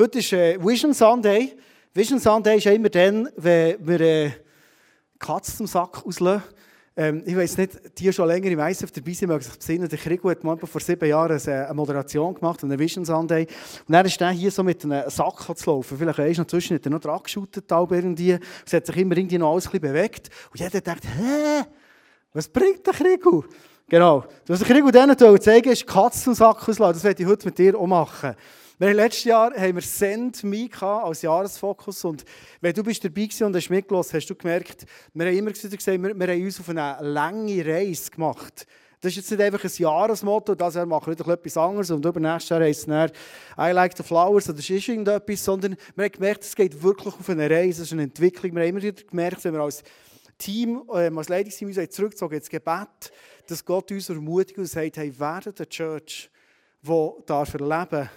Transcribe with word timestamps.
Heute 0.00 0.20
ist 0.20 0.32
äh, 0.32 0.56
Vision 0.64 0.94
Sunday. 0.94 1.56
Vision 1.92 2.20
Sunday 2.20 2.58
ist 2.58 2.64
ja 2.66 2.70
immer 2.70 2.88
dann, 2.88 3.28
wenn 3.34 3.84
wir 3.84 4.00
äh, 4.00 4.30
Katze 5.18 5.56
zum 5.56 5.66
Sack 5.66 6.06
auslösen. 6.06 6.44
Ähm, 6.96 7.24
ich 7.26 7.36
weiß 7.36 7.56
nicht, 7.56 7.98
die 7.98 8.12
schon 8.12 8.28
länger 8.28 8.46
im 8.46 8.60
ISF 8.60 8.92
dabei 8.92 9.12
sind, 9.12 9.26
mögen 9.26 9.42
sich 9.42 9.58
besinnen. 9.58 9.88
Der 9.88 9.98
Krieg 9.98 10.22
hat 10.22 10.44
mal 10.44 10.56
vor 10.56 10.80
sieben 10.80 11.08
Jahren 11.08 11.40
eine 11.44 11.74
Moderation 11.74 12.32
gemacht, 12.32 12.62
eine 12.62 12.78
Vision 12.78 13.04
Sunday. 13.04 13.48
Und 13.88 13.92
dann 13.92 14.06
ist 14.06 14.20
er 14.20 14.30
hier 14.30 14.52
so 14.52 14.62
mit 14.62 14.84
einem 14.84 15.10
Sack 15.10 15.58
zu 15.58 15.68
laufen. 15.68 15.98
Vielleicht 15.98 16.18
ist 16.20 16.38
noch 16.38 16.46
zwischen 16.46 16.76
hat 16.76 16.86
er 16.86 16.92
noch 16.92 17.00
dran 17.00 17.20
geschootet, 17.20 17.68
irgendwie. 17.68 18.38
Es 18.64 18.72
hat 18.72 18.86
sich 18.86 18.96
immer 18.98 19.16
irgendwie 19.16 19.38
noch 19.38 19.50
alles 19.50 19.66
ein 19.66 19.72
bisschen 19.72 19.92
bewegt. 19.94 20.30
Und 20.52 20.60
jeder 20.60 20.80
denkt, 20.80 21.06
hä? 21.06 21.64
Was 22.34 22.48
bringt 22.48 22.86
der 22.86 22.94
Krieg? 22.94 23.24
Genau. 23.88 24.24
Was 24.46 24.60
der 24.60 24.68
Krieg 24.68 24.92
denen 24.92 25.40
zeigen 25.40 25.72
ist 25.72 25.88
Katze 25.88 26.22
zum 26.22 26.34
Sack 26.34 26.68
auslassen. 26.68 26.94
Das 26.94 27.02
werde 27.02 27.20
ich 27.20 27.28
heute 27.28 27.46
mit 27.46 27.58
dir 27.58 27.76
auch 27.76 27.88
machen. 27.88 28.36
Wir 28.80 28.94
letztes 28.94 29.24
Jahr 29.24 29.52
haben 29.56 29.74
wir 29.74 29.82
Send 29.82 30.44
Me 30.44 30.68
als 30.80 31.22
Jahresfokus 31.22 32.04
und 32.04 32.24
wenn 32.60 32.72
du 32.72 32.84
bist 32.84 33.04
dabei 33.04 33.28
und 33.40 33.56
hast 33.56 33.70
mitgelassen, 33.70 34.16
hast 34.16 34.30
du 34.30 34.36
gemerkt, 34.36 34.86
wir 35.14 35.26
haben 35.26 35.36
immer 35.36 35.50
gesagt, 35.50 35.84
wir, 35.84 36.00
wir 36.00 36.28
haben 36.28 36.44
uns 36.44 36.60
auf 36.60 36.68
eine 36.68 36.96
lange 37.00 37.66
Reise 37.66 38.08
gemacht. 38.08 38.68
Das 39.00 39.10
ist 39.10 39.16
jetzt 39.16 39.30
nicht 39.32 39.40
einfach 39.40 39.64
ein 39.64 39.70
Jahresmotto, 39.76 40.54
das 40.54 40.76
Jahr 40.76 40.86
machen 40.86 41.08
wir 41.08 41.18
wieder 41.18 41.32
etwas 41.32 41.56
anderes 41.56 41.90
und 41.90 42.04
übernächstes 42.04 42.50
Jahr 42.50 42.60
heisst 42.60 42.82
es 42.82 42.86
dann 42.86 43.10
«I 43.58 43.72
like 43.72 43.96
the 43.96 44.04
flowers» 44.04 44.48
oder 44.48 44.58
«Das 44.58 44.70
ist 44.70 44.88
irgendetwas», 44.88 45.44
sondern 45.44 45.76
wir 45.96 46.04
haben 46.04 46.12
gemerkt, 46.12 46.44
es 46.44 46.54
geht 46.54 46.80
wirklich 46.80 47.14
auf 47.14 47.28
eine 47.28 47.50
Reise, 47.50 47.82
es 47.82 47.88
ist 47.88 47.94
eine 47.94 48.04
Entwicklung. 48.04 48.54
Wir 48.54 48.62
haben 48.62 48.68
immer 48.68 48.82
wieder 48.82 49.02
gemerkt, 49.02 49.42
wenn 49.42 49.54
wir 49.54 49.60
als 49.60 49.82
Team, 50.38 50.84
äh, 50.94 51.10
als 51.12 51.28
Leitungsteam 51.28 51.66
uns 51.66 51.90
zurückgezogen 51.90 52.36
ins 52.36 52.48
Gebet, 52.48 53.10
dass 53.48 53.64
Gott 53.64 53.90
uns 53.90 54.08
ermutigt 54.08 54.56
und 54.56 54.66
sagt, 54.66 54.98
hey, 54.98 55.18
werdet 55.18 55.58
eine 55.58 55.68
Church, 55.68 56.30
die 56.80 57.10
darf 57.26 57.54
erleben 57.54 58.08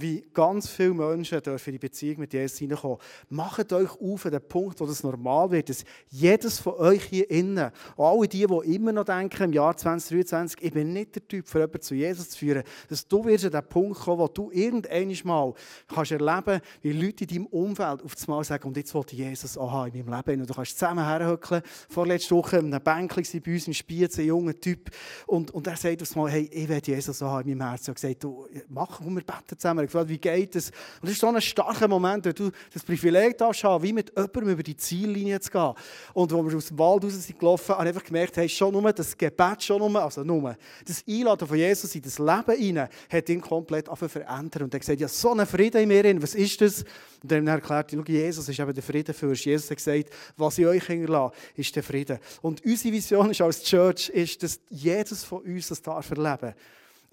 wie 0.00 0.24
ganz 0.32 0.68
viele 0.68 0.94
Menschen 0.94 1.42
dürfen 1.42 1.70
in 1.70 1.72
die 1.74 1.78
Beziehung 1.78 2.20
mit 2.20 2.32
Jesus 2.32 2.58
hineinkommen. 2.58 2.98
Macht 3.28 3.72
euch 3.72 3.90
auf 4.00 4.26
an 4.26 4.32
den 4.32 4.48
Punkt, 4.48 4.80
wo 4.80 4.86
das 4.86 5.02
normal 5.02 5.50
wird, 5.50 5.68
dass 5.68 5.84
jedes 6.08 6.58
von 6.58 6.74
euch 6.74 7.04
hier 7.04 7.30
innen, 7.30 7.70
alle 7.96 8.28
die, 8.28 8.46
die 8.46 8.74
immer 8.74 8.92
noch 8.92 9.04
denken, 9.04 9.44
im 9.44 9.52
Jahr 9.52 9.76
2023, 9.76 10.62
ich 10.62 10.72
bin 10.72 10.92
nicht 10.92 11.14
der 11.14 11.26
Typ, 11.26 11.46
für 11.46 11.58
jemanden 11.58 11.82
zu 11.82 11.94
Jesus 11.94 12.30
zu 12.30 12.38
führen, 12.38 12.62
dass 12.88 13.06
du 13.06 13.24
wirst 13.24 13.44
an 13.44 13.52
den 13.52 13.66
Punkt 13.66 14.00
kommen, 14.00 14.18
wo 14.18 14.28
du 14.28 14.50
irgendwann 14.50 15.14
mal 15.24 15.54
kannst 15.88 16.12
erleben, 16.12 16.60
wie 16.82 16.92
Leute 16.92 17.24
in 17.24 17.28
deinem 17.28 17.46
Umfeld 17.46 18.02
auf 18.02 18.14
einmal 18.26 18.44
sagen, 18.44 18.68
und 18.68 18.76
jetzt 18.76 18.94
wollte 18.94 19.16
Jesus 19.16 19.58
aha, 19.58 19.86
in 19.86 20.04
meinem 20.04 20.16
Leben. 20.16 20.40
Und 20.42 20.50
du 20.50 20.54
kannst 20.54 20.78
zusammen 20.78 21.04
herhöckeln. 21.04 21.62
Vorletzte 21.88 22.34
Woche 22.34 22.58
in 22.58 22.72
einem 22.72 22.82
Bänkchen 22.82 23.42
bei 23.42 23.52
uns 23.54 23.66
im 23.66 23.74
Spiez, 23.74 24.18
ein 24.18 24.26
junger 24.26 24.58
Typ, 24.58 24.90
und, 25.26 25.50
und 25.50 25.66
er 25.66 25.76
sagt 25.76 26.02
auf 26.02 26.16
einmal, 26.16 26.30
hey, 26.30 26.48
ich 26.52 26.68
will 26.68 26.80
Jesus 26.82 27.22
aha 27.22 27.40
in 27.40 27.58
meinem 27.58 27.70
Herzen. 27.70 27.86
Er 27.86 27.90
hat 27.90 27.94
gesagt, 27.96 28.24
du, 28.24 28.46
mach, 28.68 29.00
wir 29.00 29.14
beten 29.14 29.58
zusammen 29.58 29.80
gefragt, 29.92 30.08
wie 30.08 30.18
geht 30.18 30.56
es? 30.56 30.70
Und 30.70 31.04
das 31.04 31.12
ist 31.12 31.20
so 31.20 31.28
ein 31.28 31.40
starker 31.40 31.88
Moment, 31.88 32.24
wenn 32.24 32.34
du 32.34 32.50
das 32.72 32.82
Privileg 32.82 33.36
hast, 33.40 33.62
wie 33.82 33.92
mit 33.92 34.10
jemandem 34.10 34.48
über 34.48 34.62
die 34.62 34.76
Ziellinie 34.76 35.40
zu 35.40 35.50
gehen. 35.50 35.72
Und 36.14 36.32
als 36.32 36.44
wir 36.46 36.56
aus 36.56 36.66
dem 36.66 36.78
Wald 36.78 37.04
raus 37.04 37.12
sind 37.12 37.38
gelaufen, 37.38 37.74
habe 37.74 37.84
ich 37.84 37.88
einfach 37.88 38.04
gemerkt, 38.04 38.36
hey, 38.36 38.48
schon 38.48 38.72
nur 38.72 38.92
das 38.92 39.16
Gebet, 39.16 39.62
schon 39.62 39.78
nur, 39.78 40.02
also 40.02 40.22
nur, 40.24 40.56
das 40.86 41.04
Einladen 41.08 41.46
von 41.46 41.56
Jesus 41.56 41.94
in 41.94 42.02
das 42.02 42.18
Leben 42.18 42.58
hinein, 42.58 42.88
hat 43.10 43.28
ihn 43.28 43.40
komplett 43.40 43.88
verändert. 43.88 44.62
Und 44.62 44.72
er 44.72 44.76
hat 44.76 44.80
gesagt, 44.80 45.00
ja, 45.00 45.08
so 45.08 45.32
ein 45.32 45.46
Frieden 45.46 45.82
in 45.82 45.88
mir, 45.88 46.22
was 46.22 46.34
ist 46.34 46.60
das? 46.60 46.84
Und 47.22 47.30
dann 47.30 47.46
er 47.46 47.54
erklärt, 47.54 47.92
Jesus 48.08 48.48
ist 48.48 48.58
eben 48.58 48.72
der 48.72 48.82
Friedenfürst. 48.82 49.44
Jesus 49.44 49.70
hat 49.70 49.76
gesagt, 49.76 50.10
was 50.36 50.58
ich 50.58 50.66
euch 50.66 50.84
hinterlasse, 50.84 51.34
ist 51.54 51.74
der 51.76 51.82
Frieden. 51.82 52.18
Und 52.40 52.64
unsere 52.64 52.94
Vision 52.94 53.30
ist 53.30 53.40
als 53.40 53.62
Church, 53.62 54.08
ist, 54.08 54.42
dass 54.42 54.60
jedes 54.70 55.24
von 55.24 55.42
uns 55.42 55.68
das 55.68 55.82
darf 55.82 56.10
erleben. 56.10 56.54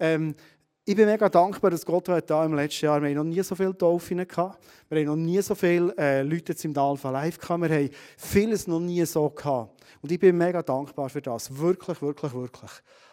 Ähm, 0.00 0.34
ich 0.88 0.96
bin 0.96 1.04
mega 1.04 1.28
dankbar, 1.28 1.70
dass 1.70 1.84
Gott 1.84 2.08
da 2.08 2.44
im 2.46 2.54
letzten 2.54 2.86
Jahr, 2.86 3.02
wir 3.02 3.10
haben 3.10 3.16
noch 3.16 3.24
nie 3.24 3.42
so 3.42 3.54
viele 3.54 3.76
Taufen 3.76 4.26
gehabt, 4.26 4.64
wir 4.88 4.98
haben 5.00 5.06
noch 5.06 5.16
nie 5.16 5.42
so 5.42 5.54
viele 5.54 5.94
äh, 5.98 6.22
Leute 6.22 6.54
im 6.62 6.78
Alpha 6.78 7.10
Live 7.10 7.38
gehabt, 7.38 7.60
wir 7.60 7.68
haben 7.68 7.90
vieles 8.16 8.66
noch 8.66 8.80
nie 8.80 9.04
so 9.04 9.28
gehabt. 9.28 9.84
Und 10.00 10.10
ich 10.10 10.18
bin 10.18 10.38
mega 10.38 10.62
dankbar 10.62 11.10
für 11.10 11.20
das, 11.20 11.54
wirklich, 11.54 12.00
wirklich, 12.00 12.32
wirklich. 12.32 12.70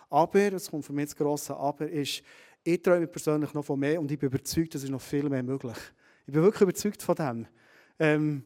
Aber, 0.10 0.54
es 0.54 0.72
kommt 0.72 0.86
für 0.86 0.94
mich 0.94 1.08
das 1.08 1.18
grosse 1.18 1.54
Aber, 1.54 1.90
ist, 1.90 2.24
ich 2.64 2.82
träume 2.82 3.08
persönlich 3.08 3.54
noch 3.54 3.66
von 3.66 3.78
mehr 3.78 4.00
und 4.00 4.10
ich 4.10 4.20
bin 4.20 4.28
überzeugt, 4.28 4.74
es 4.74 4.88
noch 4.88 5.02
viel 5.02 5.28
mehr 5.28 5.44
möglich. 5.44 5.78
Ich 6.28 6.34
bin 6.34 6.44
wirklich 6.44 6.62
überzeugt 6.62 7.04
von 7.04 7.16
dem. 7.16 7.46
Ähm, 8.00 8.44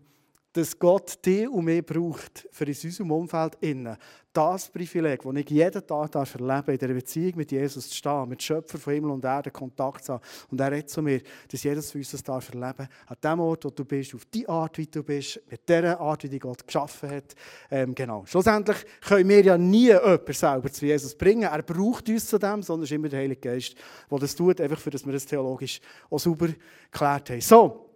dass 0.59 0.77
Gott 0.77 1.25
dich 1.25 1.47
und 1.47 1.65
mich 1.65 1.85
braucht, 1.85 2.47
für 2.51 2.65
in 2.65 2.75
unserem 2.83 3.11
Umfeld 3.11 3.57
innen. 3.61 3.95
Das 4.31 4.69
Privileg, 4.69 5.23
das 5.23 5.35
ich 5.35 5.49
jeden 5.49 5.87
Tag 5.87 6.11
darf 6.11 6.35
erleben 6.35 6.71
in 6.71 6.77
der 6.77 6.87
Beziehung 6.89 7.33
mit 7.35 7.51
Jesus 7.51 7.89
zu 7.89 7.95
stehen, 7.95 8.29
mit 8.29 8.43
Schöpfer 8.43 8.77
von 8.77 8.93
Himmel 8.93 9.11
und 9.11 9.25
Erde 9.25 9.49
Kontakt 9.49 10.05
zu 10.05 10.13
haben. 10.13 10.23
Und 10.51 10.59
er 10.59 10.71
redet 10.71 10.89
zu 10.89 11.01
mir, 11.01 11.21
dass 11.49 11.63
jedes 11.63 11.91
von 11.91 11.99
uns 11.99 12.11
das 12.11 12.23
darf 12.23 12.53
erleben 12.53 12.87
an 13.07 13.17
dem 13.23 13.39
Ort, 13.39 13.65
wo 13.65 13.69
du 13.69 13.85
bist, 13.85 14.13
auf 14.13 14.25
die 14.25 14.47
Art, 14.47 14.77
wie 14.77 14.85
du 14.85 15.01
bist, 15.01 15.41
mit 15.49 15.67
der 15.67 15.99
Art, 15.99 16.23
wie 16.23 16.29
dich 16.29 16.41
Gott 16.41 16.65
geschaffen 16.65 17.09
hat. 17.09 17.35
Ähm, 17.71 17.95
genau. 17.95 18.25
Schlussendlich 18.25 18.77
können 19.01 19.27
wir 19.29 19.41
ja 19.41 19.57
nie 19.57 19.87
jemanden 19.87 20.33
selber 20.33 20.71
zu 20.71 20.85
Jesus 20.85 21.15
bringen. 21.15 21.43
Er 21.43 21.63
braucht 21.63 22.07
uns 22.07 22.27
zu 22.27 22.37
dem, 22.37 22.61
sondern 22.61 22.83
es 22.83 22.91
ist 22.91 22.95
immer 22.95 23.09
der 23.09 23.19
Heilige 23.19 23.41
Geist, 23.41 23.75
der 24.11 24.19
das 24.19 24.35
tut, 24.35 24.61
einfach 24.61 24.79
für 24.79 24.91
dass 24.91 25.05
wir 25.05 25.13
das 25.13 25.25
theologisch 25.25 25.79
auch 26.09 26.19
sauber 26.19 26.49
geklärt 26.91 27.29
haben. 27.31 27.41
So, 27.41 27.88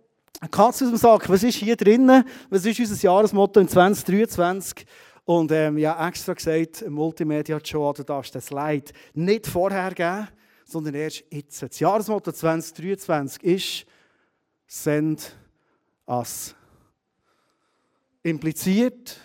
Katze 0.51 0.85
aus 0.85 0.91
dem 0.91 0.97
Sack, 0.97 1.29
was 1.29 1.43
ist 1.43 1.55
hier 1.55 1.75
drinnen? 1.75 2.23
Was 2.49 2.65
ist 2.65 2.79
unser 2.79 3.03
Jahresmotto 3.03 3.59
in 3.59 3.67
2023? 3.67 4.85
Und 5.25 5.51
ähm, 5.51 5.77
ja, 5.77 6.07
extra 6.07 6.33
gesagt, 6.33 6.89
Multimedia 6.89 7.59
Show, 7.63 7.93
du 7.93 8.03
darfst 8.03 8.35
das 8.35 8.47
Slide 8.47 8.91
nicht 9.13 9.47
vorher 9.47 9.93
geben, 9.93 10.27
sondern 10.65 10.95
erst 10.95 11.23
jetzt. 11.29 11.61
Das 11.61 11.79
Jahresmotto 11.79 12.31
2023 12.31 13.43
ist 13.43 13.85
Send 14.67 15.35
us. 16.07 16.55
Impliziert 18.23 19.19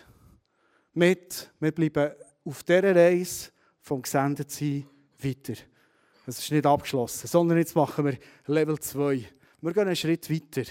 mit, 0.93 1.51
wir 1.59 1.73
bleiben 1.73 2.13
auf 2.45 2.63
dieser 2.63 2.95
Reise 2.95 3.51
vom 3.81 4.03
Gesendetsein 4.03 4.87
weiter. 5.19 5.55
Das 6.27 6.39
ist 6.39 6.53
nicht 6.53 6.67
abgeschlossen, 6.67 7.27
sondern 7.27 7.59
jetzt 7.59 7.75
machen 7.75 8.05
wir 8.05 8.19
Level 8.47 8.79
2. 8.79 9.25
Wir 9.61 9.73
gehen 9.73 9.87
einen 9.87 9.97
Schritt 9.97 10.31
weiter 10.31 10.71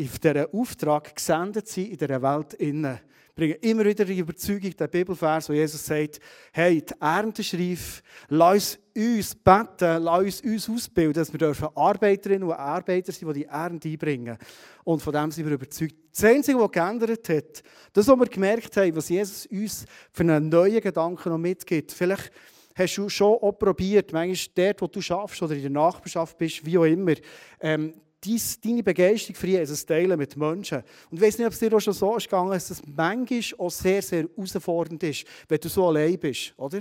auf 0.00 0.18
diesen 0.18 0.46
Auftrag 0.52 1.14
gesendet 1.14 1.68
sind 1.68 1.90
in 1.90 1.96
dieser 1.96 2.22
Welt 2.22 2.54
innen. 2.54 3.00
Bringen 3.34 3.56
immer 3.60 3.84
wieder 3.84 4.04
die 4.04 4.18
Überzeugung, 4.18 4.76
der 4.76 4.88
Bibelvers, 4.88 5.48
wo 5.48 5.52
Jesus 5.52 5.86
sagt, 5.86 6.18
hey, 6.52 6.82
die 6.82 6.92
Ernte 7.00 7.42
ist 7.42 8.02
lass 8.28 8.78
uns 8.96 9.34
beten, 9.34 10.02
lass 10.02 10.40
uns 10.40 10.68
ausbilden, 10.68 11.12
dass 11.12 11.32
wir 11.32 11.38
dürfen 11.38 11.68
Arbeiterinnen 11.74 12.48
und 12.48 12.54
Arbeiter 12.54 13.12
sind, 13.12 13.28
die 13.28 13.40
die 13.40 13.44
Ernte 13.44 13.88
einbringen. 13.88 14.36
Und 14.82 15.00
von 15.00 15.12
dem 15.12 15.30
sind 15.30 15.46
wir 15.46 15.54
überzeugt. 15.54 15.94
Das 16.12 16.24
Einzige, 16.24 16.58
was 16.58 16.72
geändert 16.72 17.28
hat, 17.28 17.62
das, 17.92 18.08
was 18.08 18.18
wir 18.18 18.26
gemerkt 18.26 18.76
haben, 18.76 18.96
was 18.96 19.08
Jesus 19.08 19.46
uns 19.46 19.84
für 20.10 20.22
einen 20.22 20.48
neuen 20.48 20.80
Gedanken 20.80 21.30
noch 21.30 21.38
mitgibt, 21.38 21.92
vielleicht 21.92 22.32
hast 22.74 22.96
du 22.96 23.08
schon 23.08 23.34
auch 23.34 23.52
probiert, 23.52 24.12
manchmal 24.12 24.66
dort, 24.66 24.82
wo 24.82 24.86
du 24.88 25.00
schaffst 25.00 25.42
oder 25.42 25.54
in 25.54 25.62
der 25.62 25.70
Nachbarschaft 25.70 26.36
bist, 26.38 26.66
wie 26.66 26.78
auch 26.78 26.84
immer, 26.84 27.14
ähm, 27.60 27.94
deine 28.20 28.82
Begeisterung 28.82 29.36
für 29.36 29.46
Jesus 29.46 29.86
teilen 29.86 30.18
mit 30.18 30.36
Menschen. 30.36 30.82
Und 31.10 31.16
ich 31.16 31.20
weiß 31.20 31.38
nicht, 31.38 31.46
ob 31.46 31.52
es 31.52 31.58
dir 31.58 31.72
auch 31.72 31.80
schon 31.80 31.92
so 31.92 32.16
ist 32.16 32.24
gegangen, 32.24 32.50
dass 32.50 32.70
es 32.70 32.82
manchmal 32.86 33.40
auch 33.58 33.70
sehr, 33.70 34.02
sehr 34.02 34.28
herausfordernd 34.36 35.02
ist, 35.02 35.24
wenn 35.48 35.60
du 35.60 35.68
so 35.68 35.88
allein 35.88 36.18
bist, 36.18 36.52
oder? 36.56 36.80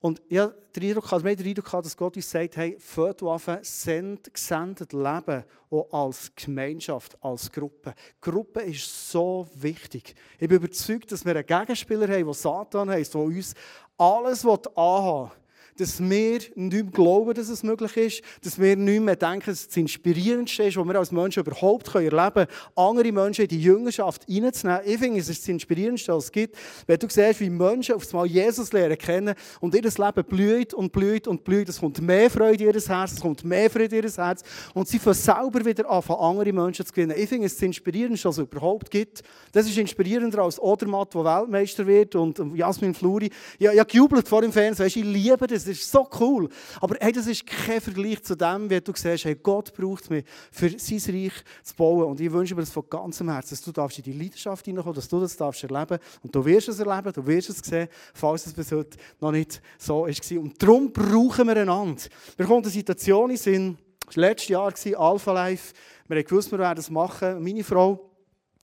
Und 0.00 0.22
ich 0.28 0.38
habe 0.38 0.54
den 0.76 0.90
Eindruck, 0.90 1.12
also 1.12 1.82
dass 1.82 1.96
Gott 1.96 2.14
uns 2.14 2.30
sagt, 2.30 2.56
hey, 2.56 2.76
fahrt 2.78 3.20
an, 3.20 3.58
send, 3.62 4.32
gesendet 4.32 4.92
Leben 4.92 5.44
auch 5.70 5.92
als 5.92 6.30
Gemeinschaft, 6.36 7.18
als 7.20 7.50
Gruppe. 7.50 7.94
Gruppe 8.20 8.60
ist 8.60 9.10
so 9.10 9.48
wichtig. 9.54 10.14
Ich 10.38 10.48
bin 10.48 10.58
überzeugt, 10.58 11.10
dass 11.10 11.24
wir 11.24 11.34
einen 11.34 11.46
Gegenspieler 11.46 12.06
haben, 12.06 12.24
der 12.24 12.34
Satan 12.34 12.90
heisst, 12.90 13.14
der 13.14 13.22
uns 13.22 13.54
alles 13.96 14.44
anhaben 14.44 15.30
will 15.30 15.30
dass 15.78 16.00
wir 16.00 16.40
nicht 16.56 16.92
glauben, 16.92 17.34
dass 17.34 17.48
es 17.48 17.62
möglich 17.62 17.96
ist, 17.96 18.22
dass 18.44 18.60
wir 18.60 18.76
nicht 18.76 19.00
mehr 19.00 19.16
denken, 19.16 19.46
dass 19.46 19.60
es 19.60 19.68
das 19.68 19.76
Inspirierendste 19.76 20.64
ist, 20.64 20.76
was 20.76 20.86
wir 20.86 20.98
als 20.98 21.12
Menschen 21.12 21.44
überhaupt 21.44 21.94
erleben 21.94 22.10
können, 22.10 22.46
andere 22.74 23.12
Menschen 23.12 23.42
in 23.42 23.48
die 23.48 23.62
Jüngerschaft 23.62 24.26
reinzunehmen. 24.28 24.82
Ich 24.84 24.98
finde, 24.98 25.20
es 25.20 25.28
ist 25.28 25.42
das 25.42 25.48
Inspirierendste, 25.48 26.12
was 26.12 26.24
es 26.24 26.32
gibt, 26.32 26.56
wenn 26.86 26.98
du 26.98 27.06
siehst, 27.08 27.40
wie 27.40 27.50
Menschen 27.50 27.94
auf 27.94 28.12
einmal 28.12 28.26
Jesus 28.26 28.72
lernen 28.72 28.98
kennen 28.98 29.34
und 29.60 29.74
ihr 29.74 29.82
Leben 29.82 30.24
blüht 30.24 30.74
und 30.74 30.92
blüht 30.92 31.28
und 31.28 31.44
blüht. 31.44 31.68
Es 31.68 31.78
kommt 31.78 32.00
mehr 32.00 32.28
Freude 32.28 32.64
in 32.64 32.74
ihr 32.74 32.80
Herz, 32.80 33.12
es 33.12 33.20
kommt 33.20 33.44
mehr 33.44 33.70
Freude 33.70 33.96
in 33.96 34.04
ihr 34.04 34.10
Herz 34.10 34.42
und 34.74 34.88
sie 34.88 34.98
fangen 34.98 35.14
selber 35.14 35.64
wieder 35.64 35.88
an, 35.88 36.02
andere 36.08 36.52
Menschen 36.52 36.84
zu 36.84 36.92
gewinnen. 36.92 37.16
Ich 37.16 37.28
finde, 37.28 37.46
es 37.46 37.52
ist 37.52 37.62
das 37.62 37.66
Inspirierendste, 37.66 38.28
was 38.28 38.38
es 38.38 38.44
überhaupt 38.44 38.90
gibt. 38.90 39.22
Das 39.52 39.66
ist 39.66 39.78
inspirierender 39.78 40.42
als 40.42 40.60
Odermatt, 40.60 41.14
der 41.14 41.24
Weltmeister 41.24 41.86
wird 41.86 42.16
und 42.16 42.56
Jasmin 42.56 42.94
Fluri. 42.94 43.30
Ja, 43.58 43.72
ich 43.72 43.78
habe 43.78 43.90
gejubelt 43.90 44.28
vor 44.28 44.42
dem 44.42 44.52
Fernsehen, 44.52 44.86
ich 44.86 44.96
liebe 44.96 45.46
das 45.46 45.67
ist 45.68 45.90
so 45.90 46.08
cool. 46.20 46.48
Aber 46.80 46.96
hey, 47.00 47.12
das 47.12 47.26
ist 47.26 47.46
kein 47.46 47.80
Vergleich 47.80 48.22
zu 48.22 48.36
dem, 48.36 48.68
wie 48.70 48.80
du 48.80 48.92
siehst, 48.94 49.24
hey, 49.24 49.34
Gott 49.34 49.72
braucht 49.74 50.10
mich, 50.10 50.24
für 50.50 50.70
sein 50.78 51.14
Reich 51.14 51.32
zu 51.62 51.74
bauen. 51.76 52.04
Und 52.04 52.20
ich 52.20 52.32
wünsche 52.32 52.54
mir 52.54 52.62
das 52.62 52.70
von 52.70 52.84
ganzem 52.88 53.30
Herzen, 53.30 53.50
dass 53.50 53.62
du 53.62 53.72
darfst 53.72 53.98
in 53.98 54.04
die 54.04 54.12
Leidenschaft 54.12 54.64
hineinkommen, 54.64 54.96
dass 54.96 55.08
du 55.08 55.20
das 55.20 55.36
darfst 55.36 55.62
erleben. 55.62 55.98
Und 56.22 56.34
du 56.34 56.44
wirst 56.44 56.68
es 56.68 56.78
erleben, 56.78 57.12
du 57.12 57.26
wirst 57.26 57.50
es 57.50 57.58
sehen, 57.58 57.88
falls 58.14 58.46
es 58.46 58.52
bis 58.52 58.72
heute 58.72 58.98
noch 59.20 59.32
nicht 59.32 59.60
so 59.78 60.06
ist. 60.06 60.30
Und 60.32 60.60
darum 60.62 60.92
brauchen 60.92 61.46
wir 61.46 61.56
einander. 61.56 62.02
Wir 62.36 62.46
kommen 62.46 62.62
eine 62.62 62.70
Situation 62.70 63.30
in 63.30 63.36
Sinn, 63.36 63.78
Das 64.06 64.16
war 64.16 64.22
letztes 64.22 64.48
Jahr, 64.48 64.72
Alpha 64.96 65.32
Life. 65.32 65.74
Wir 66.06 66.16
haben 66.16 66.24
gewusst, 66.24 66.50
wir 66.50 66.58
werden 66.58 66.76
das 66.76 66.88
machen. 66.88 67.42
Meine 67.42 67.62
Frau 67.62 68.10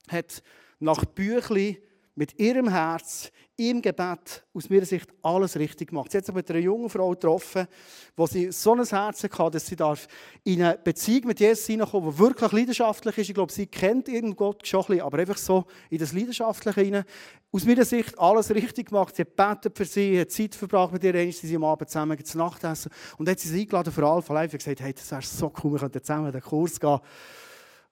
hat 0.07 0.41
nach 0.79 1.05
Büchlein 1.05 1.77
mit 2.15 2.39
ihrem 2.39 2.67
Herz, 2.67 3.31
im 3.57 3.81
Gebet, 3.81 4.43
aus 4.53 4.69
meiner 4.69 4.85
Sicht 4.85 5.09
alles 5.21 5.57
richtig 5.57 5.89
gemacht. 5.89 6.11
Sie 6.11 6.17
hat 6.17 6.25
sich 6.25 6.35
mit 6.35 6.49
einer 6.49 6.59
jungen 6.59 6.89
Frau 6.89 7.11
getroffen, 7.11 7.67
wo 8.15 8.27
sie 8.27 8.51
so 8.51 8.73
ein 8.73 8.83
Herz 8.83 9.23
hatte, 9.23 9.51
dass 9.51 9.65
sie 9.65 9.77
darf 9.77 10.07
in 10.43 10.61
eine 10.61 10.77
Beziehung 10.77 11.27
mit 11.27 11.39
Jesus 11.39 11.65
hineinkommen 11.65 12.11
die 12.11 12.19
wirklich 12.19 12.51
leidenschaftlich 12.51 13.17
ist. 13.17 13.29
Ich 13.29 13.33
glaube, 13.33 13.53
sie 13.53 13.67
kennt 13.67 14.09
ihren 14.09 14.35
Gott 14.35 14.67
schon 14.67 14.81
ein 14.81 14.87
bisschen, 14.87 15.01
aber 15.03 15.19
einfach 15.19 15.37
so 15.37 15.65
in 15.89 15.99
das 15.99 16.11
Leidenschaftliche 16.11 16.81
hinein. 16.81 17.05
Aus 17.51 17.65
meiner 17.65 17.85
Sicht 17.85 18.19
alles 18.19 18.53
richtig 18.53 18.89
gemacht. 18.89 19.15
Sie 19.15 19.21
hat 19.21 19.37
gebetet 19.37 19.77
für 19.77 19.85
sie, 19.85 20.19
hat 20.19 20.31
Zeit 20.31 20.53
verbracht 20.53 20.91
mit 20.91 21.03
ihr, 21.05 21.13
sie 21.13 21.47
sind 21.47 21.55
am 21.55 21.63
Abend 21.63 21.89
zusammen 21.89 22.25
zu 22.25 22.37
Nacht 22.37 22.63
essen. 22.65 22.91
Und 23.17 23.29
hat 23.29 23.39
sie 23.39 23.47
sie 23.47 23.61
eingeladen 23.61 23.93
für 23.93 24.05
Alpha 24.05 24.33
Live 24.33 24.51
und 24.51 24.59
gesagt, 24.59 24.81
hey, 24.81 24.93
das 24.93 25.09
wäre 25.11 25.21
so 25.21 25.53
cool, 25.63 25.73
wir 25.73 25.79
könnten 25.79 26.03
zusammen 26.03 26.31
den 26.31 26.41
Kurs 26.41 26.77
gehen. 26.77 26.99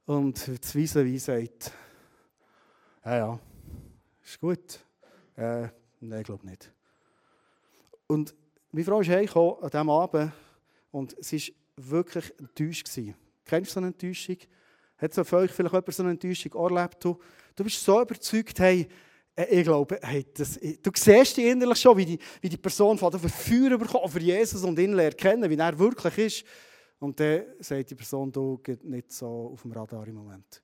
Und 0.05 0.61
das 0.61 0.75
Wiese 0.75 1.05
wie 1.05 1.19
sagt, 1.19 1.71
ja, 3.05 3.17
ja, 3.17 3.39
ist 4.21 4.39
gut. 4.39 4.79
Äh, 5.35 5.67
nein, 5.99 6.19
ich 6.19 6.25
glaube 6.25 6.45
nicht. 6.45 6.71
Und 8.07 8.35
meine 8.71 8.85
Frau 8.85 9.01
ist 9.01 9.09
heimgekommen 9.09 9.63
an 9.63 9.69
diesem 9.69 9.89
Abend 9.89 10.31
und 10.91 11.15
sie 11.23 11.53
war 11.77 11.89
wirklich 11.91 12.39
enttäuscht. 12.39 12.85
Gewesen. 12.85 13.15
Kennst 13.45 13.71
du 13.71 13.73
so 13.73 13.79
eine 13.79 13.87
Enttäuschung? 13.87 14.37
Hat 14.97 15.13
so 15.13 15.23
für 15.23 15.37
euch 15.37 15.51
vielleicht 15.51 15.73
jemand 15.73 15.93
so 15.93 16.03
eine 16.03 16.11
Enttäuschung 16.11 16.53
erlebt? 16.53 17.03
Du, 17.03 17.19
du 17.55 17.63
bist 17.63 17.83
so 17.83 18.01
überzeugt, 18.01 18.59
hey, 18.59 18.87
äh, 19.35 19.59
ich 19.59 19.63
glaube, 19.63 19.99
hey, 20.01 20.25
das, 20.33 20.59
du 20.59 20.91
siehst 20.95 21.37
dich 21.37 21.45
innerlich 21.45 21.79
schon, 21.79 21.97
wie 21.97 22.05
die, 22.05 22.19
wie 22.41 22.49
die 22.49 22.57
Person 22.57 22.97
von 22.97 23.11
der 23.11 23.19
Feuer 23.19 23.77
bekommt 23.77 24.11
für 24.11 24.19
Jesus 24.19 24.63
und 24.63 24.77
ihn 24.79 24.93
lernt 24.93 25.17
kennen, 25.17 25.49
wie 25.49 25.57
er 25.57 25.77
wirklich 25.77 26.17
ist. 26.17 26.45
Und 26.99 27.19
dann 27.19 27.43
sagt 27.59 27.89
die 27.89 27.95
Person, 27.95 28.31
du 28.31 28.57
geht 28.59 28.83
nicht 28.83 29.11
so 29.11 29.51
auf 29.53 29.61
dem 29.63 29.71
Radar 29.71 30.07
im 30.07 30.15
Moment. 30.15 30.61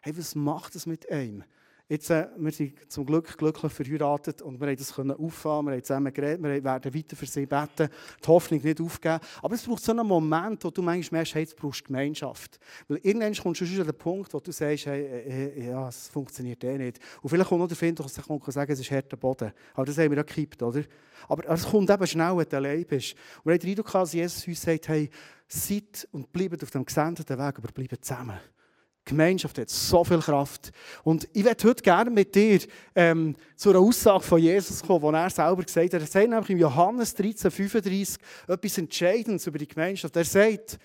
Hey, 0.00 0.16
was 0.16 0.34
macht 0.34 0.74
das 0.74 0.86
mit 0.86 1.08
einem? 1.10 1.44
Jetzt, 1.90 2.10
äh, 2.10 2.28
wir 2.36 2.52
sind 2.52 2.74
zum 2.92 3.06
Glück 3.06 3.38
glücklich 3.38 3.72
verheiratet 3.72 4.42
und 4.42 4.60
wir 4.60 4.68
haben 4.68 4.76
das 4.76 4.94
können 4.94 5.12
auffahren, 5.12 5.64
wir 5.64 5.72
haben 5.72 5.82
zusammen 5.82 6.12
geredet, 6.12 6.42
wir 6.42 6.62
werden 6.62 6.94
weiter 6.94 7.16
für 7.16 7.24
sie 7.24 7.46
beten, 7.46 7.88
die 8.22 8.28
Hoffnung 8.28 8.60
nicht 8.62 8.78
aufgeben. 8.78 9.18
Aber 9.40 9.54
es 9.54 9.62
braucht 9.62 9.82
so 9.82 9.92
einen 9.92 10.06
Moment, 10.06 10.62
wo 10.62 10.70
du 10.70 10.82
manchmal 10.82 11.20
merkst, 11.20 11.34
hey, 11.34 11.42
jetzt 11.44 11.56
brauchst 11.56 11.80
du 11.80 11.84
Gemeinschaft. 11.86 12.60
Weil 12.88 12.98
irgendwann 13.02 13.34
kommst 13.34 13.62
du 13.62 13.66
schon 13.66 13.80
an 13.80 13.86
den 13.86 13.96
Punkt, 13.96 14.34
wo 14.34 14.38
du 14.38 14.52
sagst, 14.52 14.84
hey, 14.84 15.66
ja, 15.66 15.88
es 15.88 16.08
funktioniert 16.08 16.62
eh 16.62 16.76
nicht. 16.76 16.98
Und 17.22 17.30
vielleicht 17.30 17.48
kommt 17.48 17.62
noch 17.62 17.68
der 17.68 17.76
Find, 17.76 17.98
der 17.98 18.06
sagen 18.06 18.72
es 18.72 18.80
ist 18.80 18.90
harter 18.90 19.16
Boden. 19.16 19.50
Aber 19.72 19.86
das 19.86 19.96
haben 19.96 20.10
wir 20.10 20.18
ja 20.18 20.24
gekippt, 20.24 20.62
oder? 20.62 20.82
Aber 21.26 21.48
es 21.48 21.64
kommt 21.64 21.88
eben 21.88 22.06
schnell, 22.06 22.36
wenn 22.36 22.48
du 22.50 22.56
allein 22.56 22.84
bist. 22.84 23.14
Und 23.38 23.46
wir 23.46 23.54
haben 23.54 23.60
den 23.60 23.70
Eindruck, 23.70 23.90
dass 23.92 24.12
Jesus 24.12 24.46
uns 24.46 24.60
sagt, 24.60 24.88
hey, 24.88 25.08
seid 25.48 26.06
und 26.12 26.30
bleibt 26.30 26.62
auf 26.62 26.70
dem 26.70 26.84
gesendeten 26.84 27.38
Weg, 27.38 27.58
aber 27.58 27.72
bleibt 27.72 28.04
zusammen. 28.04 28.38
Gemeinschaft 29.08 29.58
hat 29.58 29.70
so 29.70 30.04
viel 30.04 30.20
Kraft. 30.20 30.70
Und 31.02 31.28
ich 31.32 31.44
möchte 31.44 31.68
heute 31.68 31.82
gerne 31.82 32.10
mit 32.10 32.34
dir 32.34 32.60
ähm, 32.94 33.34
zu 33.56 33.70
einer 33.70 33.80
Aussage 33.80 34.22
von 34.22 34.40
Jesus 34.40 34.82
kommen, 34.82 35.02
wo 35.02 35.10
er 35.10 35.30
selber 35.30 35.62
gesagt 35.62 35.94
hat. 35.94 36.00
Er 36.00 36.06
sagt 36.06 36.28
nämlich 36.28 36.50
im 36.50 36.58
Johannes 36.58 37.14
13, 37.14 37.50
35 37.50 38.16
etwas 38.46 38.78
Entscheidendes 38.78 39.46
über 39.46 39.58
die 39.58 39.68
Gemeinschaft. 39.68 40.14
Er 40.16 40.24
sagt, 40.24 40.78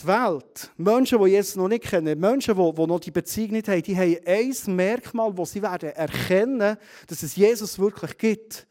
die 0.00 0.06
Welt, 0.06 0.70
Menschen, 0.76 1.22
die 1.22 1.30
Jesus 1.30 1.56
noch 1.56 1.68
nicht 1.68 1.84
kennen, 1.84 2.18
Menschen, 2.18 2.54
die, 2.54 2.72
die 2.72 2.86
noch 2.86 3.00
die 3.00 3.10
Beziehung 3.10 3.52
nicht 3.52 3.68
haben, 3.68 3.82
die 3.82 3.96
haben 3.96 4.16
ein 4.26 4.76
Merkmal, 4.76 5.32
das 5.32 5.52
sie 5.52 5.62
werden 5.62 5.90
erkennen, 5.90 6.76
dass 7.06 7.22
es 7.22 7.34
Jesus 7.36 7.78
wirklich 7.78 8.16
gibt. 8.16 8.66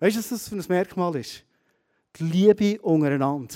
Weißt 0.00 0.16
du, 0.16 0.20
was 0.20 0.28
das 0.28 0.48
für 0.48 0.56
ein 0.56 0.64
Merkmal 0.68 1.14
ist? 1.16 1.44
Die 2.16 2.24
Liebe 2.24 2.80
untereinander. 2.80 3.54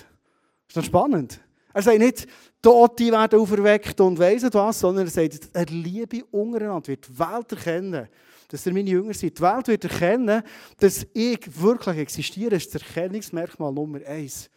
Ist 0.69 0.77
das 0.77 0.87
spannend? 0.87 1.41
Er 1.77 1.83
sagt 1.83 1.99
nicht, 1.99 2.27
Tote 2.63 3.13
werden 3.13 3.39
auferweckt 3.39 4.01
und 4.01 4.19
weiss 4.19 4.45
was, 4.51 4.81
sondern 4.81 5.05
er 5.05 5.11
sagt, 5.11 5.51
er 5.53 5.67
Liebe 5.67 6.25
untereinander 6.31 6.89
wird 6.89 7.07
die 7.07 7.19
Welt 7.19 7.53
erkennen, 7.53 8.09
dass 8.49 8.65
ihr 8.65 8.73
meine 8.73 8.89
Jünger 8.89 9.13
seid. 9.13 9.37
Die 9.37 9.43
Welt 9.43 9.69
wird 9.69 9.85
erkennen, 9.85 10.43
dass 10.79 11.07
ich 11.13 11.61
wirklich 11.61 11.99
existiere. 11.99 12.53
Das 12.53 12.65
ist 12.65 12.75
das 12.75 12.81
Erkennungsmerkmal 12.81 13.75
Nummer 13.75 13.99
eins. 14.07 14.49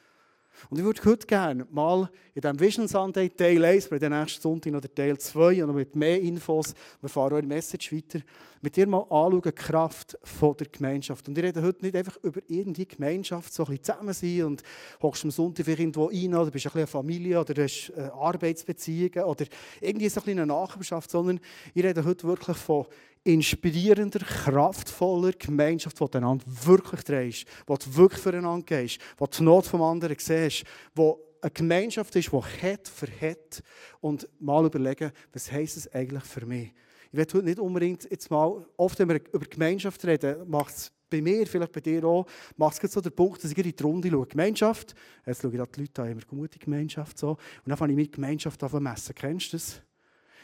Und 0.70 0.78
ich 0.78 0.84
würde 0.84 1.04
heute 1.06 1.26
gerne 1.26 1.68
mal 1.72 2.10
in 2.34 2.42
diesem 2.42 2.60
Vision 2.60 2.88
Sunday 2.88 3.30
Teil 3.30 3.64
1, 3.64 3.90
bei 3.90 4.00
der 4.00 4.10
nächsten 4.10 4.42
Sonntag 4.42 4.72
noch 4.72 4.82
Teil 4.82 5.18
2 5.18 5.64
und 5.64 5.76
mit 5.76 5.96
mehr 5.96 6.22
Infos, 6.22 6.74
wir 7.02 7.10
fahren 7.10 7.40
in 7.40 7.48
Message 7.48 7.94
weiter, 7.94 8.20
mit 8.62 8.76
dir 8.76 8.88
mal 8.88 9.02
anschauen, 9.04 9.42
die 9.46 9.52
Kraft 9.52 10.18
der 10.42 10.68
Gemeinschaft. 10.68 11.28
Und 11.28 11.38
ich 11.38 11.44
rede 11.44 11.62
heute 11.62 11.84
nicht 11.84 11.96
einfach 11.96 12.18
über 12.24 12.42
irgendeine 12.48 12.86
Gemeinschaft, 12.86 13.54
so 13.54 13.64
ein 13.64 13.78
bisschen 13.78 13.84
zusammen 13.84 14.14
sein 14.14 14.44
und 14.44 14.64
hockst 15.02 15.24
am 15.24 15.32
Sonntag 15.32 15.68
irgendwo 15.68 16.06
rein 16.06 16.36
oder 16.36 16.52
bist 16.52 16.68
ein 16.68 16.74
eine 16.76 16.88
Familie 16.88 17.40
oder 17.40 17.64
hast 17.64 17.92
äh, 17.96 18.02
Arbeitsbeziehungen 18.02 19.24
oder 19.24 19.46
irgendwie 19.82 20.10
so 20.10 20.20
ein 20.20 20.26
bisschen 20.26 20.40
eine 20.40 20.48
Nachbarschaft, 20.48 21.10
sondern 21.10 21.40
ich 21.74 21.84
rede 21.84 22.04
heute 22.04 22.28
wirklich 22.28 22.58
von 22.58 22.86
inspirierender, 23.24 24.20
kraftvoller 24.20 25.34
Gemeinschaft, 25.34 26.00
die 26.00 26.06
du 26.06 26.18
einander 26.18 26.46
wirklich 26.46 27.46
wo 27.68 27.76
du 27.76 27.96
wirklich 27.96 28.22
füreinander 28.22 28.66
gehst, 28.66 29.00
du 29.18 29.26
die 29.26 29.44
Not 29.44 29.66
vom 29.66 29.82
anderen 29.82 30.16
siehst, 30.18 30.64
wo 30.96 31.20
eine 31.42 31.52
Gemeinschaft 31.52 32.16
ist, 32.16 32.32
die 32.32 32.68
hat 32.68 32.88
für 32.88 33.08
hat 33.08 33.64
und 34.02 34.28
mal 34.40 34.66
überlegen, 34.66 35.12
was 35.34 35.52
heisst 35.52 35.78
es 35.78 35.94
eigentlich 35.94 36.24
für 36.24 36.46
mich. 36.46 36.74
Ich 37.12 37.18
will 37.18 37.26
heute 37.26 37.44
nicht 37.44 37.60
unbedingt 37.60 38.10
jetzt 38.10 38.30
mal, 38.30 38.66
oft 38.78 39.00
wenn 39.00 39.10
wir 39.10 39.22
über 39.34 39.46
Gemeinschaft 39.46 40.06
reden, 40.06 40.50
macht 40.50 40.76
es 40.76 40.92
bei 41.10 41.22
mir, 41.22 41.48
vielleicht 41.48 41.72
bei 41.72 41.82
dir 41.82 42.04
auch, 42.04 42.28
macht 42.56 42.84
es 42.84 42.92
so 42.92 43.02
den 43.02 43.12
Punkt, 43.12 43.44
dass 43.44 43.52
ich 43.52 43.58
in 43.58 43.76
die 43.76 43.84
Runde 43.84 44.10
schaue. 44.10 44.28
Gemeinschaft, 44.28 44.94
jetzt 45.26 45.42
schaue 45.42 45.52
ich 45.52 45.62
die 45.72 45.82
Leute 45.82 46.02
an, 46.04 46.12
immer 46.12 46.22
gute 46.22 46.60
Gemeinschaft 46.60 47.18
so, 47.18 47.32
und 47.32 47.40
dann 47.66 47.78
fange 47.78 47.94
ich 47.94 47.98
mit 47.98 48.12
Gemeinschaft 48.12 48.62
an 48.64 48.84
messen. 48.84 49.16
Kennst 49.16 49.54
du 49.54 49.58
das? 49.58 49.82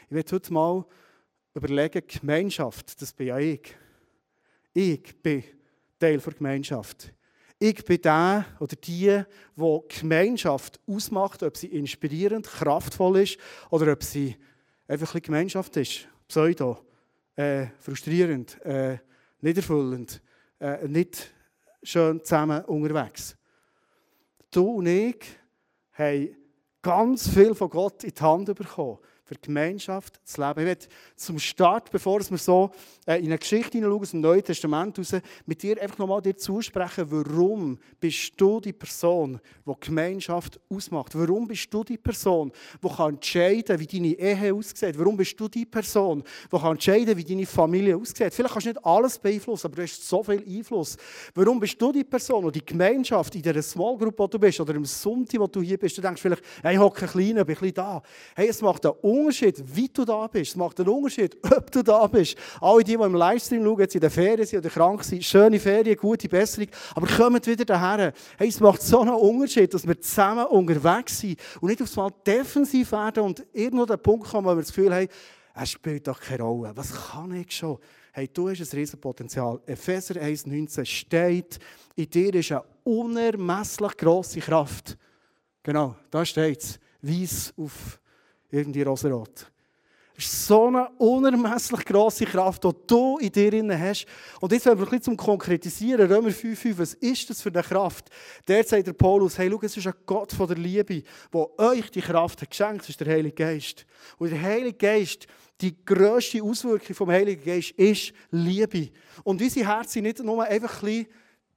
Ich 0.08 0.14
will 0.14 0.24
heute 0.30 0.52
mal 0.52 0.84
überlegen, 1.56 2.02
Gemeinschaft, 2.06 3.00
das 3.00 3.12
bin 3.12 3.28
ja 3.28 3.38
ich. 3.38 3.74
Ich 4.74 5.22
bin 5.22 5.42
Teil 5.98 6.18
der 6.18 6.32
Gemeinschaft. 6.34 7.12
Ich 7.58 7.82
bin 7.84 8.02
der 8.02 8.44
oder 8.60 8.76
die, 8.76 9.22
die 9.56 9.80
Gemeinschaft 9.88 10.78
ausmacht, 10.86 11.42
ob 11.42 11.56
sie 11.56 11.68
inspirierend, 11.68 12.46
kraftvoll 12.46 13.20
ist 13.20 13.38
oder 13.70 13.92
ob 13.92 14.02
sie 14.02 14.36
einfach 14.86 15.14
ein 15.14 15.22
Gemeinschaft 15.22 15.76
ist. 15.78 16.06
Pseudo, 16.28 16.84
äh, 17.34 17.68
frustrierend, 17.78 18.60
äh, 18.62 18.98
nicht 19.40 19.56
erfüllend, 19.56 20.20
äh, 20.60 20.86
nicht 20.86 21.32
schön 21.82 22.22
zusammen 22.22 22.64
unterwegs. 22.66 23.36
Du 24.50 24.72
und 24.72 24.86
ich 24.86 25.24
haben 25.92 26.36
ganz 26.82 27.28
viel 27.28 27.54
von 27.54 27.70
Gott 27.70 28.04
in 28.04 28.12
die 28.12 28.22
Hand 28.22 28.54
bekommen 28.54 28.98
für 29.26 29.34
Gemeinschaft 29.34 30.20
zu 30.24 30.40
leben. 30.40 30.60
Ich 30.60 30.66
möchte 30.66 30.88
zum 31.16 31.38
Start, 31.40 31.90
bevor 31.90 32.20
wir 32.20 32.38
so 32.38 32.70
äh, 33.06 33.18
in 33.18 33.26
eine 33.26 33.38
Geschichte 33.38 33.72
hineinschauen, 33.72 34.00
aus 34.00 34.10
dem 34.12 34.20
Neuen 34.20 34.44
Testament 34.44 34.98
raus, 34.98 35.16
mit 35.46 35.62
dir 35.62 35.82
einfach 35.82 35.98
nochmal 35.98 36.22
dir 36.22 36.36
zusprechen, 36.36 37.06
warum 37.10 37.78
bist 37.98 38.32
du 38.36 38.60
die 38.60 38.72
Person, 38.72 39.40
die 39.66 39.72
Gemeinschaft 39.80 40.60
ausmacht? 40.70 41.12
Warum 41.18 41.48
bist 41.48 41.74
du 41.74 41.82
die 41.82 41.98
Person, 41.98 42.52
die 42.82 42.88
kann 42.88 43.14
entscheiden 43.14 43.80
wie 43.80 43.86
deine 43.86 44.12
Ehe 44.12 44.54
aussieht? 44.54 44.96
Warum 44.96 45.16
bist 45.16 45.38
du 45.40 45.48
die 45.48 45.66
Person, 45.66 46.22
die 46.52 46.56
kann 46.56 46.72
entscheiden 46.72 47.16
wie 47.16 47.24
deine 47.24 47.46
Familie 47.46 47.96
aussieht? 47.96 48.32
Vielleicht 48.32 48.52
kannst 48.52 48.66
du 48.66 48.70
nicht 48.70 48.86
alles 48.86 49.18
beeinflussen, 49.18 49.66
aber 49.66 49.76
du 49.76 49.82
hast 49.82 50.06
so 50.06 50.22
viel 50.22 50.44
Einfluss. 50.46 50.96
Warum 51.34 51.58
bist 51.58 51.82
du 51.82 51.90
die 51.90 52.04
Person, 52.04 52.44
die 52.46 52.60
die 52.60 52.66
Gemeinschaft 52.66 53.34
in 53.34 53.42
dieser 53.42 53.60
Small 53.60 53.98
Group, 53.98 54.16
wo 54.16 54.28
du 54.28 54.38
bist, 54.38 54.60
oder 54.60 54.74
im 54.76 54.84
Sonntag, 54.84 55.40
wo 55.40 55.48
du 55.48 55.60
hier 55.62 55.78
bist, 55.78 55.98
du 55.98 56.02
denkst 56.02 56.22
vielleicht, 56.22 56.44
hey, 56.62 56.74
ich 56.74 56.80
hocke 56.80 57.06
klein, 57.06 57.34
bin 57.34 57.38
ein 57.38 57.46
bisschen 57.46 57.74
da. 57.74 58.02
Hey, 58.36 58.48
es 58.48 58.62
macht 58.62 58.86
einen 58.86 58.94
Unterschied, 59.20 59.62
wie 59.74 59.88
du 59.88 60.04
da 60.04 60.26
bist. 60.26 60.50
Es 60.50 60.56
macht 60.56 60.78
einen 60.80 60.88
Unterschied, 60.88 61.36
ob 61.56 61.70
du 61.70 61.82
da 61.82 62.06
bist. 62.06 62.36
Alle 62.60 62.84
die, 62.84 62.96
die 62.96 63.02
im 63.02 63.14
Livestream 63.14 63.64
schauen, 63.64 63.80
jetzt 63.80 63.94
in 63.94 64.00
der 64.00 64.10
Ferien 64.10 64.46
sind 64.46 64.58
oder 64.58 64.70
krank 64.70 65.04
sind, 65.04 65.24
schöne 65.24 65.58
Ferien, 65.58 65.96
gute 65.96 66.28
Besserung, 66.28 66.68
aber 66.94 67.06
kommt 67.06 67.46
wieder 67.46 67.64
daher. 67.64 68.12
Hey, 68.38 68.48
es 68.48 68.60
macht 68.60 68.82
so 68.82 69.00
einen 69.00 69.14
Unterschied, 69.14 69.72
dass 69.72 69.86
wir 69.86 70.00
zusammen 70.00 70.46
unterwegs 70.46 71.18
sind 71.18 71.38
und 71.60 71.68
nicht 71.68 71.82
aufs 71.82 71.96
Mal 71.96 72.10
defensiv 72.26 72.92
werden 72.92 73.22
und 73.22 73.46
irgendwo 73.52 73.86
den 73.86 73.98
Punkt 73.98 74.28
kommen, 74.28 74.46
wo 74.46 74.50
wir 74.50 74.62
das 74.62 74.68
Gefühl 74.68 74.94
haben, 74.94 75.08
es 75.58 75.70
spielt 75.70 76.06
doch 76.06 76.20
keine 76.20 76.42
Rolle. 76.42 76.72
Was 76.74 76.92
kann 76.92 77.34
ich 77.34 77.50
schon? 77.50 77.78
Hey, 78.12 78.28
du 78.28 78.48
hast 78.50 78.60
ein 78.60 78.78
Riesenpotenzial. 78.78 79.60
Epheser 79.66 80.14
1,19 80.16 80.84
steht, 80.84 81.58
in 81.94 82.10
dir 82.10 82.34
ist 82.34 82.52
eine 82.52 82.64
unermesslich 82.84 83.96
grosse 83.96 84.40
Kraft. 84.40 84.98
Genau, 85.62 85.96
da 86.10 86.24
steht 86.24 86.62
es. 86.62 86.78
Weiss 87.00 87.54
auf 87.56 87.98
irgendwie 88.56 88.82
rosarot. 88.82 89.50
Es 90.18 90.24
ist 90.24 90.46
so 90.46 90.68
eine 90.68 90.88
unermesslich 90.98 91.84
grosse 91.84 92.24
Kraft, 92.24 92.64
die 92.64 92.70
du 92.86 93.18
in 93.18 93.30
dir 93.30 93.78
hast. 93.78 94.06
Und 94.40 94.50
jetzt 94.50 94.64
wollen 94.64 94.78
wir 94.78 94.86
ein 94.86 94.90
bisschen 94.90 95.02
zum 95.02 95.16
Konkretisieren. 95.16 96.10
Römer 96.10 96.30
5,5. 96.30 96.78
Was 96.78 96.94
ist 96.94 97.28
das 97.28 97.42
für 97.42 97.50
eine 97.50 97.62
Kraft? 97.62 98.08
Der 98.48 98.64
sagt 98.64 98.86
der 98.86 98.94
Paulus, 98.94 99.36
hey, 99.36 99.50
schau, 99.50 99.60
es 99.60 99.76
ist 99.76 99.86
ein 99.86 99.92
Gott 100.06 100.32
von 100.32 100.48
der 100.48 100.56
Liebe, 100.56 101.02
der 101.34 101.58
euch 101.58 101.90
die 101.90 102.00
Kraft 102.00 102.40
hat 102.40 102.48
geschenkt. 102.48 102.80
Das 102.80 102.88
ist 102.88 103.00
der 103.00 103.08
Heilige 103.08 103.34
Geist. 103.34 103.84
Und 104.16 104.30
der 104.30 104.40
Heilige 104.40 104.78
Geist, 104.78 105.26
die 105.60 105.76
grösste 105.84 106.42
Auswirkung 106.42 106.96
vom 106.96 107.10
Heiligen 107.10 107.44
Geist 107.44 107.72
ist 107.72 108.14
Liebe. 108.30 108.88
Und 109.22 109.42
unsere 109.42 109.68
Herzen 109.68 109.90
sind 109.90 110.04
nicht 110.04 110.24
nur 110.24 110.42
einfach 110.42 110.82
ein 110.82 110.86
bisschen 110.86 111.06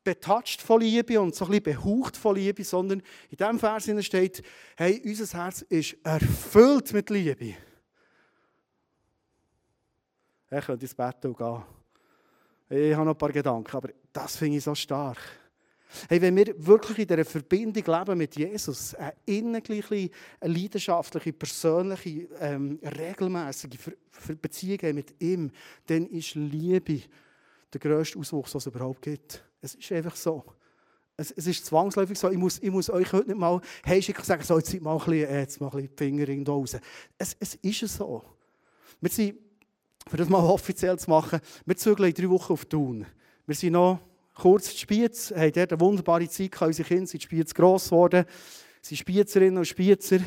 betatscht 0.10 0.60
von 0.60 0.82
Liebe 0.82 1.22
und 1.22 1.36
so 1.36 1.46
ein 1.46 1.51
bisschen 1.51 1.75
behaucht 1.75 2.18
von 2.18 2.36
Liebe, 2.36 2.63
sondern 2.63 3.04
in 3.30 3.38
diesem 3.38 3.60
Vers 3.60 4.06
steht, 4.06 4.42
hey, 4.75 5.00
unser 5.06 5.38
Herz 5.38 5.62
ist 5.70 5.98
erfüllt 6.04 6.92
mit 6.94 7.12
Liebe. 7.12 7.54
Ich 10.51 10.66
könnte 10.66 10.84
ins 10.84 10.96
Bett 10.96 11.22
gehen. 11.22 11.63
Ich 12.70 12.96
habe 12.96 13.06
noch 13.06 13.13
ein 13.13 13.18
paar 13.20 13.32
Gedanken, 13.32 13.78
aber 13.78 13.89
das 14.12 14.36
finde 14.38 14.58
ich 14.58 14.63
so 14.63 14.74
stark. 14.74 15.20
Hey, 16.08 16.20
wenn 16.20 16.36
wir 16.36 16.56
wirklich 16.58 17.00
in 17.00 17.08
dieser 17.08 17.25
Verbindung 17.25 17.84
leben 17.84 18.18
mit 18.18 18.36
Jesus, 18.36 18.96
eine 18.96 19.13
innengleiche, 19.25 20.10
eine 20.39 20.54
leidenschaftliche, 20.54 21.34
persönliche, 21.34 22.28
ähm, 22.39 22.80
regelmäßige 22.84 23.92
Beziehung 24.42 24.96
mit 24.96 25.22
ihm, 25.22 25.51
dann 25.86 26.08
ist 26.08 26.34
Liebe 26.34 27.01
der 27.72 27.80
grösste 27.80 28.18
Auswuchs, 28.18 28.56
was 28.56 28.66
es 28.66 28.74
überhaupt 28.74 29.04
gibt. 29.04 29.44
Es 29.62 29.75
ist 29.75 29.92
einfach 29.92 30.16
so. 30.16 30.44
Es, 31.18 31.32
es 31.32 31.48
ist 31.48 31.66
zwangsläufig 31.66 32.18
so. 32.18 32.30
Ich 32.30 32.38
muss, 32.38 32.60
ich 32.60 32.72
muss 32.72 32.89
euch 32.89 33.12
heute 33.12 33.28
nicht 33.28 33.39
mal 33.39 33.62
hey, 33.84 34.01
schicken 34.01 34.24
sagen, 34.24 34.44
so, 34.44 34.58
jetzt 34.58 34.74
mal 34.82 34.94
ein 34.94 34.98
bisschen, 34.98 35.30
äh, 35.30 35.39
jetzt 35.42 35.60
mal 35.60 35.68
ein 35.68 35.72
bisschen 35.72 35.89
die 35.96 36.04
Finger 36.04 36.30
irgendwo 36.30 36.54
raus. 36.54 36.78
Es, 37.18 37.36
es 37.39 37.56
ist 37.56 37.80
so. 37.98 38.24
Wir 39.01 39.10
sind, 39.10 39.38
für 40.08 40.18
das 40.18 40.30
mal 40.30 40.44
offiziell 40.44 40.98
zu 40.98 41.10
machen, 41.10 41.39
wir 41.66 41.75
zügeln 41.75 42.10
in 42.10 42.16
drei 42.16 42.30
Wochen 42.30 42.54
auf 42.54 42.66
Thun. 42.66 43.06
Wir 43.46 43.56
sind 43.56 43.74
noch 43.74 44.00
kurz 44.34 44.72
in 44.72 44.78
Spiez, 44.78 45.32
haben 45.36 45.51
dort 45.51 45.74
eine 45.74 45.82
wunderbare 45.82 46.30
Zeit 46.30 46.51
gehabt. 46.51 46.68
Unsere 46.68 46.88
Kinder 46.88 47.06
sind 47.06 47.16
in 47.16 47.22
Spiez 47.22 47.54
gross 47.54 47.86
geworden. 47.86 48.25
Sind 48.82 48.98
Spiezerinnen 48.98 49.58
und 49.58 49.66
Spiezer. 49.66 50.20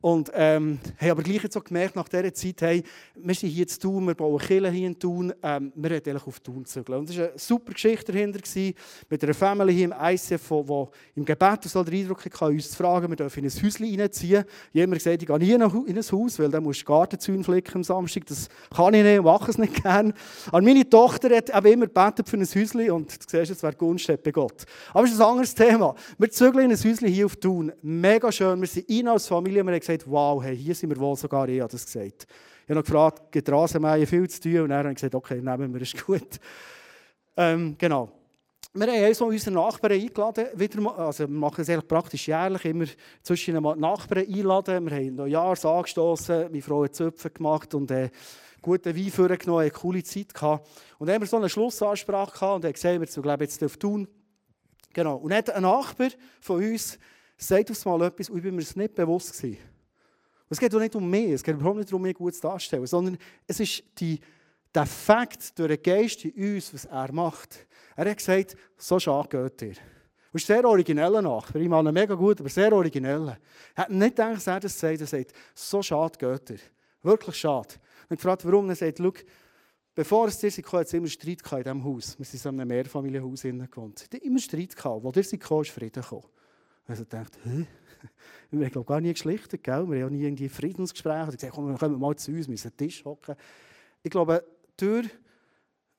Und 0.00 0.30
ähm, 0.32 0.78
haben 1.00 1.10
aber 1.10 1.22
gleich 1.24 1.42
jetzt 1.42 1.56
auch 1.56 1.64
gemerkt, 1.64 1.96
nach 1.96 2.08
dieser 2.08 2.32
Zeit, 2.32 2.62
hey, 2.62 2.84
wir 3.16 3.34
sind 3.34 3.48
hier 3.48 3.66
zu 3.66 3.80
tun, 3.80 4.06
wir 4.06 4.14
bauen 4.14 4.38
Kirche 4.38 4.70
hier 4.70 4.86
in 4.86 4.96
Thun, 4.96 5.32
ähm, 5.42 5.72
wir 5.74 5.90
wollten 5.90 6.10
eigentlich 6.10 6.26
auf 6.26 6.38
Thun 6.38 6.64
zügeln. 6.64 7.00
Und 7.00 7.08
das 7.08 7.18
war 7.18 7.28
eine 7.30 7.38
super 7.38 7.72
Geschichte 7.72 8.12
dahinter, 8.12 8.38
gewesen, 8.38 8.74
mit 9.10 9.24
einer 9.24 9.34
Family 9.34 9.74
hier 9.74 9.84
im 9.86 9.94
ICF, 10.00 10.48
die 10.48 10.84
im 11.16 11.24
Gebet 11.24 11.64
so 11.64 11.82
den 11.82 11.94
Eindruck 11.94 12.24
hatte, 12.24 12.44
uns 12.44 12.70
zu 12.70 12.76
fragen, 12.76 13.08
wir 13.08 13.16
dürfen 13.16 13.40
in 13.40 13.50
ein 13.50 13.62
Häuschen 13.62 14.00
reinziehen. 14.00 14.44
Jemand 14.72 15.02
gesagt, 15.02 15.22
ich 15.22 15.26
gehe 15.26 15.38
nie 15.38 15.50
in 15.50 15.62
ein 15.62 15.72
Haus, 15.72 16.38
weil 16.38 16.48
dann 16.48 16.62
musst 16.62 16.82
du 16.82 16.84
Gartenzäune 16.84 17.42
flicken 17.42 17.78
am 17.78 17.84
Samstag. 17.84 18.24
Das 18.26 18.48
kann 18.72 18.94
ich 18.94 19.02
nicht, 19.02 19.22
mache 19.22 19.50
es 19.50 19.58
nicht 19.58 19.82
gerne. 19.82 20.14
Aber 20.46 20.62
meine 20.62 20.88
Tochter 20.88 21.36
hat 21.36 21.50
eben 21.50 21.72
immer 21.72 21.86
gebetet 21.86 22.28
für 22.28 22.36
ein 22.36 22.46
Häuschen 22.46 22.90
und 22.92 23.10
du 23.10 23.26
siehst, 23.28 23.50
es 23.50 23.62
wäre 23.64 23.74
Gunst 23.74 24.06
bei 24.22 24.30
Gott. 24.30 24.64
Aber 24.92 25.04
es 25.04 25.12
ist 25.12 25.20
ein 25.20 25.26
anderes 25.26 25.52
Thema. 25.52 25.96
Wir 26.18 26.30
zügeln 26.30 26.70
in 26.70 26.76
ein 26.76 26.78
Häuschen 26.78 27.08
hier 27.08 27.26
auf 27.26 27.34
Thun. 27.34 27.72
Mega 27.82 28.30
schön. 28.30 28.60
Wir 28.60 28.68
sind 28.68 28.88
rein 28.88 29.08
als 29.08 29.26
Familie, 29.26 29.64
wir 29.64 29.72
haben 29.72 29.87
gesagt, 29.88 30.10
wow, 30.10 30.42
hey, 30.42 30.56
hier 30.56 30.74
sind 30.74 30.90
wir 30.90 30.98
wohl 30.98 31.16
sogar, 31.16 31.48
habe 31.48 31.68
das 31.68 31.84
gesagt. 31.84 32.26
Ich 32.64 32.70
habe 32.70 32.74
noch 32.74 32.84
gefragt, 32.84 33.32
gibt 33.32 33.50
Rasenmähen 33.50 34.06
viel 34.06 34.28
zu 34.28 34.40
tun? 34.40 34.60
Und 34.62 34.72
habe 34.72 34.90
ich 34.90 34.96
gesagt, 34.96 35.14
okay, 35.14 35.40
nehmen 35.40 35.72
wir, 35.72 35.80
ist 35.80 36.04
gut. 36.04 36.38
Ähm, 37.36 37.76
genau. 37.78 38.10
Wir 38.74 38.86
haben 38.86 39.04
also 39.04 39.26
unsere 39.26 39.54
Nachbarn 39.54 39.94
eingeladen. 39.94 40.46
Wieder, 40.54 40.98
also 40.98 41.24
wir 41.24 41.34
machen 41.34 41.64
es 41.66 41.84
praktisch 41.84 42.28
jährlich, 42.28 42.64
immer 42.66 42.84
zwischen 43.22 43.54
den 43.54 43.62
Nachbarn 43.80 44.26
einladen. 44.26 44.90
Wir 44.90 44.96
haben 44.96 45.14
Neujahrs 45.14 45.64
angestoßen, 45.64 46.42
meine 46.50 46.62
Frau 46.62 46.84
hat 46.84 46.94
Zöpfe 46.94 47.30
gemacht 47.30 47.74
und 47.74 47.90
äh, 47.90 48.10
guten 48.60 48.94
Wein 48.94 49.10
vorgenommen, 49.10 49.62
eine 49.62 49.70
coole 49.70 50.02
Zeit 50.02 50.34
gehabt. 50.34 50.68
Und 50.98 51.06
dann 51.06 51.14
haben 51.14 51.22
wir 51.22 51.26
so 51.26 51.38
eine 51.38 51.48
Schlussansprache 51.48 52.32
gehabt 52.32 52.56
und 52.56 52.64
haben 52.64 52.72
gesehen, 52.72 53.00
wir 53.00 53.22
glaube 53.22 53.44
jetzt 53.44 53.64
auf 53.64 53.76
tun. 53.78 54.06
Genau. 54.92 55.16
Und 55.16 55.30
dann 55.30 55.38
hat 55.38 55.50
ein 55.50 55.62
Nachbar 55.62 56.10
von 56.40 56.62
uns 56.62 56.98
sagt 57.38 57.70
uns 57.70 57.84
mal 57.84 58.02
etwas, 58.02 58.28
und 58.28 58.38
ich 58.38 58.42
bin 58.42 58.54
mir 58.54 58.62
das 58.62 58.76
nicht 58.76 58.94
bewusst 58.94 59.32
gewesen. 59.32 59.58
Es 60.48 60.58
geht 60.58 60.74
auch 60.74 60.80
nicht 60.80 60.94
um 60.96 61.08
mich, 61.08 61.30
es 61.30 61.42
geht 61.42 61.54
überhaupt 61.54 61.78
nicht 61.78 61.90
darum, 61.90 62.02
mich 62.02 62.14
gut 62.14 62.42
darzustellen, 62.42 62.86
sondern 62.86 63.18
es 63.46 63.60
ist 63.60 63.82
die, 63.98 64.18
der 64.74 64.86
Fakt 64.86 65.58
durch 65.58 65.68
den 65.68 65.82
Geist 65.82 66.24
in 66.24 66.54
uns, 66.54 66.72
was 66.72 66.84
er 66.86 67.12
macht. 67.12 67.66
Er 67.96 68.10
hat 68.10 68.16
gesagt, 68.16 68.56
so 68.76 68.98
schade 68.98 69.28
geht 69.28 69.60
dir. 69.60 69.74
Das 70.32 70.42
ist 70.42 70.46
sehr 70.46 70.64
origineller 70.64 71.22
Nachbar. 71.22 71.60
Ich 71.60 71.68
meine 71.68 71.90
mega 71.90 72.14
gut, 72.14 72.40
aber 72.40 72.48
sehr 72.48 72.72
originell. 72.72 73.36
Er 73.74 73.84
hat 73.84 73.90
nicht 73.90 74.16
gedacht, 74.16 74.36
dass 74.36 74.46
er 74.46 74.60
das 74.60 74.78
sagt. 74.78 75.00
Er 75.00 75.06
sagt, 75.06 75.32
so 75.54 75.82
schade 75.82 76.18
geht 76.18 76.48
dir. 76.50 76.58
Wirklich 77.02 77.36
schade. 77.36 77.74
Und 78.08 78.16
ich 78.16 78.20
frage, 78.20 78.44
warum. 78.44 78.68
Er 78.68 78.76
sagt, 78.76 78.98
schau, 78.98 79.12
bevor 79.94 80.28
es 80.28 80.38
dir 80.38 80.50
kam, 80.50 80.80
hat 80.80 80.86
es 80.86 80.92
immer 80.92 81.08
Streit 81.08 81.42
in 81.50 81.62
diesem 81.62 81.84
Haus. 81.84 82.18
Wir 82.18 82.26
sind 82.26 82.44
in 82.44 82.60
einem 82.60 82.68
Mehrfamilienhaus 82.68 83.42
gewohnt. 83.42 83.98
Es 84.00 84.04
hat 84.04 84.14
immer 84.22 84.38
Streit 84.38 84.76
gehabt. 84.76 85.16
Dir 85.16 85.24
sie 85.24 85.38
kam, 85.38 85.62
ist 85.62 85.70
Frieden 85.70 86.02
gekommen. 86.02 86.26
Also 86.86 87.04
dachte, 87.04 87.38
hä? 87.44 87.66
Wir 88.50 88.66
haben 88.66 88.86
gar 88.86 89.00
nie 89.00 89.12
geschlichtet, 89.12 89.62
gell? 89.62 89.88
wir 89.90 90.00
haben 90.00 90.06
auch 90.06 90.10
nie 90.10 90.22
irgendwie 90.22 90.48
Friedensgespräche 90.48 91.22
oder 91.24 91.32
gesagt, 91.32 91.52
komm, 91.52 91.78
wir 91.78 91.88
mal 91.88 92.16
zu 92.16 92.32
uns, 92.32 92.46
wir 92.46 92.52
müssen 92.52 92.68
an 92.68 92.72
den 92.78 92.88
Tisch 92.88 93.04
hocken. 93.04 93.36
Ich 94.02 94.10
glaube, 94.10 94.42
durch, 94.76 95.08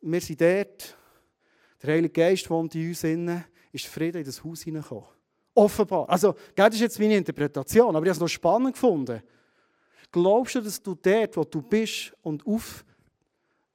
wir 0.01 0.21
sind 0.21 0.41
dort, 0.41 0.97
der 1.81 1.93
Heilige 1.93 2.13
Geist 2.13 2.49
wohnt 2.49 2.73
in 2.73 2.89
uns 2.89 3.03
innen, 3.03 3.43
ist 3.71 3.85
Frieden 3.85 4.17
in 4.17 4.23
das 4.23 4.43
Haus 4.43 4.61
hineingekommen. 4.61 5.05
Offenbar. 5.53 6.09
Also, 6.09 6.35
das 6.55 6.75
ist 6.75 6.81
jetzt 6.81 6.99
meine 6.99 7.17
Interpretation, 7.17 7.95
aber 7.95 8.05
ich 8.05 8.09
habe 8.09 8.11
es 8.11 8.19
noch 8.19 8.27
spannend 8.27 8.73
gefunden. 8.73 9.21
Glaubst 10.11 10.55
du, 10.55 10.61
dass 10.61 10.81
du 10.81 10.95
dort, 10.95 11.37
wo 11.37 11.43
du 11.43 11.61
bist 11.61 12.13
und 12.21 12.45
auf 12.47 12.83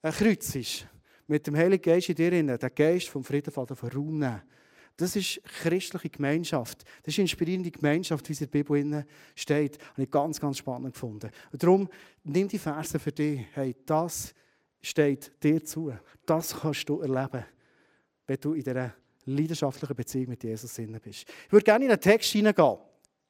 ein 0.02 0.12
Kreuz 0.12 0.54
ist, 0.56 0.86
mit 1.26 1.46
dem 1.46 1.56
Heiligen 1.56 1.82
Geist 1.82 2.08
in 2.08 2.14
dir, 2.16 2.30
den 2.30 2.74
Geist 2.74 3.08
vom 3.08 3.22
Frieden 3.22 3.52
von 3.52 3.66
Raum 3.66 4.18
nehmen? 4.18 4.42
Das 4.96 5.16
ist 5.16 5.40
christliche 5.60 6.08
Gemeinschaft. 6.08 6.84
Das 7.02 7.14
ist 7.14 7.18
inspirierende 7.18 7.70
Gemeinschaft, 7.70 8.28
wie 8.28 8.32
es 8.32 8.40
in 8.40 8.50
der 8.50 8.62
Bibel 8.62 9.06
steht. 9.34 9.76
Das 9.78 9.88
habe 9.88 10.02
ich 10.04 10.10
ganz, 10.10 10.40
ganz 10.40 10.58
spannend 10.58 10.94
gefunden. 10.94 11.30
Und 11.50 11.62
darum, 11.62 11.88
nimm 12.22 12.46
die 12.46 12.58
Verse 12.58 12.98
für 12.98 13.10
dich. 13.10 13.40
Hey, 13.54 13.74
das 13.84 14.32
steht 14.80 15.32
dir 15.42 15.64
zu. 15.64 15.92
Das 16.24 16.60
kannst 16.60 16.88
du 16.88 17.00
erleben, 17.00 17.44
wenn 18.26 18.40
du 18.40 18.52
in 18.52 18.62
dieser 18.62 18.94
leidenschaftlichen 19.24 19.96
Beziehung 19.96 20.28
mit 20.28 20.44
Jesus 20.44 20.74
bist. 21.02 21.24
Ich 21.46 21.52
würde 21.52 21.64
gerne 21.64 21.84
in 21.86 21.90
den 21.90 22.00
Text 22.00 22.30
hineingehen. 22.30 22.78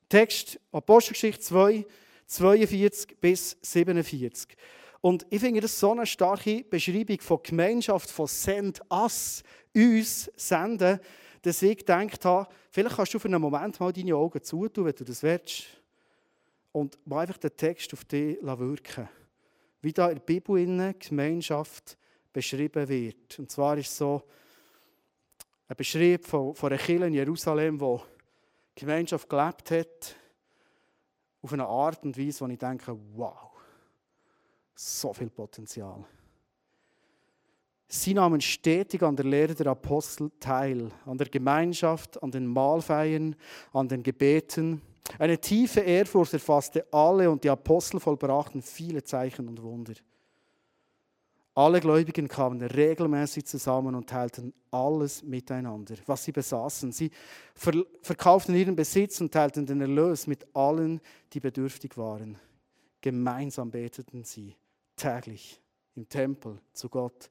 Text 0.09 0.61
Apostelgeschichte 0.71 1.41
2, 1.41 1.87
42 2.27 3.21
bis 3.21 3.57
47. 3.63 4.55
Und 5.01 5.27
ich 5.31 5.41
finde 5.41 5.61
das 5.61 5.79
so 5.79 5.93
eine 5.93 6.07
starke 6.07 6.65
Beschreibung 6.65 7.21
von 7.21 7.41
Gemeinschaft, 7.43 8.11
von 8.11 8.27
Send 8.27 8.81
us, 8.91 9.43
uns 9.75 10.31
senden 10.37 11.01
dass 11.45 11.61
ich 11.61 11.77
gedacht 11.77 12.25
habe, 12.25 12.49
vielleicht 12.71 12.97
kannst 12.97 13.13
du 13.13 13.19
für 13.19 13.29
einen 13.29 13.41
Moment 13.41 13.79
mal 13.79 13.93
deine 13.93 14.17
Augen 14.17 14.43
zutun, 14.43 14.87
wenn 14.87 14.95
du 14.95 15.05
das 15.05 15.23
willst. 15.23 15.67
Und 16.73 16.99
mal 17.07 17.21
einfach 17.21 17.37
den 17.37 17.57
Text 17.57 17.93
auf 17.93 18.05
dich 18.05 18.39
wirken 18.43 19.09
Wie 19.83 19.93
da 19.93 20.09
in 20.09 20.17
der 20.17 20.25
Bibel 20.25 20.59
in 20.59 20.99
Gemeinschaft 20.99 21.99
beschrieben 22.33 22.89
wird. 22.89 23.39
Und 23.39 23.51
zwar 23.51 23.77
ist 23.77 23.89
es 23.89 23.99
so 23.99 24.23
ein 25.69 25.77
Beschrieb 25.77 26.27
von, 26.27 26.55
von 26.55 26.73
einer 26.73 26.83
Kirche 26.83 27.07
in 27.07 27.15
Jerusalem, 27.15 27.79
wo 27.79 28.03
die 28.75 28.81
Gemeinschaft 28.81 29.29
gelebt 29.29 29.71
hat, 29.71 30.17
auf 31.43 31.53
eine 31.53 31.67
Art 31.67 32.03
und 32.05 32.19
Weise, 32.19 32.41
wo 32.41 32.49
ich 32.49 32.59
denke, 32.59 32.99
wow, 33.15 33.51
so 34.75 35.13
viel 35.13 35.29
Potenzial. 35.29 36.05
Sie 37.89 38.15
nahmen 38.15 38.41
stetig 38.41 39.03
an 39.03 39.17
der 39.17 39.27
Lehre 39.27 39.55
der 39.55 39.69
Apostel 39.69 40.31
teil, 40.41 40.91
an 41.05 41.19
der 41.19 41.29
Gemeinschaft, 41.29 42.23
an 42.23 42.31
den 42.31 42.47
Mahlfeiern, 42.47 43.37
an 43.73 43.89
den 43.89 44.03
Gebeten. 44.03 44.81
Eine 45.19 45.39
tiefe 45.39 45.81
Ehrfurcht 45.81 46.33
erfasste 46.33 46.87
alle 46.93 47.31
und 47.31 47.45
die 47.45 47.51
Apostel 47.51 48.01
vollbrachten 48.01 48.63
viele 48.63 49.05
Zeichen 49.05 49.49
und 49.49 49.63
Wunder. 49.63 49.95
Alle 51.57 51.81
Gläubigen 51.81 52.27
kamen 52.27 52.61
regelmäßig 52.61 53.45
zusammen 53.45 53.95
und 53.95 54.09
teilten 54.09 54.53
alles 54.73 55.23
miteinander, 55.23 55.95
was 56.07 56.25
sie 56.25 56.33
besaßen. 56.33 56.91
Sie 56.91 57.13
verkauften 57.55 58.57
ihren 58.57 58.75
Besitz 58.75 59.21
und 59.21 59.33
teilten 59.33 59.65
den 59.65 59.81
Erlös 59.81 60.27
mit 60.27 60.45
allen, 60.57 61.01
die 61.33 61.39
bedürftig 61.39 61.97
waren. 61.97 62.39
Gemeinsam 63.01 63.71
beteten 63.71 64.25
sie 64.25 64.57
täglich 64.97 65.61
im 65.95 66.09
Tempel 66.09 66.59
zu 66.73 66.89
Gott 66.89 67.31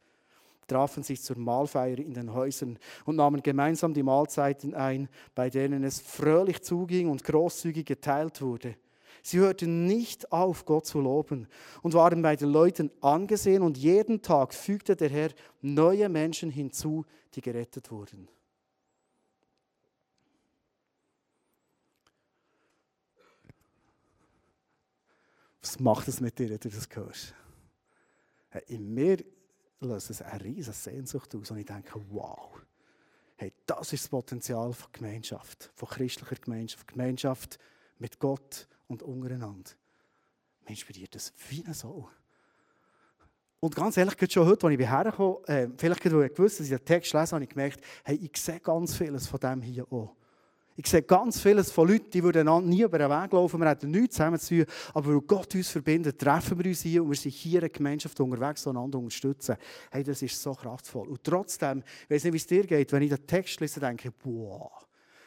trafen 0.67 1.03
sich 1.03 1.21
zur 1.21 1.37
Mahlfeier 1.37 1.99
in 1.99 2.13
den 2.13 2.33
Häusern 2.33 2.77
und 3.05 3.15
nahmen 3.15 3.43
gemeinsam 3.43 3.93
die 3.93 4.03
Mahlzeiten 4.03 4.73
ein, 4.73 5.09
bei 5.35 5.49
denen 5.49 5.83
es 5.83 5.99
fröhlich 5.99 6.61
zuging 6.61 7.09
und 7.09 7.23
großzügig 7.23 7.85
geteilt 7.85 8.41
wurde. 8.41 8.75
Sie 9.21 9.39
hörten 9.39 9.85
nicht 9.85 10.31
auf, 10.33 10.65
Gott 10.65 10.85
zu 10.85 10.99
loben 10.99 11.47
und 11.81 11.93
waren 11.93 12.21
bei 12.21 12.35
den 12.35 12.49
Leuten 12.49 12.91
angesehen 12.99 13.63
und 13.63 13.77
jeden 13.77 14.21
Tag 14.21 14.53
fügte 14.53 14.97
der 14.97 15.09
Herr 15.09 15.29
neue 15.61 16.09
Menschen 16.09 16.49
hinzu, 16.49 17.05
die 17.33 17.41
gerettet 17.41 17.89
wurden. 17.89 18.27
Was 25.61 25.79
macht 25.79 26.09
es 26.09 26.19
mit 26.19 26.37
dir, 26.37 26.49
wenn 26.49 26.59
du 26.59 26.69
das 26.69 26.89
hörst? 26.91 27.33
In 28.67 28.93
mir 28.93 29.23
löst 29.83 30.09
es 30.09 30.21
eine 30.21 30.43
riesige 30.43 30.75
Sehnsucht 30.75 31.35
aus 31.35 31.51
und 31.51 31.57
ich 31.57 31.65
denke, 31.65 31.99
wow, 32.09 32.49
hey, 33.37 33.51
das 33.65 33.93
ist 33.93 34.05
das 34.05 34.09
Potenzial 34.09 34.73
von 34.73 34.91
Gemeinschaft, 34.91 35.71
von 35.75 35.89
christlicher 35.89 36.35
Gemeinschaft, 36.35 36.87
Gemeinschaft 36.87 37.59
mit 37.99 38.19
Gott 38.19 38.67
und 38.87 39.03
untereinander. 39.03 39.71
Mich 40.61 40.79
inspiriert 40.79 41.15
das 41.15 41.33
wie 41.49 41.63
eine 41.63 41.73
Sau. 41.73 42.09
Und 43.59 43.75
ganz 43.75 43.95
ehrlich, 43.95 44.15
schon 44.31 44.45
heute, 44.45 44.67
als 44.67 44.77
ich 44.77 44.89
hergekommen 44.89 45.37
bin, 45.45 45.55
äh, 45.55 45.69
vielleicht 45.77 46.13
weil 46.13 46.25
ich 46.25 46.33
gewusst 46.33 46.59
dass 46.59 46.67
ich 46.67 46.77
den 46.77 46.85
Text 46.85 47.13
lese, 47.13 47.31
habe 47.33 47.43
ich 47.43 47.49
gemerkt, 47.49 47.81
hey, 48.03 48.15
ich 48.15 48.41
sehe 48.41 48.59
ganz 48.59 48.95
vieles 48.95 49.27
von 49.27 49.39
dem 49.39 49.61
hier 49.61 49.89
auch. 49.91 50.15
Ich 50.75 50.87
sehe 50.87 51.03
ganz 51.03 51.39
vieles 51.39 51.71
von 51.71 51.87
Leuten, 51.87 52.09
die 52.09 52.23
würden 52.23 52.67
nie 52.67 52.81
über 52.81 52.97
den 52.97 53.09
Weg 53.09 53.31
laufen, 53.31 53.59
wir 53.59 53.69
hätten 53.69 53.91
nichts 53.91 54.15
zusammen 54.15 54.65
aber 54.93 55.13
weil 55.13 55.21
Gott 55.21 55.53
uns 55.53 55.69
verbindet, 55.69 56.19
treffen 56.19 56.57
wir 56.57 56.65
uns 56.65 56.81
hier 56.81 57.03
und 57.03 57.09
wir 57.09 57.15
sind 57.15 57.31
hier 57.31 57.61
in 57.61 57.71
Gemeinschaft 57.71 58.19
unterwegs, 58.19 58.65
einander 58.65 58.97
unterstützen. 58.97 59.55
Hey, 59.91 60.03
das 60.03 60.23
ist 60.23 60.41
so 60.41 60.53
kraftvoll. 60.53 61.09
Und 61.09 61.23
trotzdem, 61.23 61.83
ich 62.03 62.09
weiß 62.09 62.23
nicht, 62.23 62.33
wie 62.33 62.37
es 62.37 62.47
dir 62.47 62.65
geht, 62.65 62.91
wenn 62.91 63.03
ich 63.03 63.09
den 63.09 63.27
Text 63.27 63.59
lese, 63.59 63.79
denke 63.79 64.07
ich, 64.07 64.13
wow, 64.23 64.71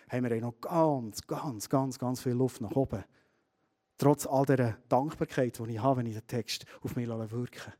haben 0.08 0.28
wir 0.28 0.40
noch 0.40 0.60
ganz, 0.60 1.24
ganz, 1.24 1.68
ganz, 1.68 1.98
ganz 1.98 2.20
viel 2.20 2.32
Luft 2.32 2.60
nach 2.60 2.72
oben. 2.72 3.04
Trotz 3.98 4.26
all 4.26 4.44
der 4.46 4.78
Dankbarkeit, 4.88 5.58
die 5.58 5.72
ich 5.72 5.78
habe, 5.78 6.00
wenn 6.00 6.06
ich 6.06 6.14
den 6.14 6.26
Text 6.26 6.66
auf 6.82 6.96
mich 6.96 7.08
wirken 7.08 7.72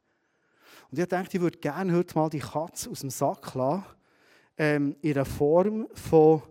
Und 0.91 0.99
ich 0.99 1.07
dachte, 1.07 1.37
ich 1.37 1.43
würde 1.43 1.59
gerne 1.59 1.95
heute 1.95 2.15
mal 2.15 2.31
die 2.31 2.39
Katze 2.39 2.91
aus 2.91 3.01
dem 3.01 3.11
Sack 3.11 3.55
lassen, 3.55 3.85
ähm, 4.57 4.97
in 5.03 5.15
der 5.15 5.25
Form 5.25 5.89
von 5.93 6.43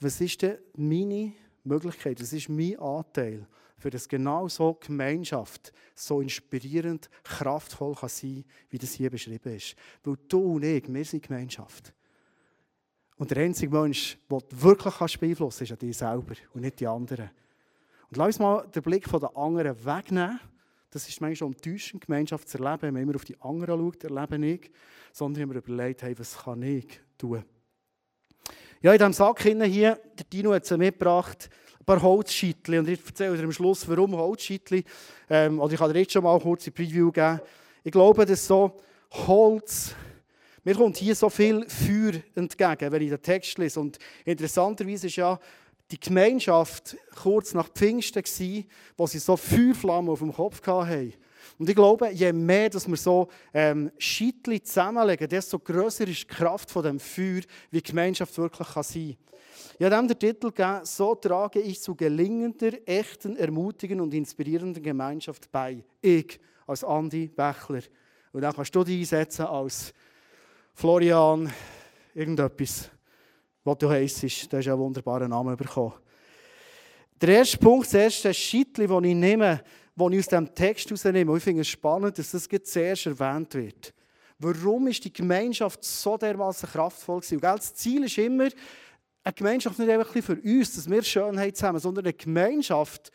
was 0.00 0.20
ist 0.20 0.42
denn 0.42 0.58
meine 0.74 1.32
Möglichkeit, 1.64 2.20
was 2.20 2.32
ist 2.32 2.48
mein 2.48 2.78
Anteil, 2.78 3.46
für 3.78 3.90
das 3.90 4.08
genau 4.08 4.48
so 4.48 4.74
Gemeinschaft 4.74 5.72
so 5.94 6.20
inspirierend, 6.20 7.10
kraftvoll 7.22 7.94
kann 7.94 8.08
sein 8.08 8.44
wie 8.70 8.78
das 8.78 8.92
hier 8.92 9.10
beschrieben 9.10 9.54
ist. 9.54 9.76
Weil 10.02 10.16
du 10.28 10.54
und 10.54 10.64
ich, 10.64 10.92
wir 10.92 11.04
sind 11.04 11.22
Gemeinschaft. 11.22 11.92
Und 13.16 13.30
der 13.30 13.44
einzige 13.44 13.72
Mensch, 13.72 14.18
der 14.30 14.40
wirklich 14.50 15.18
beeinflussen 15.18 15.58
kann, 15.58 15.64
ist 15.64 15.70
ja 15.70 15.76
dich 15.76 15.96
selber 15.96 16.34
und 16.52 16.60
nicht 16.60 16.80
die 16.80 16.86
anderen. 16.86 17.30
Und 18.08 18.16
lass 18.16 18.26
uns 18.26 18.38
mal 18.38 18.66
den 18.68 18.82
Blick 18.82 19.08
von 19.08 19.20
den 19.20 19.34
anderen 19.34 19.84
wegnehmen. 19.84 20.40
Das 20.90 21.08
ist 21.08 21.20
manchmal 21.20 21.50
enttäuschend, 21.50 22.06
Gemeinschaft 22.06 22.48
zu 22.48 22.58
erleben, 22.58 22.82
wenn 22.82 22.94
man 22.94 23.02
immer 23.02 23.16
auf 23.16 23.24
die 23.24 23.40
anderen 23.40 23.80
schaut, 23.80 24.04
erlebe 24.04 24.46
ich, 24.46 24.70
sondern 25.12 25.42
wenn 25.42 25.54
wir 25.54 25.62
überlegt, 25.62 26.02
hey, 26.02 26.18
was 26.18 26.36
kann 26.36 26.62
ich 26.62 27.00
tun? 27.18 27.44
Ja, 28.82 28.92
in 28.92 28.98
diesem 28.98 29.12
Sack 29.14 29.42
hier, 29.42 29.98
der 30.18 30.26
Dino 30.30 30.52
hat 30.52 30.66
sie 30.66 30.76
mitgebracht, 30.76 31.48
ein 31.80 31.84
paar 31.86 32.02
Holzscheitchen. 32.02 32.80
Und 32.80 32.88
ich 32.88 33.00
erzähle 33.06 33.36
dir 33.36 33.44
am 33.44 33.52
Schluss, 33.52 33.88
warum 33.88 34.14
Holzscheitchen. 34.14 34.84
Ähm, 35.30 35.60
oder 35.60 35.72
ich 35.72 35.78
kann 35.78 35.92
dir 35.92 36.00
jetzt 36.00 36.12
schon 36.12 36.22
mal 36.22 36.38
kurz 36.38 36.66
ein 36.66 36.74
Preview 36.74 37.10
geben. 37.10 37.40
Ich 37.82 37.92
glaube, 37.92 38.26
dass 38.26 38.46
so 38.46 38.76
Holz, 39.12 39.94
mir 40.62 40.74
kommt 40.74 40.98
hier 40.98 41.14
so 41.14 41.30
viel 41.30 41.66
Feuer 41.68 42.20
entgegen, 42.34 42.92
wenn 42.92 43.02
ich 43.02 43.08
den 43.08 43.22
Text 43.22 43.56
lese. 43.56 43.80
Und 43.80 43.98
interessanterweise 44.26 45.06
ist 45.06 45.16
ja 45.16 45.38
die 45.90 45.98
Gemeinschaft 45.98 46.98
kurz 47.14 47.54
nach 47.54 47.68
Pfingsten 47.68 48.22
gewesen, 48.22 48.66
wo 48.96 49.06
sie 49.06 49.20
so 49.20 49.38
Feuerflammen 49.38 50.10
auf 50.10 50.18
dem 50.18 50.34
Kopf 50.34 50.60
hatten. 50.66 51.14
Und 51.58 51.68
ich 51.68 51.74
glaube, 51.74 52.10
je 52.10 52.32
mehr 52.32 52.70
dass 52.70 52.88
wir 52.88 52.96
so 52.96 53.28
ähm, 53.52 53.90
Scheitchen 53.98 54.64
zusammenlegen, 54.64 55.28
desto 55.28 55.58
größer 55.58 56.06
ist 56.08 56.22
die 56.22 56.26
Kraft 56.26 56.70
von 56.70 56.82
dem 56.82 57.00
Feuer, 57.00 57.42
wie 57.70 57.82
Gemeinschaft 57.82 58.36
wirklich 58.38 58.68
kann 58.68 58.82
sein 58.82 59.16
kann. 59.16 59.26
Ich 59.78 59.84
habe 59.84 59.96
dem 59.96 60.08
den 60.08 60.18
Titel 60.18 60.50
gegeben, 60.50 60.80
so 60.84 61.14
trage 61.14 61.60
ich 61.60 61.80
zu 61.80 61.94
gelingender, 61.94 62.72
echten, 62.86 63.36
ermutigenden 63.36 64.06
und 64.06 64.14
inspirierenden 64.14 64.82
Gemeinschaft 64.82 65.50
bei. 65.50 65.84
Ich, 66.00 66.40
als 66.66 66.82
Andi 66.82 67.28
Bächler. 67.28 67.82
Und 68.32 68.42
dann 68.42 68.54
kannst 68.54 68.74
du 68.74 68.84
dich 68.84 69.00
einsetzen 69.00 69.46
als 69.46 69.92
Florian, 70.74 71.50
irgendetwas, 72.14 72.90
was 73.64 73.78
du 73.78 73.88
heisst. 73.88 74.22
Du 74.22 74.56
hast 74.56 74.68
einen 74.68 74.78
wunderbaren 74.78 75.30
Namen 75.30 75.56
bekommen. 75.56 75.94
Der 77.20 77.30
erste 77.30 77.56
Punkt, 77.58 77.86
das 77.86 77.94
erste 77.94 78.34
Scheitchen, 78.34 78.88
das 78.88 79.04
ich 79.04 79.14
nehme, 79.14 79.62
das 79.96 80.12
ich 80.12 80.18
aus 80.18 80.26
diesem 80.26 80.54
Text 80.54 80.86
herausnehme. 80.86 81.30
Und 81.30 81.38
ich 81.38 81.44
finde 81.44 81.62
es 81.62 81.68
spannend, 81.68 82.18
dass 82.18 82.30
das 82.30 82.48
zuerst 82.64 83.06
erwähnt 83.06 83.54
wird. 83.54 83.94
Warum 84.38 84.86
ist 84.88 85.02
die 85.04 85.12
Gemeinschaft 85.12 85.82
so 85.82 86.18
dermaßen 86.18 86.68
kraftvoll 86.68 87.20
gewesen? 87.20 87.36
Und 87.36 87.42
das 87.42 87.74
Ziel 87.74 88.04
ist 88.04 88.18
immer, 88.18 88.48
eine 89.24 89.32
Gemeinschaft 89.32 89.78
nicht 89.78 89.90
einfach 89.90 90.12
für 90.12 90.36
uns, 90.36 90.76
dass 90.76 90.88
wir 90.88 91.02
Schönheit 91.02 91.60
haben, 91.62 91.78
sondern 91.78 92.04
eine 92.04 92.12
Gemeinschaft, 92.12 93.10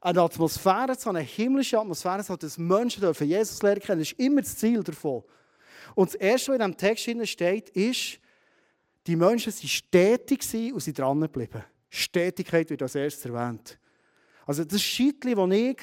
eine 0.00 0.20
Atmosphäre 0.20 0.98
zu 0.98 1.06
haben, 1.08 1.16
eine 1.16 1.24
himmlische 1.24 1.78
Atmosphäre 1.78 2.22
zu 2.22 2.32
haben, 2.32 2.40
dass 2.40 2.58
Menschen 2.58 3.00
dürfen 3.00 3.26
Jesus 3.26 3.62
lernen 3.62 3.80
können. 3.80 4.00
Ist 4.02 4.12
immer 4.18 4.42
das 4.42 4.58
Ziel 4.58 4.82
davon. 4.82 5.22
Und 5.94 6.08
das 6.08 6.16
Erste, 6.16 6.52
was 6.52 6.56
in 6.56 6.72
diesem 6.72 6.76
Text 6.76 7.28
steht, 7.30 7.70
ist, 7.70 8.18
die 9.06 9.16
Menschen 9.16 9.52
waren 9.52 9.68
stetig 9.68 10.74
und 10.74 10.80
sind 10.80 10.98
dran 10.98 11.20
geblieben. 11.20 11.62
Stetigkeit 11.88 12.68
wird 12.70 12.82
als 12.82 12.96
erstes 12.96 13.24
erwähnt. 13.24 13.78
Also 14.46 14.64
das 14.64 14.82
Scheitchen, 14.82 15.36
das 15.36 15.56
ich 15.56 15.76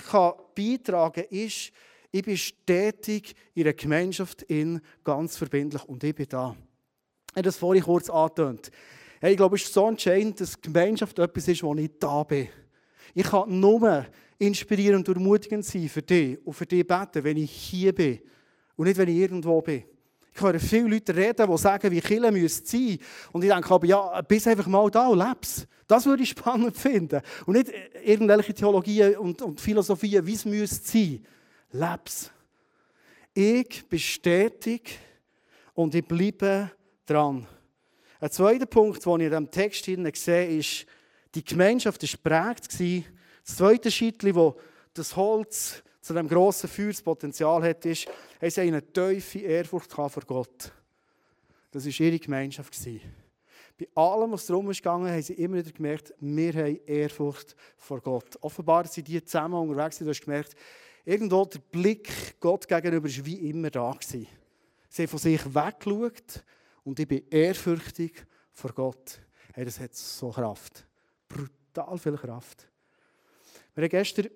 beitragen 0.62 1.26
ist, 1.30 1.72
ich 2.12 2.24
bin 2.24 2.38
stetig 2.38 3.36
in 3.54 3.64
einer 3.64 3.74
Gemeinschaft 3.74 4.44
in, 4.44 4.82
ganz 5.04 5.38
verbindlich 5.38 5.84
und 5.86 6.04
ich 6.04 6.14
bin 6.14 6.28
da. 6.28 6.56
Ich 7.30 7.38
habe 7.38 7.44
das 7.44 7.58
vorhin 7.58 7.84
kurz 7.84 8.10
angetönt. 8.10 8.70
Ich 9.22 9.38
glaube, 9.38 9.56
es 9.56 9.64
ist 9.64 9.74
so 9.74 9.88
entscheidend, 9.88 10.42
dass 10.42 10.60
Gemeinschaft 10.60 11.18
etwas 11.20 11.48
ist, 11.48 11.64
wo 11.64 11.74
ich 11.76 11.92
da 12.00 12.24
bin. 12.24 12.50
Ich 13.14 13.24
kann 13.24 13.60
nur 13.60 14.06
inspirierend 14.40 15.08
und 15.08 15.16
ermutigend 15.16 15.64
sein 15.64 15.88
für 15.88 16.02
dich 16.02 16.46
und 16.46 16.54
für 16.54 16.66
dich 16.66 16.86
beten, 16.86 17.24
wenn 17.24 17.38
ich 17.38 17.52
hier 17.52 17.94
bin 17.94 18.20
und 18.76 18.88
nicht, 18.88 18.98
wenn 18.98 19.10
ich 19.10 19.18
irgendwo 19.18 19.62
bin. 19.62 19.84
Ich 20.34 20.42
höre 20.42 20.60
viele 20.60 20.88
Leute 20.88 21.16
reden, 21.16 21.50
die 21.50 21.58
sagen, 21.58 21.92
wie 21.92 22.02
Kirche 22.02 22.32
müsste 22.32 22.66
sein. 22.66 22.98
Und 23.32 23.44
ich 23.44 23.52
denke 23.52 23.74
aber, 23.74 23.86
ja, 23.86 24.22
bist 24.22 24.48
einfach 24.48 24.68
mal 24.68 24.90
da 24.90 25.08
und 25.08 25.20
lebst. 25.20 25.68
Das 25.88 26.06
würde 26.06 26.24
ich 26.24 26.30
spannend 26.38 26.78
finden. 26.78 27.22
Und 27.46 27.56
nicht 27.56 27.72
irgendwelche 28.04 28.54
Theologien 28.54 29.18
und, 29.18 29.42
und 29.42 29.60
Philosophien, 29.60 30.26
wie 30.26 30.34
es 30.34 30.46
müsste 30.46 30.88
sein. 30.88 31.26
Leb's. 31.72 32.32
Ich 33.34 33.88
bestätige 33.88 34.92
und 35.74 35.96
ich 35.96 36.06
bleibe 36.06 36.72
dran. 37.06 37.48
Ein 38.20 38.32
zweiter 38.32 38.66
Punkt, 38.66 39.06
den 39.06 39.20
ich 39.20 39.26
in 39.26 39.30
diesem 39.30 39.52
Text 39.52 39.86
sehe, 39.86 40.58
ist, 40.58 40.86
die 41.34 41.44
Gemeinschaft 41.44 42.02
war 42.04 42.54
geprägt. 42.54 42.68
Das 43.46 43.56
zweite 43.58 43.90
Scheitchen, 43.90 44.36
wo 44.36 44.60
das 44.94 45.16
Holz 45.16 45.82
zu 46.12 46.18
dem 46.18 46.28
grossen 46.28 46.70
Feuerspotenzial 46.70 47.64
hat, 47.64 47.86
ist, 47.86 48.06
haben 48.42 48.50
sie 48.50 48.62
eine 48.62 48.82
tiefe 48.82 49.40
Ehrfurcht 49.40 49.94
vor 49.94 50.10
Gott. 50.28 50.72
Das 51.72 51.86
war 51.86 52.06
ihre 52.06 52.20
Gemeinschaft. 52.20 52.78
Bei 53.80 53.88
allem, 53.96 54.34
was 54.34 54.46
darum 54.46 54.70
ging, 54.70 54.84
haben 54.84 55.22
sie 55.22 55.34
immer 55.36 55.58
wieder 55.58 55.72
gemerkt, 55.72 56.14
wir 56.20 56.54
haben 56.54 56.80
Ehrfurcht 56.86 57.56
vor 57.78 58.02
Gott. 58.02 58.38
Offenbar 58.42 58.88
sind 58.88 59.08
die 59.08 59.24
zusammen 59.24 59.54
unterwegs, 59.54 60.00
du 60.00 60.10
hast 60.10 60.20
gemerkt, 60.20 60.54
irgendwo 61.06 61.46
der 61.46 61.60
Blick 61.60 62.12
Gott 62.42 62.68
gegenüber 62.68 63.08
war 63.08 63.26
wie 63.26 63.50
immer 63.50 63.70
da. 63.70 63.98
Sie 64.02 64.28
haben 64.98 65.08
von 65.08 65.20
sich 65.20 65.46
weggeschaut 65.46 66.44
und 66.84 67.00
ich 67.00 67.08
bin 67.08 67.24
ehrfürchtig 67.30 68.26
vor 68.52 68.74
Gott. 68.74 69.22
Hey, 69.54 69.64
das 69.64 69.80
hat 69.80 69.96
so 69.96 70.30
Kraft. 70.30 70.86
Brutal 71.30 71.98
viel 71.98 72.18
Kraft. 72.18 72.68
Wir 73.76 73.84
haben 73.84 73.90
gestern 73.90 74.28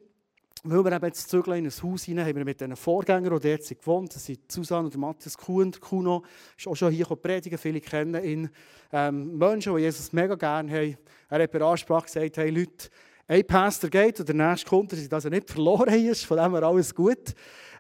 weil 0.64 0.84
wir 0.84 0.92
eben 0.92 1.06
jetzt 1.06 1.30
zügeln 1.30 1.58
in 1.58 1.66
ein 1.66 1.84
Haus 1.84 2.04
hinein, 2.04 2.26
haben 2.26 2.36
wir 2.38 2.46
mit 2.46 2.60
diesen 2.60 2.76
Vorgängern, 2.76 3.40
die 3.40 3.50
dort 3.50 3.70
gewohnt 3.70 4.16
das 4.16 4.26
sind 4.26 4.52
Susanne 4.52 4.88
und 4.88 4.98
Matthias 4.98 5.38
Kuhn. 5.38 5.72
Kuno 5.80 6.24
ist 6.58 6.68
auch 6.68 6.76
schon 6.76 6.92
hier 6.92 7.06
predigen, 7.06 7.58
viele 7.58 7.82
kennen 7.82 8.24
ihn. 8.24 8.50
Ähm, 8.92 9.38
Menschen, 9.38 9.76
die 9.76 9.82
Jesus 9.82 10.14
mega 10.14 10.36
gerne 10.36 10.72
haben. 10.72 10.98
Er 11.30 11.44
hat 11.44 11.52
bei 11.52 11.62
Ansprache 11.62 12.06
gesagt, 12.06 12.38
hey 12.38 12.50
Leute, 12.50 12.90
ein 13.28 13.46
Pastor 13.46 13.90
geht 13.90 14.20
und 14.20 14.30
der 14.30 14.36
nächste 14.36 14.70
kommt, 14.70 14.92
dass 14.92 15.12
also 15.12 15.30
nicht 15.30 15.50
verloren 15.50 15.94
ist, 15.94 16.26
von 16.26 16.38
dem 16.38 16.52
her 16.54 16.64
alles 16.64 16.94
gut. 16.94 17.34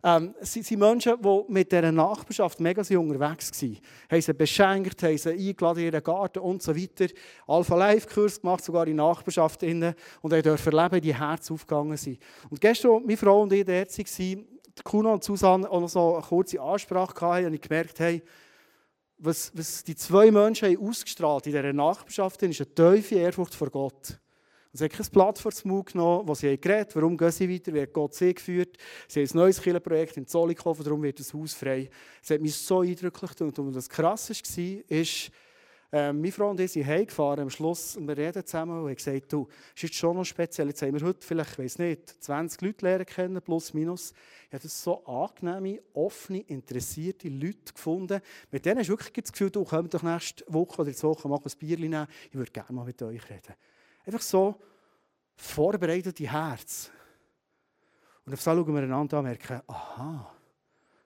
Ähm, 0.07 0.35
es 0.39 0.53
sind 0.53 0.69
Menschen, 0.77 1.19
die 1.19 1.43
mit 1.47 1.71
dieser 1.71 1.91
Nachbarschaft 1.91 2.59
mega 2.59 2.81
unterwegs 2.81 3.51
waren. 3.59 3.77
Haben 4.11 4.21
sie 4.21 4.33
beschenkt, 4.35 5.01
haben 5.01 5.17
sie 5.17 5.31
eingeladen 5.31 5.79
in 5.79 5.85
ihren 5.85 6.03
Garten 6.03 6.39
und 6.39 6.61
so 6.61 6.75
weiter. 6.75 7.07
Alpha 7.47 7.75
Live-Kurs 7.75 8.39
gemacht, 8.39 8.63
sogar 8.63 8.85
in 8.85 8.97
Nachbarschaft. 8.97 9.63
Innen, 9.63 9.95
und 10.21 10.31
haben 10.31 10.43
dürfen 10.43 10.77
erleben, 10.77 11.01
die 11.01 11.15
Herzen 11.15 11.53
aufgegangen 11.53 11.97
sind. 11.97 12.19
Und 12.51 12.61
gestern, 12.61 12.91
als 12.91 13.03
meine 13.03 13.17
Frau 13.17 13.41
und 13.41 13.51
ich 13.51 13.65
dort 13.65 13.97
waren, 13.97 14.45
Kuno 14.83 15.13
und 15.13 15.23
Susanne 15.23 15.67
auch 15.71 15.81
noch 15.81 15.89
so 15.89 16.13
eine 16.17 16.23
kurze 16.23 16.61
Ansprache 16.61 17.25
hatten, 17.25 17.45
habe 17.45 17.55
ich 17.55 17.61
gemerkt, 17.61 17.99
hey, 17.99 18.21
was, 19.17 19.51
was 19.55 19.83
die 19.83 19.95
zwei 19.95 20.29
Menschen 20.29 20.67
haben 20.67 20.87
ausgestrahlt 20.87 21.47
in 21.47 21.53
dieser 21.53 21.73
Nachbarschaft, 21.73 22.43
ist 22.43 22.61
eine 22.61 22.75
tiefe 22.75 23.15
Ehrfurcht 23.15 23.55
vor 23.55 23.71
Gott. 23.71 24.19
Sie 24.75 24.83
haben 24.83 24.91
kein 24.91 25.05
Blatt 25.11 25.39
vor 25.39 25.51
den 25.51 25.71
Mund 25.71 25.85
genommen, 25.87 26.27
wo 26.27 26.35
sie 26.35 26.49
haben 26.49 26.59
geredet 26.59 26.95
warum 26.95 27.17
gehen 27.17 27.31
sie 27.31 27.49
weiter, 27.49 27.73
wie 27.73 27.81
hat 27.81 27.93
Gott 27.93 28.13
sie 28.13 28.33
geführt. 28.33 28.77
Sie 29.07 29.21
haben 29.21 29.29
ein 29.29 29.37
neues 29.37 29.61
Kirchenprojekt 29.61 30.17
in 30.17 30.27
Zollikofen, 30.27 30.83
darum 30.83 31.01
wird 31.01 31.19
das 31.19 31.33
Haus 31.33 31.53
frei. 31.53 31.89
Es 32.21 32.29
hat 32.29 32.41
mich 32.41 32.55
so 32.55 32.81
eindrücklich 32.81 33.35
gedacht. 33.35 33.57
Und 33.59 33.75
was 33.75 33.89
krass 33.89 34.29
war, 34.29 34.89
ist, 34.89 35.31
äh, 35.91 36.11
meine 36.11 36.31
Frau 36.31 36.49
und 36.49 36.59
ich 36.59 36.73
sind 36.73 36.85
heimgefahren 36.85 37.43
am 37.43 37.49
Schluss 37.49 37.95
und 37.95 38.05
wir 38.05 38.17
reden 38.17 38.45
zusammen 38.45 38.79
und 38.79 38.87
haben 38.89 38.95
gesagt, 38.95 39.31
du, 39.31 39.47
es 39.73 39.83
ist 39.83 39.93
schon 39.93 40.17
noch 40.17 40.25
speziell, 40.25 40.67
jetzt 40.67 40.81
haben 40.81 40.99
wir 40.99 41.07
heute 41.07 41.25
vielleicht, 41.25 41.53
ich 41.53 41.59
weiß 41.59 41.79
nicht, 41.79 42.21
20 42.21 42.61
Leute 42.61 42.85
lernen 42.85 43.05
kennen, 43.05 43.41
plus 43.41 43.73
minus. 43.73 44.11
Ich 44.49 44.53
habe 44.53 44.67
so 44.67 45.05
angenehme, 45.05 45.81
offene, 45.93 46.41
interessierte 46.41 47.29
Leute 47.29 47.73
gefunden. 47.73 48.19
Mit 48.51 48.65
denen 48.65 48.79
hast 48.79 48.87
du 48.87 48.93
wirklich 48.93 49.13
das 49.23 49.31
Gefühl, 49.31 49.51
du 49.51 49.63
kommst 49.63 49.93
doch 49.93 50.03
nächste 50.03 50.43
Woche 50.47 50.81
oder 50.81 50.91
zwei 50.91 51.07
Wochen 51.07 51.29
mal 51.29 51.39
ein 51.41 51.59
Bier 51.59 51.77
nehmen, 51.77 52.07
ich 52.29 52.35
würde 52.35 52.51
gerne 52.51 52.73
mal 52.73 52.85
mit 52.85 53.01
euch 53.01 53.29
reden. 53.29 53.53
Einfach 54.05 54.21
so 54.21 54.55
vorbereitete 55.35 56.31
Herz. 56.31 56.91
Und 58.25 58.33
auf 58.33 58.43
das 58.43 58.55
schauen 58.55 58.73
wir 58.73 58.83
einander 58.83 59.17
an 59.17 59.25
und 59.25 59.31
merken, 59.31 59.61
aha, 59.67 60.31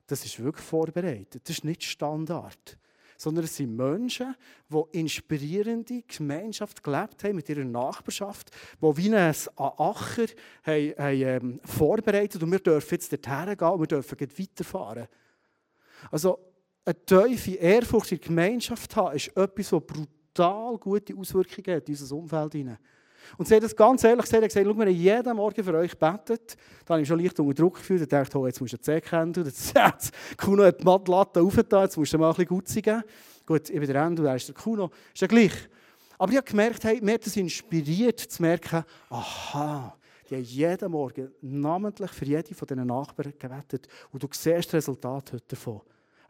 das 0.08 0.26
ist 0.26 0.40
wirklich 0.40 0.66
vorbereitet. 0.66 1.42
Das 1.44 1.58
ist 1.58 1.64
nicht 1.64 1.84
Standard. 1.84 2.78
Sondern 3.18 3.44
es 3.44 3.58
sind 3.58 3.76
Menschen, 3.76 4.34
die 4.70 4.98
inspirierende 4.98 6.04
Gemeinschaft 6.04 6.82
gelebt 6.82 7.24
haben 7.24 7.36
mit 7.36 7.50
ihrer 7.50 7.66
Nachbarschaft, 7.66 8.50
die 8.82 8.98
wie 8.98 9.14
ein 9.14 9.36
Acher 9.58 10.28
haben, 10.64 10.94
haben, 10.98 11.22
ähm, 11.22 11.60
vorbereitet 11.66 12.42
und 12.42 12.52
wir 12.52 12.60
dürfen 12.60 12.94
jetzt 12.96 13.12
dorthin 13.12 13.58
gehen 13.58 13.68
und 13.68 13.80
wir 13.82 13.88
dürfen 13.88 14.18
weiterfahren. 14.20 15.08
Also 16.12 16.40
eine 16.86 17.06
tiefe 17.06 17.56
Ehrfurcht 17.56 18.14
in 18.14 18.20
der 18.20 18.28
Gemeinschaft 18.28 18.96
haben, 18.96 19.16
ist 19.18 19.36
etwas, 19.36 19.70
das 19.70 19.82
brutal 19.82 20.19
gute 20.34 21.16
Auswirkungen 21.16 21.78
hat 21.78 21.90
in 21.90 21.96
unser 21.96 22.16
Umfeld 22.16 22.54
hinein. 22.54 22.78
Und 23.38 23.48
sie 23.48 23.56
hat 23.56 23.64
das 23.64 23.76
ganz 23.76 24.04
ehrlich 24.04 24.26
gesagt, 24.26 24.44
gesagt, 24.44 24.66
schau, 24.66 24.78
wir 24.78 24.86
haben 24.86 24.94
jeden 24.94 25.36
Morgen 25.36 25.64
für 25.64 25.74
euch 25.76 25.98
betet. 25.98 26.56
Da 26.86 26.94
habe 26.94 27.02
ich 27.02 27.08
schon 27.08 27.20
leicht 27.20 27.40
unter 27.40 27.54
Druck 27.54 27.76
gefühlt. 27.76 28.02
Ich 28.02 28.08
dachte, 28.08 28.38
oh, 28.40 28.48
jetzt 28.48 28.60
musst 28.60 28.74
du 28.74 28.78
die 28.78 28.84
Zeh 28.84 29.02
kennen. 29.02 29.34
Jetzt 29.36 29.74
Kuno 30.38 30.64
hat 30.64 30.80
die 30.80 30.86
Mattlatte 30.86 31.42
aufgetan, 31.42 31.84
jetzt 31.84 31.98
musst 31.98 32.14
du 32.14 32.18
mal 32.18 32.30
ein 32.30 32.36
bisschen 32.36 32.48
gut 32.48 32.66
geben. 32.68 33.04
Gut, 33.46 33.70
ich 33.70 33.80
bin 33.80 33.88
der 33.88 34.04
Ende, 34.04 34.28
er 34.28 34.36
ist 34.36 34.48
der 34.48 34.56
Kuno. 34.56 34.90
Ist 35.14 35.22
ja 35.22 35.28
gleich. 35.28 35.54
Aber 36.18 36.32
ich 36.32 36.38
habe 36.38 36.50
gemerkt, 36.50 36.84
hey, 36.84 37.00
mir 37.02 37.14
hat 37.14 37.26
das 37.26 37.38
inspiriert, 37.38 38.20
zu 38.20 38.42
merken, 38.42 38.84
aha, 39.10 39.96
die 40.30 40.36
haben 40.36 40.44
jeden 40.44 40.92
Morgen 40.92 41.32
namentlich 41.42 42.12
für 42.12 42.26
jede 42.26 42.54
von 42.54 42.68
diesen 42.68 42.86
Nachbarn 42.86 43.34
gebetet. 43.40 43.88
Und 44.12 44.22
du 44.22 44.28
siehst 44.32 44.68
das 44.68 44.74
Resultat 44.74 45.34
heute 45.34 45.46
davon. 45.48 45.82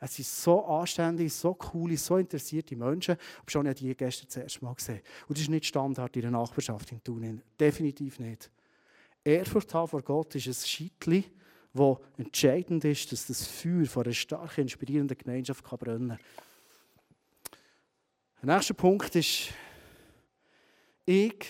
Es 0.01 0.15
sind 0.15 0.27
so 0.27 0.65
anständige, 0.65 1.29
so 1.29 1.53
coole, 1.53 1.97
so 1.97 2.17
interessierte 2.17 2.75
Menschen. 2.75 3.17
Aber 3.41 3.49
schon 3.49 3.73
die 3.73 3.95
gestern 3.95 4.27
das 4.27 4.37
erste 4.37 4.63
Mal 4.63 4.73
gesehen. 4.73 5.01
Und 5.27 5.37
das 5.37 5.43
ist 5.43 5.49
nicht 5.49 5.65
Standard 5.65 6.15
in 6.15 6.21
der 6.21 6.31
Nachbarschaft 6.31 6.91
in 6.91 7.03
Tunin. 7.03 7.41
Definitiv 7.59 8.19
nicht. 8.19 8.49
Ehrfurcht 9.23 9.73
haben 9.73 9.87
vor 9.87 10.01
Gott 10.01 10.35
ist 10.35 10.47
ein 10.47 10.53
Scheitli, 10.53 11.25
das 11.73 11.97
entscheidend 12.17 12.83
ist, 12.85 13.11
dass 13.11 13.27
das 13.27 13.45
Feuer 13.45 13.85
von 13.85 14.05
einer 14.05 14.13
starken, 14.13 14.61
inspirierenden 14.61 15.17
Gemeinschaft 15.17 15.63
kann 15.63 15.79
brennen 15.79 16.09
kann. 16.09 16.19
Der 18.41 18.55
nächste 18.55 18.73
Punkt 18.73 19.13
ist, 19.15 19.49
ich 21.05 21.45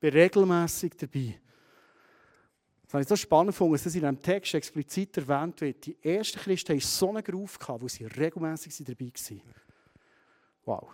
bin 0.00 0.12
regelmässig 0.12 0.96
dabei. 0.96 1.38
Das 2.88 2.94
habe 2.94 3.02
ich 3.02 3.08
so 3.08 3.16
spannend 3.16 3.48
gefunden, 3.48 3.74
dass 3.74 3.82
das 3.82 3.94
in 3.94 4.00
diesem 4.00 4.22
Text 4.22 4.54
explizit 4.54 5.14
erwähnt 5.18 5.60
wird. 5.60 5.84
Die 5.84 5.96
ersten 6.02 6.38
Christen 6.38 6.72
hatten 6.72 6.80
so 6.80 7.10
einen 7.10 7.22
Ruf, 7.22 7.58
wo 7.68 7.86
sie 7.86 8.06
regelmässig 8.06 8.74
dabei 8.78 9.12
waren. 9.12 9.42
Wow. 10.64 10.88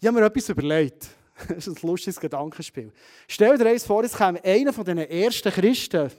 Ich 0.00 0.06
habe 0.06 0.20
mir 0.20 0.26
etwas 0.26 0.48
überlegt. 0.48 1.08
Das 1.48 1.66
ist 1.66 1.82
ein 1.82 1.88
lustiges 1.88 2.20
Gedankenspiel. 2.20 2.92
Stell 3.26 3.58
dir 3.58 3.66
eins 3.66 3.84
vor, 3.84 4.04
es 4.04 4.16
käme 4.16 4.44
einer 4.44 4.72
von 4.72 4.84
diesen 4.84 4.98
ersten 4.98 5.50
Christen, 5.50 6.02
das 6.02 6.12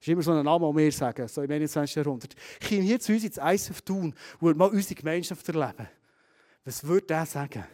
ist 0.00 0.08
immer 0.08 0.22
so 0.22 0.32
ein 0.32 0.44
Name, 0.44 0.66
den 0.66 0.76
wir 0.76 0.90
sagen, 0.90 1.28
so 1.28 1.42
im 1.42 1.50
21. 1.50 1.94
Jahrhundert, 1.94 2.34
käme 2.58 2.82
hier 2.82 2.98
zu 2.98 3.12
uns 3.12 3.22
ins 3.22 3.36
ISF 3.36 3.82
tun 3.82 4.14
und 4.40 4.42
würde 4.42 4.58
mal 4.58 4.70
unsere 4.70 4.94
Gemeinschaft 4.96 5.46
erleben. 5.48 5.86
Was 6.64 6.82
würde 6.82 7.14
er 7.14 7.26
sagen? 7.26 7.64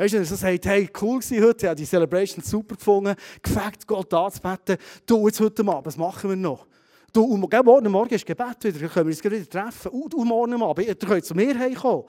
Weißt 0.00 0.14
du, 0.14 0.16
wenn 0.16 0.22
er 0.22 0.28
so 0.28 0.34
sagt, 0.34 0.64
hey, 0.64 0.88
cool 1.02 1.20
war 1.20 1.46
heute, 1.46 1.66
ich 1.66 1.74
die 1.74 1.84
Celebration 1.84 2.42
super 2.42 2.74
gefunden, 2.74 3.14
gefällt 3.42 3.86
Gott 3.86 4.14
anzubeten, 4.14 4.78
du 5.04 5.26
jetzt 5.26 5.38
heute 5.40 5.62
Abend, 5.68 5.84
was 5.84 5.98
machen 5.98 6.30
wir 6.30 6.36
noch? 6.36 6.66
Du, 7.12 7.22
und 7.22 7.40
morgen 7.40 7.92
Morgen 7.92 8.14
ist 8.14 8.24
Gebet 8.24 8.64
wieder, 8.64 8.78
dann 8.78 8.88
können 8.88 9.08
wir 9.08 9.14
uns 9.14 9.22
wieder 9.22 9.46
treffen. 9.46 9.88
Und, 9.92 10.14
und 10.14 10.26
morgen 10.26 10.62
Abend, 10.62 10.86
ihr 10.86 10.94
könnt 10.94 11.26
zu 11.26 11.34
mir 11.34 11.54
heimkommen. 11.58 12.04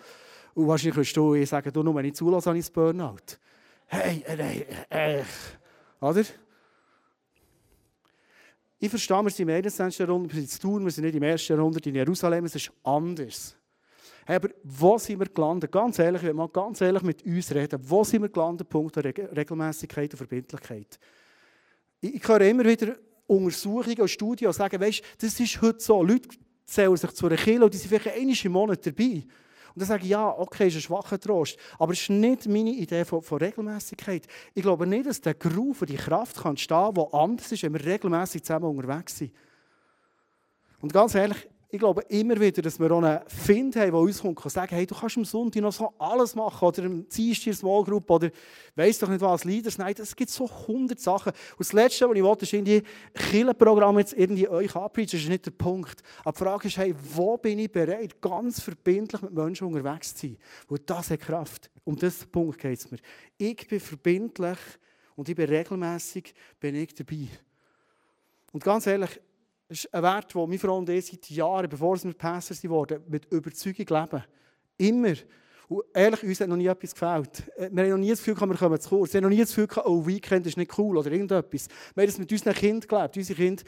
Und 0.54 0.68
wahrscheinlich 0.70 0.96
wirst 0.96 1.18
du 1.18 1.34
ich 1.34 1.50
sagen, 1.50 1.70
du, 1.74 1.84
nur 1.84 1.94
wenn 1.94 2.06
ich 2.06 2.14
zulasse, 2.14 2.48
habe 2.48 2.60
ich 2.60 2.64
das 2.64 2.72
Burnout. 2.72 3.18
Hey, 3.88 4.24
hey, 4.26 4.66
hey, 4.90 5.24
oder? 6.00 6.24
Ich 8.80 8.90
verstehe, 8.90 9.22
wir 9.22 9.30
sind 9.32 9.50
im 9.50 9.56
21. 9.56 10.00
Jahrhundert, 10.00 10.34
wir 10.34 10.42
sind 10.42 10.54
in 10.54 10.60
Tour, 10.62 10.82
wir 10.82 10.92
sind 10.92 11.04
nicht 11.04 11.16
im 11.16 11.24
1. 11.24 11.46
Jahrhundert 11.46 11.86
in 11.86 11.96
Jerusalem, 11.96 12.46
es 12.46 12.56
ist 12.56 12.72
anders. 12.86 13.58
Aber 14.26 14.50
wo 14.64 14.98
sind 14.98 15.20
wir 15.20 15.28
gelandet? 15.28 15.72
Ganz 15.72 16.00
ehrlich, 16.00 16.24
wenn 16.24 16.36
mal 16.36 16.50
ganz 16.50 16.82
ehrlich 16.82 17.04
mit 17.04 17.26
uns 17.26 17.54
reden, 17.54 17.80
wo 17.84 18.04
sind 18.04 18.22
wir 18.22 18.30
gelandet? 18.30 18.70
Punkt 18.70 18.96
der 18.96 19.06
Regelmäßigkeit 19.06 20.12
und 20.12 20.18
Verbindlichkeit. 20.18 21.00
Ich 22.00 22.28
höre 22.28 22.42
immer 22.42 22.66
wieder 22.66 22.96
Untersuchungen 23.28 24.02
und 24.02 24.10
Studien, 24.10 24.50
die 24.50 24.58
sagen, 24.58 24.80
weißt, 24.80 25.02
das 25.20 25.40
ist 25.40 25.62
heute 25.62 25.80
so. 25.80 26.04
Leute 26.04 26.30
zählen 26.66 26.98
sich 26.98 27.12
zu 27.12 27.28
einer 27.28 27.36
Kirche 27.36 27.64
und 27.64 27.74
die 27.74 27.78
sind 27.78 27.90
vielleicht 27.90 28.16
einmal 28.16 28.36
im 28.44 28.52
Monat 28.52 28.86
dabei. 28.86 29.24
Und 29.74 29.80
dann 29.80 29.88
sage 29.88 30.04
ich, 30.04 30.10
ja, 30.10 30.30
okay, 30.38 30.68
ist 30.68 30.76
ein 30.76 30.82
schwacher 30.82 31.18
Trost. 31.18 31.58
Aber 31.80 31.94
es 31.94 32.02
ist 32.02 32.10
nicht 32.10 32.48
meine 32.48 32.72
Idee 32.72 33.06
von, 33.06 33.22
von 33.22 33.38
Regelmäßigkeit. 33.40 34.28
Ich 34.54 34.64
glaube 34.64 34.86
nicht, 34.86 35.06
dass 35.06 35.22
der 35.22 35.34
Groove 35.34 35.82
und 35.82 35.90
die 35.90 35.96
Kraft 35.96 36.42
kann 36.42 36.58
stehen, 36.58 36.94
die 36.94 37.14
anders 37.14 37.52
ist, 37.52 37.64
wenn 37.64 37.74
wir 37.74 37.86
regelmäßig 37.86 38.44
zusammen 38.44 38.66
unterwegs 38.66 39.18
sind. 39.18 39.32
Und 40.82 40.92
ganz 40.92 41.16
ehrlich, 41.16 41.48
ich 41.72 41.80
glaube 41.80 42.02
immer 42.10 42.38
wieder, 42.38 42.62
dass 42.62 42.78
wir 42.78 42.92
auch 42.92 43.02
einen 43.02 43.22
Find 43.28 43.78
haben, 43.78 43.92
der 43.92 44.00
uns 44.00 44.22
kommt 44.22 44.44
und 44.44 44.52
sagt, 44.52 44.74
hey, 44.74 44.86
du 44.86 44.94
kannst 44.94 45.16
am 45.16 45.24
Sonntag 45.24 45.62
noch 45.62 45.72
so 45.72 45.94
alles 45.98 46.36
machen 46.36 46.68
oder 46.68 46.84
im 46.84 47.08
Dienstag 47.08 47.54
Small 47.54 47.86
Group 47.86 48.10
oder 48.10 48.30
weiss 48.76 49.00
doch 49.00 49.08
nicht 49.08 49.22
was, 49.22 49.46
Leaders 49.46 49.78
Night. 49.78 50.00
Es 50.00 50.14
gibt 50.14 50.30
so 50.30 50.50
hundert 50.68 51.00
Sachen. 51.00 51.32
Und 51.32 51.60
das 51.60 51.72
Letzte, 51.72 52.10
was 52.10 52.18
ich 52.18 52.24
wollte, 52.24 52.44
ist 52.44 52.52
irgendwie 52.52 52.84
Killenprogramm 53.14 54.00
jetzt 54.00 54.12
irgendwie 54.14 54.50
euch 54.50 54.76
anpreachen. 54.76 55.12
Das 55.12 55.22
ist 55.22 55.30
nicht 55.30 55.46
der 55.46 55.52
Punkt. 55.52 56.04
Aber 56.26 56.34
die 56.34 56.44
Frage 56.44 56.68
ist, 56.68 56.76
hey, 56.76 56.94
wo 57.16 57.38
bin 57.38 57.60
ich 57.60 57.72
bereit, 57.72 58.20
ganz 58.20 58.60
verbindlich 58.60 59.22
mit 59.22 59.32
Menschen 59.32 59.68
unterwegs 59.68 60.14
zu 60.14 60.28
sein? 60.28 60.38
Weil 60.68 60.80
das 60.86 61.10
hat 61.10 61.22
Kraft. 61.22 61.72
Um 61.86 61.96
diesen 61.96 62.30
Punkt 62.30 62.60
geht 62.60 62.80
es 62.80 62.92
mir. 62.92 63.00
Ich 63.38 63.66
bin 63.66 63.80
verbindlich 63.80 64.60
und 65.16 65.30
ich 65.30 65.36
bin 65.36 65.48
regelmässig 65.48 66.34
bin 66.60 66.76
ich 66.76 66.94
dabei. 66.94 67.30
Und 68.52 68.62
ganz 68.62 68.86
ehrlich, 68.88 69.22
das 69.72 69.86
ist 69.86 69.94
ein 69.94 70.04
Wert, 70.04 70.36
den 70.36 70.42
meine 70.42 70.60
Frau 70.60 70.78
und 70.78 70.90
ich 70.90 71.06
seit 71.06 71.30
Jahren, 71.30 71.70
bevor 71.70 72.04
wir 72.04 72.14
Pastor 72.14 72.70
wurden, 72.70 73.02
mit 73.08 73.32
Überzeugung 73.32 73.86
leben. 73.88 74.24
Immer. 74.78 75.14
Und 75.70 75.84
ehrlich, 75.94 76.24
uns 76.24 76.42
hat 76.42 76.50
noch 76.50 76.58
nie 76.58 76.68
etwas 76.68 76.94
gefällt. 76.94 77.48
Äh, 77.56 77.70
wir 77.72 77.84
haben 77.84 77.92
noch 77.92 77.98
nie 78.00 78.10
das 78.10 78.22
Gefühl, 78.22 78.36
wir 78.50 78.58
kommen 78.58 78.82
zu 78.82 78.90
kurz. 78.90 79.14
Wir 79.14 79.20
haben 79.20 79.30
noch 79.30 79.30
nie 79.30 79.40
das 79.40 79.56
Gefühl, 79.56 79.70
oh, 79.86 80.06
Weekend 80.06 80.46
ist 80.46 80.58
nicht 80.58 80.78
cool 80.78 80.98
oder 80.98 81.10
irgendetwas. 81.10 81.70
Wir 81.96 82.02
haben 82.02 82.08
das 82.10 82.18
mit 82.18 82.30
unseren 82.30 82.54
Kindern 82.54 82.86
gelebt. 82.86 83.16
Unsere 83.16 83.38
Kinder 83.38 83.64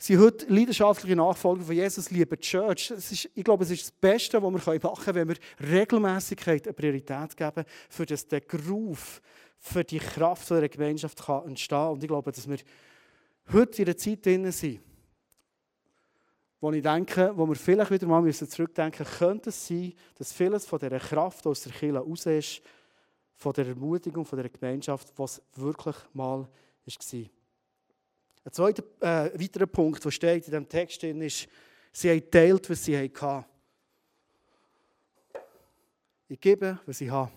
sind 0.00 0.18
heute 0.18 0.52
leidenschaftliche 0.52 1.14
Nachfolger 1.14 1.62
von 1.62 1.74
Jesus, 1.76 2.10
lieben 2.10 2.36
die 2.36 2.44
Church. 2.44 2.90
Ist, 2.90 3.30
ich 3.32 3.44
glaube, 3.44 3.62
es 3.62 3.70
ist 3.70 3.82
das 3.82 3.92
Beste, 3.92 4.42
was 4.42 4.66
wir 4.66 4.80
machen 4.82 5.04
können, 5.04 5.14
wenn 5.14 5.28
wir 5.28 5.70
Regelmäßigkeit 5.70 6.66
eine 6.66 6.72
Priorität 6.72 7.36
geben, 7.36 7.64
für 7.88 8.06
das 8.06 8.26
der 8.26 8.40
Groove, 8.40 9.22
für 9.60 9.84
die 9.84 10.00
Kraft 10.00 10.50
der 10.50 10.68
Gemeinschaft 10.68 11.24
kann 11.24 11.46
entstehen 11.46 11.78
kann. 11.78 11.92
Und 11.92 12.02
ich 12.02 12.08
glaube, 12.08 12.32
dass 12.32 12.48
wir 12.48 12.58
heute 13.52 13.82
in 13.82 13.86
einer 13.86 13.96
Zeit 13.96 14.26
drin 14.26 14.50
sind, 14.50 14.80
wo 16.60 16.72
ich 16.72 16.82
denke, 16.82 17.32
wo 17.36 17.46
wir 17.46 17.54
vielleicht 17.54 17.90
wieder 17.90 18.06
mal 18.06 18.32
zurückdenken 18.32 19.04
müssen, 19.04 19.18
könnte 19.18 19.50
es 19.50 19.66
sein, 19.66 19.92
dass 20.16 20.32
vieles 20.32 20.66
von 20.66 20.78
dieser 20.78 20.98
Kraft 20.98 21.46
aus 21.46 21.62
der 21.62 21.72
Kirche 21.72 21.98
raus 21.98 22.26
ist, 22.26 22.62
von 23.36 23.52
der 23.52 23.68
Ermutigung, 23.68 24.24
von 24.24 24.38
der 24.38 24.48
Gemeinschaft, 24.48 25.12
was 25.16 25.40
wirklich 25.54 25.96
mal 26.12 26.40
war. 26.40 26.48
Ein 28.44 28.52
zweiter, 28.52 28.82
äh, 29.00 29.38
weiterer 29.40 29.66
Punkt, 29.66 30.04
der 30.04 30.10
steht 30.10 30.46
in 30.46 30.50
diesem 30.50 30.68
Text, 30.68 31.04
ist, 31.04 31.48
sie 31.92 32.10
haben 32.10 32.20
geteilt, 32.20 32.68
was 32.68 32.84
sie 32.84 32.98
hatten. 32.98 33.44
Ich 36.28 36.40
gebe, 36.40 36.78
was 36.84 37.00
ich 37.00 37.10
habe. 37.10 37.30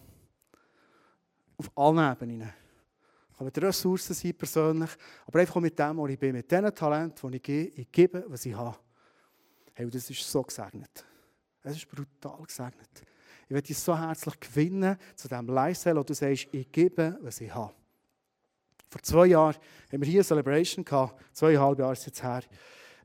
Auf 1.57 1.71
allen 1.75 2.11
Ebenen. 2.11 2.53
Kann 3.37 3.45
mit 3.45 3.61
Ressourcen 3.61 4.13
sein, 4.13 4.33
persönlich, 4.33 4.89
aber 5.27 5.39
einfach 5.39 5.61
mit 5.61 5.77
dem, 5.77 5.97
was 5.97 6.09
ich 6.09 6.19
bin, 6.19 6.33
mit 6.33 6.49
diesen 6.49 6.73
Talenten, 6.73 7.29
die 7.29 7.37
ich 7.37 7.43
gebe, 7.43 7.81
ich 7.81 7.91
gebe, 7.91 8.25
was 8.27 8.45
ich 8.45 8.55
habe. 8.55 8.77
Hey, 9.81 9.89
das 9.89 10.11
ist 10.11 10.31
so 10.31 10.43
gesegnet. 10.43 11.03
Es 11.63 11.75
ist 11.75 11.89
brutal 11.89 12.43
gesegnet. 12.45 12.87
Ich 13.45 13.49
werde 13.49 13.65
dich 13.65 13.79
so 13.79 13.97
herzlich 13.97 14.39
gewinnen 14.39 14.95
zu 15.15 15.27
diesem 15.27 15.47
Lifestyle, 15.47 15.95
wo 15.95 16.03
du 16.03 16.13
sagst, 16.13 16.49
ich 16.51 16.71
gebe, 16.71 17.17
was 17.23 17.41
ich 17.41 17.51
habe. 17.51 17.73
Vor 18.89 19.01
zwei 19.01 19.25
Jahren 19.25 19.55
haben 19.91 20.01
wir 20.01 20.07
hier 20.07 20.19
eine 20.19 20.23
Celebration 20.23 20.85
gehabt, 20.85 21.19
zweieinhalb 21.33 21.79
Jahre 21.79 21.93
ist 21.93 22.05
jetzt 22.05 22.21
her. 22.21 22.43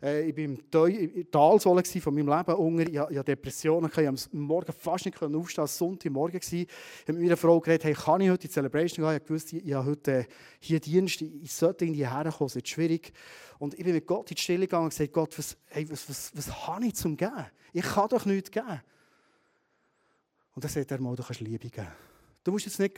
Äh, 0.03 0.29
ich 0.29 0.37
war 0.73 0.89
im 0.89 1.31
Talsohle 1.31 1.83
von 1.85 2.15
meinem 2.15 2.29
Leben 2.29 2.55
unter. 2.55 2.89
Ich 2.91 2.99
hatte 2.99 3.25
Depressionen, 3.25 3.89
ich 3.89 3.95
konnte 3.95 4.09
am 4.09 4.17
Morgen 4.33 4.73
fast 4.73 5.07
nicht 5.07 5.23
aufstehen. 5.23 5.43
Es 5.47 5.59
war 5.59 5.67
Sonntagmorgen. 5.67 6.41
Ich 6.41 6.69
habe 7.07 7.13
mit 7.13 7.23
meiner 7.23 7.37
Frau 7.37 7.61
geredet, 7.61 7.85
hey, 7.85 7.95
kann 7.95 8.21
ich 8.21 8.31
heute 8.31 8.45
in 8.45 8.49
die 8.49 8.55
Celebration 8.55 9.07
gehen? 9.07 9.21
Ich 9.23 9.31
wusste, 9.31 9.57
ich 9.57 9.73
habe 9.73 9.91
heute 9.91 10.27
hier 10.61 10.81
Dienst, 10.81 11.23
ich 11.23 11.53
sollte 11.53 11.85
irgendwie 11.85 12.07
herkommen, 12.07 12.47
es 12.47 12.57
ist 12.57 12.69
schwierig. 12.69 13.13
Und 13.59 13.75
ich 13.75 13.85
bin 13.85 13.95
mit 13.95 14.07
Gott 14.07 14.31
in 14.31 14.37
die 14.37 14.43
Stille 14.43 14.61
gegangen 14.61 14.85
und 14.85 14.91
gesagt, 14.91 15.13
Gott, 15.13 15.39
was, 15.39 15.57
hey, 15.67 15.89
was, 15.91 16.09
was, 16.09 16.33
was 16.35 16.67
habe 16.67 16.87
ich 16.87 16.95
zum 16.95 17.17
Geben? 17.17 17.47
Ich 17.73 17.85
kann 17.85 18.09
doch 18.09 18.25
nichts 18.25 18.51
geben. 18.51 18.81
Und 20.55 20.65
dann 20.65 20.71
sagt 20.71 20.91
er 20.91 21.01
mal, 21.01 21.15
du 21.15 21.23
kannst 21.23 21.41
Liebe 21.41 21.69
geben. 21.69 21.89
Du 22.45 22.53
musst 22.53 22.67
jetzt 22.67 22.79
nicht 22.79 22.95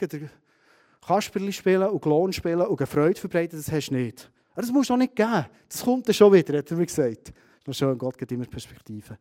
Kasperli 1.05 1.51
spielen 1.51 1.89
und 1.89 2.01
Klon 2.01 2.33
spielen 2.33 2.61
und 2.61 2.87
Freude 2.87 3.19
verbreiten, 3.19 3.57
das 3.57 3.71
hast 3.71 3.89
du 3.89 3.95
nicht. 3.95 4.31
Aber 4.59 4.65
das 4.65 4.73
musst 4.73 4.89
du 4.89 4.97
nicht 4.97 5.15
geben. 5.15 5.45
Das 5.69 5.81
kommt 5.85 6.05
dann 6.05 6.13
schon 6.13 6.33
wieder, 6.33 6.57
hat 6.57 6.69
er 6.69 6.75
mir 6.75 6.85
gesagt. 6.85 7.27
Das 7.27 7.31
ist 7.31 7.67
noch 7.67 7.73
schön, 7.73 7.97
Gott 7.97 8.17
gibt 8.17 8.29
immer 8.33 8.43
Perspektive. 8.43 9.17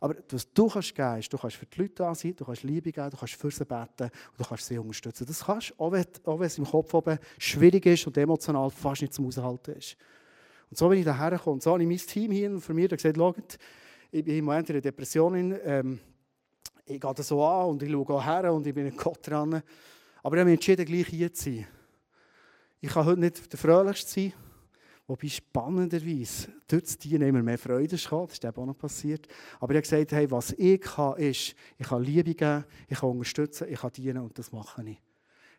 Aber 0.00 0.16
was 0.28 0.52
du 0.52 0.66
kannst 0.66 0.92
geben, 0.92 1.18
ist, 1.18 1.32
du 1.32 1.38
kannst 1.38 1.54
für 1.54 1.66
die 1.66 1.80
Leute 1.80 1.94
da 1.94 2.12
sein, 2.12 2.34
du 2.34 2.44
kannst 2.44 2.64
Liebe 2.64 2.90
geben, 2.90 3.08
du 3.08 3.16
kannst 3.16 3.34
für 3.34 3.52
sie 3.52 3.64
beten 3.64 4.02
und 4.02 4.40
du 4.40 4.44
kannst 4.44 4.66
sie 4.66 4.76
unterstützen. 4.76 5.26
Das 5.26 5.44
kannst 5.44 5.70
du, 5.70 5.74
auch 5.80 5.92
wenn, 5.92 6.46
es 6.46 6.58
im 6.58 6.64
Kopf 6.64 6.92
oben 6.92 7.20
schwierig 7.38 7.86
ist 7.86 8.04
und 8.08 8.16
emotional 8.16 8.68
fast 8.68 9.02
nicht 9.02 9.14
zum 9.14 9.28
Aushalten 9.28 9.76
ist. 9.76 9.96
Und 10.68 10.76
so 10.76 10.88
bin 10.88 10.98
ich 10.98 11.04
daher 11.04 11.30
gekommen. 11.30 11.60
So 11.60 11.70
habe 11.70 11.84
ich 11.84 11.88
mein 11.88 11.98
Team 11.98 12.32
hier 12.32 12.58
für 12.58 12.74
mich 12.74 12.88
gesagt, 12.88 13.16
schaut, 13.16 13.58
ich 14.10 14.24
bin 14.24 14.38
im 14.38 14.44
Moment 14.44 14.70
in 14.70 14.74
einer 14.74 14.82
Depression. 14.82 15.56
Ähm, 15.62 16.00
ich 16.84 17.00
gehe 17.00 17.14
das 17.14 17.28
so 17.28 17.44
an 17.44 17.68
und 17.68 17.82
ich 17.84 17.92
schaue 17.92 18.08
auch 18.08 18.24
her 18.24 18.52
und 18.52 18.66
ich 18.66 18.74
bin 18.74 18.86
in 18.86 18.96
Gott 18.96 19.24
dran. 19.24 19.62
Aber 20.20 20.34
ich 20.34 20.40
habe 20.40 20.50
mich 20.50 20.54
entschieden, 20.54 20.84
gleich 20.84 21.06
hier 21.06 21.32
zu 21.32 21.44
sein. 21.44 21.68
Ich 22.80 22.90
kann 22.90 23.04
heute 23.04 23.20
nicht 23.20 23.52
der 23.52 23.58
Fröhlichste 23.58 24.10
sein, 24.10 24.32
wobei 25.06 25.28
spannenderweise 25.28 26.52
durch 26.66 26.82
das 26.82 26.98
Dienen 26.98 27.28
immer 27.28 27.42
mehr 27.42 27.58
Freude 27.58 27.96
kam. 27.96 28.26
Das 28.26 28.34
ist 28.34 28.44
eben 28.44 28.56
auch 28.56 28.66
noch 28.66 28.78
passiert. 28.78 29.26
Aber 29.60 29.74
ich 29.74 29.76
habe 29.76 29.82
gesagt, 29.82 30.12
hey, 30.12 30.30
was 30.30 30.52
ich 30.52 30.80
kann, 30.80 31.16
ist, 31.18 31.54
ich 31.78 31.86
kann 31.86 32.02
Liebe 32.02 32.34
geben, 32.34 32.64
ich 32.88 32.98
kann 32.98 33.10
unterstützen, 33.10 33.68
ich 33.68 33.78
kann 33.78 33.92
dienen 33.92 34.18
und 34.18 34.38
das 34.38 34.52
mache 34.52 34.88
ich. 34.88 35.00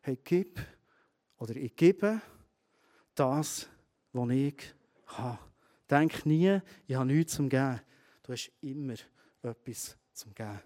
Hey, 0.01 0.17
gib 0.23 0.59
oder 1.37 1.55
ich 1.55 1.75
gebe 1.75 2.21
das, 3.13 3.69
was 4.13 4.29
ich 4.29 4.75
habe. 5.07 5.39
Denk 5.89 6.25
nie, 6.25 6.59
ich 6.87 6.95
habe 6.95 7.05
nichts 7.05 7.33
zum 7.33 7.49
Geben. 7.49 7.81
Du 8.23 8.33
hast 8.33 8.51
immer 8.61 8.95
etwas 9.43 9.97
zum 10.13 10.33
Geben. 10.33 10.59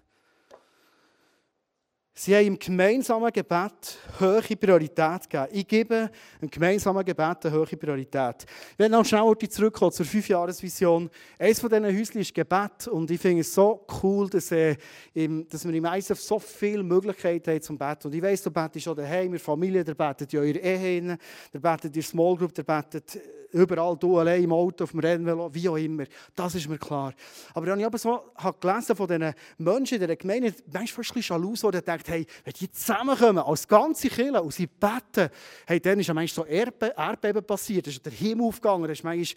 Sie 2.22 2.36
haben 2.36 2.48
im 2.48 2.58
gemeinsamen 2.58 3.32
Gebet 3.32 3.98
hohe 4.20 4.42
Priorität 4.42 5.22
gegeben. 5.22 5.48
Ich 5.52 5.66
gebe 5.66 6.10
im 6.42 6.50
gemeinsamen 6.50 7.02
Gebet 7.02 7.46
eine 7.46 7.56
hohe 7.56 7.64
Priorität. 7.64 8.44
Ich 8.72 8.78
werde 8.78 8.92
noch 8.92 9.06
schnell 9.06 9.34
zurückkommen 9.48 9.90
zur 9.90 10.04
Fünfjahresvision. 10.04 11.08
Eines 11.38 11.60
von 11.60 11.70
diesen 11.70 11.86
Häuschen 11.86 12.20
ist 12.20 12.34
Gebet 12.34 12.88
und 12.88 13.10
ich 13.10 13.18
finde 13.18 13.40
es 13.40 13.54
so 13.54 13.86
cool, 14.02 14.28
dass, 14.28 14.52
äh, 14.52 14.76
im, 15.14 15.48
dass 15.48 15.66
wir 15.66 15.72
im 15.72 15.86
ISF 15.86 16.20
so 16.20 16.38
viele 16.38 16.82
Möglichkeiten 16.82 17.52
haben 17.52 17.62
zum 17.62 17.78
Beten. 17.78 18.08
Und 18.08 18.14
ich 18.14 18.20
weiss, 18.20 18.42
du 18.42 18.50
betest 18.50 18.84
schon 18.84 18.96
daheim, 18.98 19.24
in 19.24 19.32
der 19.32 19.40
Familie, 19.40 19.82
der 19.82 19.94
betet 19.94 20.34
in 20.34 20.40
eurer 20.40 20.60
Ehe, 20.60 21.18
der 21.54 21.58
betet 21.58 21.86
in 21.86 21.92
der 21.92 22.02
Small 22.02 22.36
Group, 22.36 22.52
der 22.52 22.64
betet 22.64 23.18
überall, 23.52 23.96
du 23.96 24.18
allein 24.18 24.44
im 24.44 24.52
Auto, 24.52 24.84
auf 24.84 24.90
dem 24.90 25.00
Rennvelo, 25.00 25.52
wie 25.52 25.68
auch 25.68 25.76
immer. 25.76 26.04
Das 26.34 26.54
ist 26.54 26.68
mir 26.68 26.78
klar. 26.78 27.14
Aber 27.54 27.66
wenn 27.66 27.80
ich 27.80 27.86
aber 27.86 27.98
so 27.98 28.32
habe 28.36 28.58
gelesen 28.58 28.96
von 28.96 29.08
diesen 29.08 29.34
Menschen 29.58 29.94
in 29.94 30.00
dieser 30.00 30.16
Gemeinde, 30.16 30.54
manchmal 30.66 30.86
fast 30.86 31.10
ein 31.10 31.14
bisschen 31.14 31.36
jalous, 31.36 31.60
die 31.60 31.70
denken, 31.70 32.04
hey, 32.06 32.26
wenn 32.44 32.54
die 32.54 32.70
zusammenkommen, 32.70 33.38
als 33.38 33.66
ganze 33.66 34.08
Kirche, 34.08 34.42
und 34.42 34.52
sie 34.52 34.66
beten, 34.66 35.30
hey, 35.66 35.80
dann 35.80 36.00
ist 36.00 36.12
manchmal 36.12 36.28
so 36.28 36.44
Erdbe 36.44 36.94
Erdbeben 36.96 37.44
passiert, 37.44 37.86
da 37.86 37.90
ist 37.90 38.04
der 38.04 38.12
Himmel 38.12 38.46
aufgegangen, 38.46 38.84
da 38.84 38.92
ist 38.92 39.04
manchmal 39.04 39.36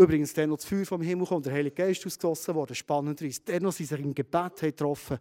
Übrigens, 0.00 0.32
dann 0.32 0.48
noch 0.48 0.56
das 0.56 0.64
Feuer 0.64 0.86
vom 0.86 1.02
Himmel 1.02 1.26
kommt, 1.26 1.44
der 1.44 1.52
Heilige 1.52 1.74
Geist 1.74 2.06
ausgegossen 2.06 2.54
worden, 2.54 2.74
spannenderweise. 2.74 3.42
Dann 3.44 3.62
noch 3.62 3.72
sie 3.72 3.84
sich 3.84 4.00
im 4.00 4.14
Gebet 4.14 4.56
getroffen. 4.56 5.18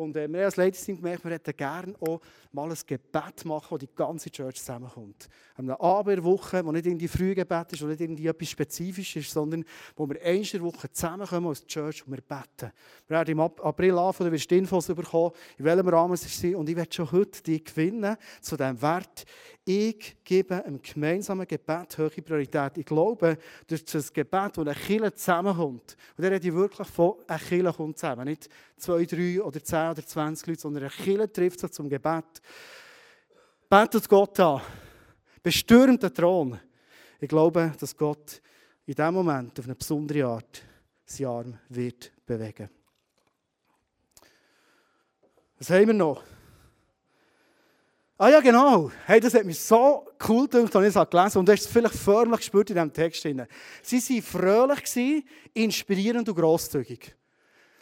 Und 0.00 0.16
äh, 0.16 0.32
wir 0.32 0.46
als 0.46 0.56
Leiter 0.56 0.94
gemerkt, 0.94 1.24
wir 1.24 1.32
hätten 1.32 1.54
gerne 1.54 1.94
auch 2.00 2.22
mal 2.52 2.70
ein 2.70 2.78
Gebet 2.86 3.44
machen, 3.44 3.66
wo 3.68 3.76
die 3.76 3.88
ganze 3.94 4.30
Church 4.30 4.56
zusammenkommt. 4.56 5.28
Eine 5.56 5.78
Abendwoche, 5.78 6.64
wo 6.64 6.72
nicht 6.72 6.86
irgendwie 6.86 7.06
Frühgebet 7.06 7.74
ist, 7.74 7.82
wo 7.82 7.86
nicht 7.86 8.00
irgendwie 8.00 8.26
etwas 8.26 8.48
Spezifisch 8.48 9.16
ist, 9.16 9.30
sondern 9.30 9.62
wo 9.94 10.08
wir 10.08 10.18
eine 10.22 10.40
der 10.40 10.62
Woche 10.62 10.90
zusammenkommen 10.90 11.48
als 11.48 11.66
Church 11.66 12.02
und 12.06 12.12
wir 12.12 12.22
beten. 12.22 12.72
Wir 13.08 13.16
werden 13.18 13.32
im 13.32 13.40
April 13.40 13.98
anfangen, 13.98 14.30
du 14.30 14.36
wirst 14.36 14.50
Infos 14.50 14.86
bekommen, 14.86 15.32
in 15.58 15.66
welchem 15.66 15.88
Rahmen 15.88 16.14
es 16.14 16.24
ist. 16.24 16.44
Und 16.54 16.66
ich 16.66 16.76
werde 16.76 16.94
schon 16.94 17.12
heute 17.12 17.42
die 17.42 17.62
gewinnen 17.62 18.16
zu 18.40 18.56
diesem 18.56 18.80
Wert. 18.80 19.26
Ich 19.64 20.16
gebe 20.24 20.64
einem 20.64 20.80
gemeinsamen 20.80 21.46
Gebet 21.46 21.98
hohe 21.98 22.08
Priorität. 22.08 22.78
Ich 22.78 22.86
glaube, 22.86 23.36
durch 23.66 23.84
das 23.84 24.12
Gebet, 24.12 24.56
wo 24.56 24.62
eine 24.62 24.74
Kirche 24.74 25.14
zusammenkommt, 25.14 25.96
und 26.16 26.24
da 26.24 26.28
rede 26.28 26.48
ich 26.48 26.54
wirklich 26.54 26.88
von, 26.88 27.16
einer 27.26 27.38
Kirche 27.38 27.72
kommt 27.72 27.98
zusammen, 27.98 28.24
nicht 28.24 28.48
zwei, 28.78 29.04
drei 29.04 29.42
oder 29.42 29.62
zehn 29.62 29.89
oder 29.90 30.06
zwanzig 30.06 30.46
Leute, 30.46 30.60
sondern 30.60 30.82
eine 30.84 30.92
Kirche 30.92 31.32
trifft 31.32 31.60
sich 31.60 31.70
zum 31.70 31.88
Gebet. 31.88 32.40
Betet 33.68 34.08
Gott 34.08 34.40
an, 34.40 34.60
bestürmt 35.42 36.02
den 36.02 36.14
Thron. 36.14 36.60
Ich 37.20 37.28
glaube, 37.28 37.72
dass 37.78 37.96
Gott 37.96 38.40
in 38.86 38.94
diesem 38.94 39.14
Moment 39.14 39.58
auf 39.58 39.66
eine 39.66 39.74
besondere 39.74 40.26
Art 40.26 40.62
seinen 41.04 41.26
Arm 41.26 41.58
wird 41.68 42.12
bewegen. 42.26 42.70
Was 45.58 45.70
haben 45.70 45.86
wir 45.86 45.94
noch? 45.94 46.22
Ah 48.16 48.28
ja, 48.28 48.40
genau. 48.40 48.90
Hey, 49.06 49.18
das 49.20 49.32
hat 49.34 49.44
mich 49.44 49.60
so 49.60 50.06
cool 50.28 50.46
gedacht, 50.46 50.76
als 50.76 50.88
ich 50.88 50.96
es 50.96 51.10
gelesen 51.10 51.24
habe. 51.24 51.38
Und 51.38 51.48
du 51.48 51.52
hast 51.52 51.60
es 51.60 51.66
vielleicht 51.66 51.94
förmlich 51.94 52.40
gespürt 52.40 52.70
in 52.70 52.76
diesem 52.76 52.92
Text. 52.92 53.22
Sie 53.22 53.36
waren 53.36 54.22
fröhlich, 54.22 55.24
inspirierend 55.54 56.28
und 56.28 56.34
grosszügig. 56.34 57.14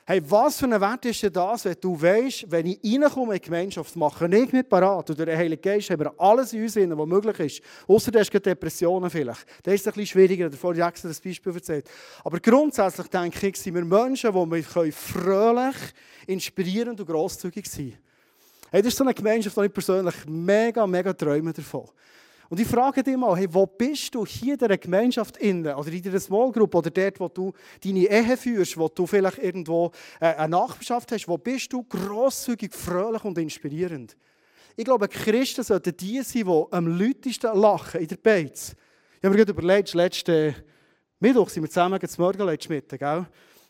Hey, 0.08 0.22
was 0.26 0.58
für 0.58 0.64
ein 0.64 0.80
Wert 0.80 1.04
ist 1.04 1.22
denn 1.22 1.34
das, 1.34 1.66
wenn 1.66 1.76
du 1.78 2.00
weißt, 2.00 2.50
wenn 2.50 2.64
ich 2.64 2.80
reinkomme 2.82 3.34
in 3.34 3.42
die 3.42 3.44
Gemeinschaft, 3.44 3.94
mache 3.94 4.24
ich 4.24 4.50
nicht 4.50 4.66
parat. 4.66 5.10
Und 5.10 5.18
durch 5.18 5.28
den 5.28 5.36
Heiligen 5.36 5.60
Geist 5.60 5.90
haben 5.90 6.00
wir 6.00 6.14
alles 6.16 6.54
in 6.54 6.62
uns, 6.62 6.76
was 6.76 7.06
möglich 7.06 7.38
ist. 7.40 7.62
Außer 7.86 8.10
du 8.10 8.18
hast 8.18 8.32
Depressionen 8.32 9.10
vielleicht. 9.10 9.44
Das 9.62 9.74
ist 9.74 9.86
ein 9.86 9.92
bisschen 9.92 10.06
schwieriger. 10.06 10.48
Davor 10.48 10.70
habe 10.70 10.80
ich 10.80 10.86
extra 10.86 11.08
das 11.08 11.20
Beispiel 11.20 11.54
erzählt. 11.54 11.90
Aber 12.24 12.40
grundsätzlich 12.40 13.06
denke 13.08 13.48
ich, 13.48 13.56
sind 13.56 13.74
wir 13.74 13.84
Menschen, 13.84 14.32
die 14.32 14.50
wir 14.50 14.92
fröhlich, 14.94 15.76
inspirierend 16.26 17.00
und 17.00 17.06
grosszügig 17.06 17.68
sein 17.68 17.90
können. 17.90 17.98
Hey, 18.70 18.80
das 18.80 18.94
ist 18.94 18.96
so 18.96 19.04
eine 19.04 19.12
Gemeinschaft, 19.12 19.58
die 19.58 19.66
ich 19.66 19.72
persönlich 19.74 20.14
mega, 20.26 20.86
mega 20.86 21.12
träume 21.12 21.52
davon. 21.52 21.86
Und 22.50 22.58
ich 22.60 22.66
frage 22.66 23.02
dich 23.02 23.16
mal, 23.16 23.36
hey, 23.36 23.46
wo 23.50 23.66
bist 23.66 24.14
du 24.14 24.24
hier 24.24 24.54
in 24.54 24.58
dieser 24.58 24.78
Gemeinschaft 24.78 25.36
innen 25.36 25.74
oder 25.74 25.92
in 25.92 26.00
dieser 26.00 26.18
Small 26.18 26.50
Group 26.50 26.74
oder 26.74 26.90
dort, 26.90 27.20
wo 27.20 27.28
du 27.28 27.52
deine 27.84 28.06
Ehe 28.06 28.36
führst, 28.38 28.78
wo 28.78 28.88
du 28.88 29.06
vielleicht 29.06 29.38
irgendwo 29.38 29.92
äh, 30.18 30.34
eine 30.34 30.48
Nachbarschaft 30.48 31.12
hast, 31.12 31.28
wo 31.28 31.36
bist 31.36 31.72
du 31.72 31.82
grosszügig, 31.82 32.74
fröhlich 32.74 33.22
und 33.24 33.36
inspirierend? 33.36 34.16
Ich 34.76 34.84
glaube, 34.84 35.08
Christen 35.08 35.62
sollten 35.62 35.94
die 35.96 36.22
sein, 36.22 36.44
die 36.44 36.64
am 36.70 36.86
lautesten 36.98 37.54
lachen 37.58 38.00
in 38.00 38.08
der 38.08 38.16
Beiz. 38.16 38.74
Ich 39.18 39.24
habe 39.24 39.30
mir 39.30 39.44
gerade 39.44 39.52
überlegt, 39.52 39.92
letzten 39.92 40.54
Mittwoch 41.20 41.50
sind 41.50 41.64
wir 41.64 41.68
zusammen 41.68 42.00
zum 42.00 42.24
Morgen 42.24 42.46
gell? 42.46 43.26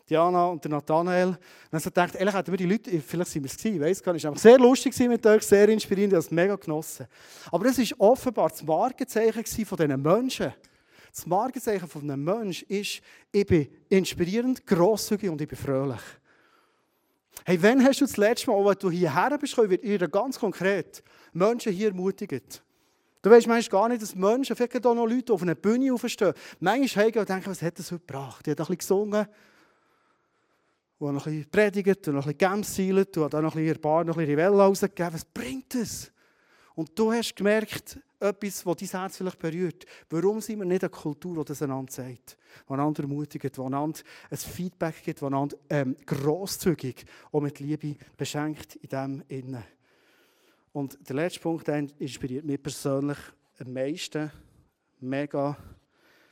Diana 0.09 0.47
und 0.47 0.63
der 0.63 0.71
Nathanael. 0.71 1.27
Und 1.27 1.37
dann 1.71 1.79
so 1.79 1.89
gedacht, 1.89 2.15
ehrlich 2.15 2.33
hätten 2.33 2.51
wir 2.51 2.57
die 2.57 2.65
Leute, 2.65 3.01
vielleicht 3.01 3.31
sind 3.31 3.43
wir 3.43 3.51
es 3.51 3.57
gewesen, 3.57 3.81
weiß 3.81 4.03
gar 4.03 4.13
nicht, 4.13 4.25
es 4.25 4.29
war 4.29 4.37
sehr 4.37 4.57
lustig 4.57 4.97
mit 4.99 5.25
euch, 5.25 5.43
sehr 5.43 5.69
inspirierend, 5.69 6.13
ich 6.13 6.17
habe 6.17 6.25
es 6.25 6.31
mega 6.31 6.55
genossen. 6.55 7.07
Aber 7.51 7.65
es 7.65 7.77
war 7.77 7.99
offenbar 7.99 8.49
das 8.49 8.63
Markenzeichen 8.63 9.65
von 9.65 9.77
diesen 9.77 10.01
Menschen. 10.01 10.53
Das 11.11 11.25
Markenzeichen 11.25 11.87
von 11.87 12.09
einem 12.09 12.23
Menschen 12.23 12.67
ist, 12.69 13.01
ich 13.31 13.45
bin 13.45 13.67
inspirierend, 13.89 14.65
grosszügig 14.65 15.29
und 15.29 15.41
ich 15.41 15.47
bin 15.47 15.57
fröhlich. 15.57 16.01
Hey, 17.45 17.61
wann 17.61 17.83
hast 17.83 18.01
du 18.01 18.05
das 18.05 18.17
letzte 18.17 18.51
Mal, 18.51 18.67
als 18.67 18.79
du 18.79 18.91
hierher 18.91 19.37
bist, 19.37 19.57
wird 19.57 19.83
ihr 19.83 20.07
ganz 20.07 20.39
konkret 20.39 21.03
Menschen 21.33 21.71
hier 21.71 21.87
ermutigt? 21.87 22.63
Du 23.21 23.29
weißt 23.29 23.47
manchmal 23.47 23.81
gar 23.81 23.89
nicht, 23.89 24.01
dass 24.01 24.15
Menschen, 24.15 24.55
vielleicht 24.55 24.85
auch 24.85 24.95
noch 24.95 25.05
Leute 25.05 25.33
auf 25.33 25.41
einer 25.41 25.55
Bühne 25.55 25.93
aufstehen, 25.93 26.33
manchmal 26.59 27.05
haben 27.07 27.19
und 27.19 27.29
denken, 27.29 27.49
was 27.49 27.61
hat 27.61 27.77
das 27.77 27.91
heute 27.91 28.05
gebracht? 28.05 28.45
Die 28.45 28.51
hat 28.51 28.59
ein 28.59 28.65
bisschen 28.65 28.77
gesungen, 28.77 29.27
und 30.99 31.13
noch 31.15 31.25
ein 31.25 31.33
bisschen 31.33 31.49
predigt 31.49 32.07
und 32.07 32.15
noch 32.15 32.27
ein 32.27 32.35
bisschen 32.35 32.51
gemseilt 32.51 33.17
und 33.17 33.33
dann 33.33 33.43
noch 33.43 33.55
ein 33.55 33.61
bisschen 33.61 33.77
ein 33.77 33.81
paar 33.81 34.03
noch 34.03 34.15
ein 34.15 34.25
bisschen 34.25 34.39
Rivelle 34.39 34.57
rausgegeben. 34.57 35.13
Was 35.13 35.25
bringt 35.25 35.73
das? 35.73 36.11
Und 36.75 36.97
du 36.97 37.11
hast 37.11 37.35
gemerkt, 37.35 37.99
etwas, 38.19 38.63
das 38.63 38.77
dein 38.77 39.01
Herz 39.01 39.17
vielleicht 39.17 39.39
berührt. 39.39 39.85
Warum 40.09 40.41
sind 40.41 40.59
wir 40.59 40.65
nicht 40.65 40.83
eine 40.83 40.89
Kultur, 40.89 41.37
die 41.37 41.47
das 41.47 41.61
einander 41.61 41.91
sagt? 41.91 42.37
Die 42.67 42.73
einander 42.73 43.03
ermutigt, 43.03 43.55
die 43.57 43.61
einander 43.61 43.99
ein 44.29 44.37
Feedback 44.37 45.03
gibt, 45.03 45.21
die 45.21 45.25
einander 45.25 45.57
ähm, 45.69 45.95
grosszügig 46.05 47.05
und 47.31 47.43
mit 47.43 47.59
Liebe 47.59 47.95
beschenkt 48.17 48.75
in 48.75 48.89
dem 48.89 49.23
Innen. 49.29 49.63
Und 50.71 50.97
der 51.07 51.15
letzte 51.15 51.39
Punkt 51.39 51.67
der 51.67 51.87
inspiriert 51.97 52.45
mich 52.45 52.61
persönlich 52.61 53.17
am 53.59 53.73
meisten, 53.73 54.31
mega, 54.99 55.57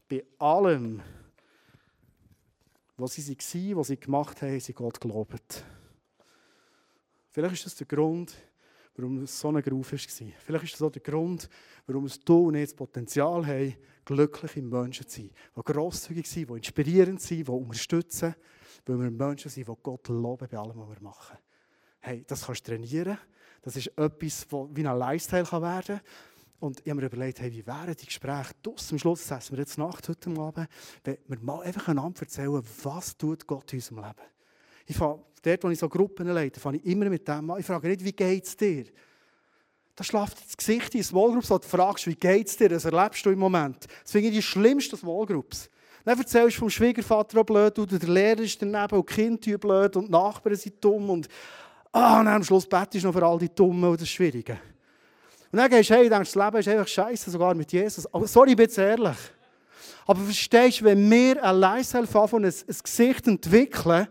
bei 0.10 0.24
allem, 0.40 1.02
was 2.98 3.14
sie 3.14 3.38
waren, 3.38 3.78
was 3.78 3.88
sie 3.88 4.00
gemacht 4.00 4.42
haben, 4.42 4.60
sie 4.60 4.74
Gott 4.74 5.00
gelobt. 5.00 5.64
Vielleicht 7.30 7.54
ist 7.54 7.66
das 7.68 7.76
der 7.76 7.88
Grund, 7.88 8.36
warum 8.96 9.22
es 9.24 9.40
so 9.40 9.50
ein 9.50 9.62
Beruf 9.62 9.92
war. 9.92 10.00
Vielleicht 10.00 10.64
ist 10.64 10.74
das 10.74 10.82
auch 10.82 10.92
der 10.92 11.02
Grund, 11.02 11.50
warum 11.86 12.06
es 12.06 12.20
du 12.20 12.48
und 12.48 12.56
ich 12.56 12.66
das 12.66 12.74
Potenzial 12.74 13.46
haben, 13.46 13.76
glückliche 14.04 14.62
Menschen 14.62 15.08
zu 15.08 15.22
sein, 15.22 15.32
die 15.56 15.62
grosszügig 15.62 16.28
sind, 16.28 16.50
die 16.50 16.54
inspirierend 16.54 17.22
sind, 17.22 17.48
die 17.48 17.52
unterstützen, 17.52 18.36
weil 18.86 19.00
wir 19.00 19.12
Menschen 19.12 19.52
sind, 19.52 19.68
die 19.68 19.74
Gott 19.84 20.08
loben 20.08 20.48
bei 20.50 20.58
allem, 20.58 20.78
was 20.78 20.90
wir 20.90 21.02
machen. 21.02 21.38
Hey, 22.00 22.24
das 22.26 22.46
kannst 22.46 22.68
du 22.68 22.72
trainieren. 22.72 23.18
Das 23.62 23.76
ist 23.76 23.88
etwas, 23.98 24.48
das 24.48 24.68
wie 24.74 24.88
ein 24.88 24.98
Lifestyle 24.98 25.52
werden 25.52 25.98
kann. 25.98 26.02
Und 26.60 26.80
ich 26.80 26.90
habe 26.90 27.02
mir 27.02 27.08
überlegt, 27.08 27.40
hey, 27.40 27.52
wie 27.52 27.66
wären 27.66 27.96
die 27.96 28.06
Gespräche 28.06 28.54
draussen 28.64 28.96
am 28.96 29.00
Schluss, 29.00 29.28
das 29.28 29.52
wir 29.52 29.60
jetzt 29.60 29.78
Nacht, 29.78 30.10
heute 30.10 30.30
Abend, 30.32 30.68
wenn 31.04 31.18
wir 31.28 31.40
mal 31.42 31.62
einfach 31.62 31.88
einander 31.88 32.22
erzählen, 32.22 32.64
was 32.84 33.16
tut 33.16 33.46
Gott 33.46 33.72
in 33.74 33.80
unserem 33.80 33.98
Leben. 34.00 34.28
Ich 34.88 34.98
fange, 34.98 35.20
dort, 35.44 35.64
wo 35.64 35.70
ich 35.70 35.78
so 35.78 35.88
Gruppen 35.88 36.28
leite, 36.28 36.60
fange 36.60 36.78
ich 36.78 36.86
immer 36.86 37.10
mit 37.10 37.28
dem 37.28 37.52
an. 37.52 37.60
Ich 37.60 37.66
frage 37.66 37.90
nicht, 37.90 38.04
wie 38.04 38.12
geht 38.12 38.46
es 38.46 38.58
dir? 38.58 38.86
Da 39.96 40.04
schläft 40.04 40.46
das 40.46 40.58
Gesicht 40.58 40.96
in 40.96 41.04
Small 41.04 41.32
Groups, 41.32 41.52
und 41.52 41.64
du 41.64 41.68
fragst, 41.68 42.08
wie 42.08 42.16
geht 42.16 42.48
es 42.48 42.58
dir, 42.58 42.70
das 42.70 42.86
erlebst 42.86 43.26
du 43.26 43.30
im 43.30 43.40
Moment. 43.40 43.86
Das 44.04 44.12
finde 44.12 44.30
ich 44.30 44.36
die 44.36 44.42
schlimmsten 44.42 44.98
Small 44.98 45.26
Groups. 45.26 45.70
Dann 46.06 46.18
erzählst 46.18 46.56
du 46.58 46.62
vom 46.62 46.70
Schwiegervater 46.70 47.40
auch 47.40 47.46
blöd, 47.46 47.78
oder 47.78 48.00
der 48.00 48.10
Lehrer 48.10 48.40
ist 48.40 48.60
daneben, 48.62 48.98
und 48.98 49.10
die 49.10 49.14
Kinder 49.14 49.58
blöd, 49.58 49.96
und 49.96 50.06
die 50.06 50.12
Nachbarn 50.12 50.56
sind 50.56 50.84
dumm, 50.84 51.10
und 51.10 51.28
ah, 51.92 52.20
und 52.20 52.28
am 52.28 52.44
Schluss 52.44 52.68
betest 52.68 53.04
du 53.04 53.08
noch 53.08 53.14
für 53.14 53.26
all 53.26 53.38
die 53.38 53.54
Dummen 53.54 53.92
und 53.92 54.02
das 54.02 54.10
Schwierige. 54.10 54.60
Und 55.52 55.60
dann 55.60 55.70
gehst 55.70 55.90
du 55.90 55.96
hey, 55.96 56.10
denkst, 56.10 56.34
das 56.34 56.46
Leben 56.46 56.58
ist 56.58 56.68
einfach 56.68 56.88
scheiße, 56.88 57.32
sogar 57.32 57.56
mit 57.56 57.72
Jesus. 57.72 58.12
Aber 58.14 58.28
sorry, 58.28 58.52
ich 58.52 58.56
bin 58.56 58.66
jetzt 58.66 58.78
ehrlich. 58.78 59.18
Aber 60.06 60.22
verstehst 60.22 60.82
du, 60.82 60.86
wenn 60.86 61.10
wir 61.10 61.44
allein 61.44 61.84
von 61.84 62.46
ein, 62.46 62.54
ein 62.54 62.76
Gesicht 62.84 63.28
entwickeln, 63.28 64.08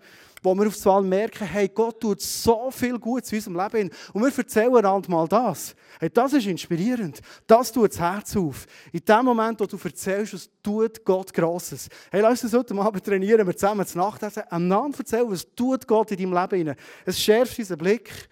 wo 0.47 0.55
wir 0.55 0.69
auf 0.69 0.87
einmal 0.87 1.03
merken, 1.03 1.45
hey, 1.45 1.69
Gott 1.69 2.01
tut 2.01 2.21
so 2.21 2.71
viel 2.71 2.99
Gutes 2.99 3.33
in 3.33 3.39
unserem 3.39 3.57
Leben. 3.57 3.91
Und 4.13 4.23
wir 4.23 4.39
erzählen 4.39 4.77
einander 4.77 5.11
mal 5.11 5.27
das. 5.27 5.75
Hey, 5.99 6.09
das 6.09 6.35
ist 6.35 6.47
inspirierend. 6.47 7.21
Das 7.47 7.73
tut 7.73 7.91
das 7.91 7.99
Herz 7.99 8.37
auf. 8.37 8.67
In 8.93 9.05
dem 9.05 9.25
Moment, 9.25 9.59
wo 9.59 9.67
du 9.67 9.77
erzählst, 9.83 10.35
was 10.35 10.49
tut 10.63 11.05
Gott 11.05 11.35
Grosses. 11.35 11.89
Hey, 12.11 12.21
lass 12.21 12.45
uns 12.45 12.53
heute 12.53 12.75
Abend 12.77 13.05
trainieren, 13.05 13.47
wir 13.47 13.57
zusammen 13.57 13.87
zu 13.87 13.99
Nacht 13.99 14.23
essen, 14.23 14.45
einander 14.49 14.99
erzählen, 14.99 15.31
was 15.31 15.47
tut 15.55 15.87
Gott 15.87 16.13
in 16.13 16.31
deinem 16.31 16.51
Leben. 16.51 16.77
Es 17.05 17.21
schärft 17.21 17.59
unseren 17.59 17.79
Blick, 17.79 18.29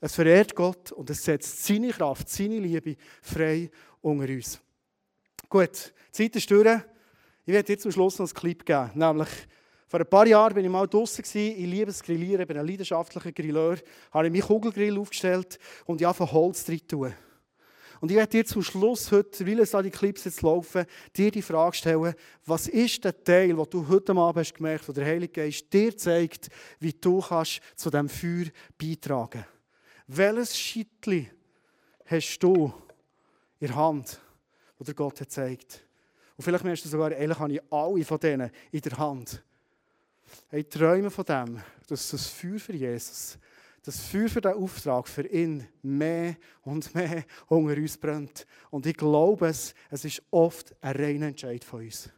es 0.00 0.14
verehrt 0.14 0.54
Gott 0.54 0.92
und 0.92 1.10
es 1.10 1.24
setzt 1.24 1.64
seine 1.64 1.90
Kraft, 1.90 2.28
seine 2.28 2.58
Liebe 2.58 2.96
frei 3.22 3.70
unter 4.00 4.32
uns. 4.32 4.60
Gut, 5.48 5.92
die 6.08 6.12
Zeit 6.12 6.36
ist 6.36 6.50
durch. 6.50 6.80
Ich 7.44 7.52
werde 7.52 7.64
dir 7.64 7.78
zum 7.78 7.90
Schluss 7.90 8.18
noch 8.18 8.28
ein 8.28 8.34
Clip 8.34 8.64
geben, 8.64 8.90
nämlich 8.94 9.28
vor 9.88 10.00
ein 10.00 10.06
paar 10.06 10.26
Jahren 10.26 10.54
war 10.54 10.62
ich 10.62 10.68
mal 10.68 10.86
draußen, 10.86 11.24
ich 11.24 11.56
liebe 11.56 11.86
das 11.86 12.02
Grillieren, 12.02 12.46
bin 12.46 12.58
ein 12.58 12.66
leidenschaftlicher 12.66 13.32
Grilleur, 13.32 13.78
habe 14.12 14.26
ich 14.26 14.32
meinen 14.32 14.42
Kugelgrill 14.42 14.98
aufgestellt 14.98 15.58
und 15.86 16.02
ich 16.02 16.06
von 16.08 16.30
Holz 16.30 16.68
rein 16.68 16.86
tun. 16.86 17.14
Und 18.00 18.10
ich 18.10 18.16
werde 18.16 18.30
dir 18.30 18.44
zum 18.44 18.62
Schluss 18.62 19.10
heute, 19.10 19.46
weil 19.46 19.60
es 19.60 19.70
da 19.70 19.80
die 19.80 19.90
Clips 19.90 20.24
jetzt 20.24 20.42
laufen, 20.42 20.84
dir 21.16 21.30
die 21.30 21.42
Frage 21.42 21.74
stellen, 21.74 22.14
was 22.44 22.68
ist 22.68 23.02
der 23.02 23.24
Teil, 23.24 23.48
den 23.48 23.66
du 23.70 23.88
heute 23.88 24.12
Abend 24.12 24.36
hast 24.36 24.54
gemerkt, 24.54 24.86
wo 24.86 24.92
der 24.92 25.06
Heilige 25.06 25.32
Geist 25.32 25.72
dir 25.72 25.96
zeigt, 25.96 26.48
wie 26.78 26.92
du 26.92 27.20
kannst 27.20 27.60
zu 27.74 27.90
diesem 27.90 28.10
Feuer 28.10 28.44
beitragen 28.78 29.44
Welches 30.10 30.56
Schittli 30.56 31.30
hast 32.06 32.38
du 32.38 32.72
in 33.60 33.66
der 33.66 33.76
Hand, 33.76 34.18
wo 34.78 34.84
der 34.84 34.94
Gott 34.94 35.20
hat 35.20 35.30
zeigt? 35.30 35.84
Und 36.34 36.44
vielleicht 36.44 36.64
merkst 36.64 36.86
du 36.86 36.88
sogar, 36.88 37.12
ehrlich 37.12 37.38
habe 37.38 37.52
ich 37.52 37.60
alle 37.70 38.02
von 38.06 38.18
denen 38.18 38.50
in 38.72 38.80
der 38.80 38.96
Hand. 38.96 39.44
Hey, 40.48 40.64
träume 40.64 41.10
von 41.10 41.26
dem, 41.26 41.60
dass 41.88 42.10
das 42.10 42.26
Feuer 42.26 42.58
für 42.58 42.74
Jesus, 42.74 43.36
das 43.82 44.00
Feuer 44.00 44.30
für 44.30 44.40
den 44.40 44.54
Auftrag 44.54 45.08
für 45.08 45.26
ihn 45.26 45.68
mehr 45.82 46.36
und 46.62 46.94
mehr 46.94 47.24
unter 47.46 47.76
uns 47.76 47.98
brennt. 47.98 48.46
Und 48.70 48.86
ich 48.86 48.96
glaube 48.96 49.48
es, 49.48 49.74
es 49.90 50.06
ist 50.06 50.22
oft 50.30 50.74
ein 50.80 50.96
reiner 50.96 51.26
Entscheid 51.26 51.62
von 51.62 51.80
uns. 51.80 52.08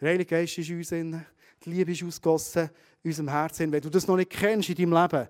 Der 0.00 0.10
Heilige 0.10 0.30
Geist 0.30 0.58
ist 0.58 0.70
in 0.70 0.78
uns, 0.78 0.90
die 1.64 1.70
Liebe 1.70 1.90
ist 1.90 2.04
ausgossen 2.04 2.70
in 3.02 3.10
unserem 3.10 3.30
Herzen. 3.30 3.72
Wenn 3.72 3.82
du 3.82 3.90
das 3.90 4.06
noch 4.06 4.16
nicht 4.16 4.30
kennst 4.30 4.68
in 4.68 4.76
deinem 4.76 5.02
Leben, 5.02 5.28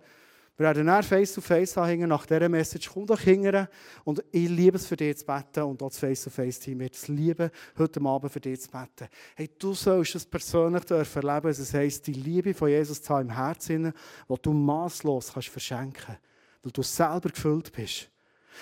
wir 0.62 0.68
werden 0.68 0.86
dann 0.86 1.02
face-to-face 1.02 1.76
anhängen 1.76 2.08
nach 2.08 2.24
dieser 2.24 2.48
Message. 2.48 2.88
Komm 2.92 3.04
doch 3.04 3.18
hingern. 3.18 3.66
Und 4.04 4.22
ich 4.30 4.48
liebe 4.48 4.76
es 4.76 4.86
für 4.86 4.94
dich 4.94 5.18
zu 5.18 5.26
beten 5.26 5.64
und 5.64 5.82
auch 5.82 5.88
das 5.88 5.98
face-to-face-Team 5.98 6.78
wird 6.78 6.94
es 6.94 7.08
lieben, 7.08 7.50
heute 7.76 8.00
Abend 8.00 8.30
für 8.30 8.38
dich 8.38 8.60
zu 8.60 8.70
beten. 8.70 9.08
Hey, 9.34 9.50
du 9.58 9.74
sollst 9.74 10.14
es 10.14 10.24
persönlich 10.24 10.88
erleben. 10.88 11.42
Das 11.42 11.74
heisst, 11.74 12.06
die 12.06 12.12
Liebe 12.12 12.54
von 12.54 12.68
Jesus 12.68 13.02
zu 13.02 13.12
haben 13.12 13.28
im 13.28 13.34
Herzen, 13.34 13.92
die 14.28 14.34
du 14.40 14.52
maßlos 14.52 15.32
kannst 15.32 15.48
verschenken 15.48 15.94
kannst, 15.94 16.20
weil 16.62 16.70
du 16.70 16.82
selber 16.82 17.30
gefüllt 17.30 17.72
bist. 17.72 18.08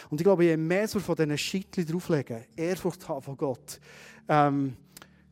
Und 0.09 0.23
ich 0.23 0.25
glaube, 0.25 0.45
je 0.45 0.57
mehr 0.57 0.89
so 0.89 1.01
von 1.01 1.17
diesen 1.17 1.37
Schittchen 1.37 1.85
drauflegen, 1.85 2.47
Ehrfurcht 2.57 3.07
haben 3.11 3.21
von 3.21 3.37
Gott, 3.37 3.79
ähm, 4.27 4.75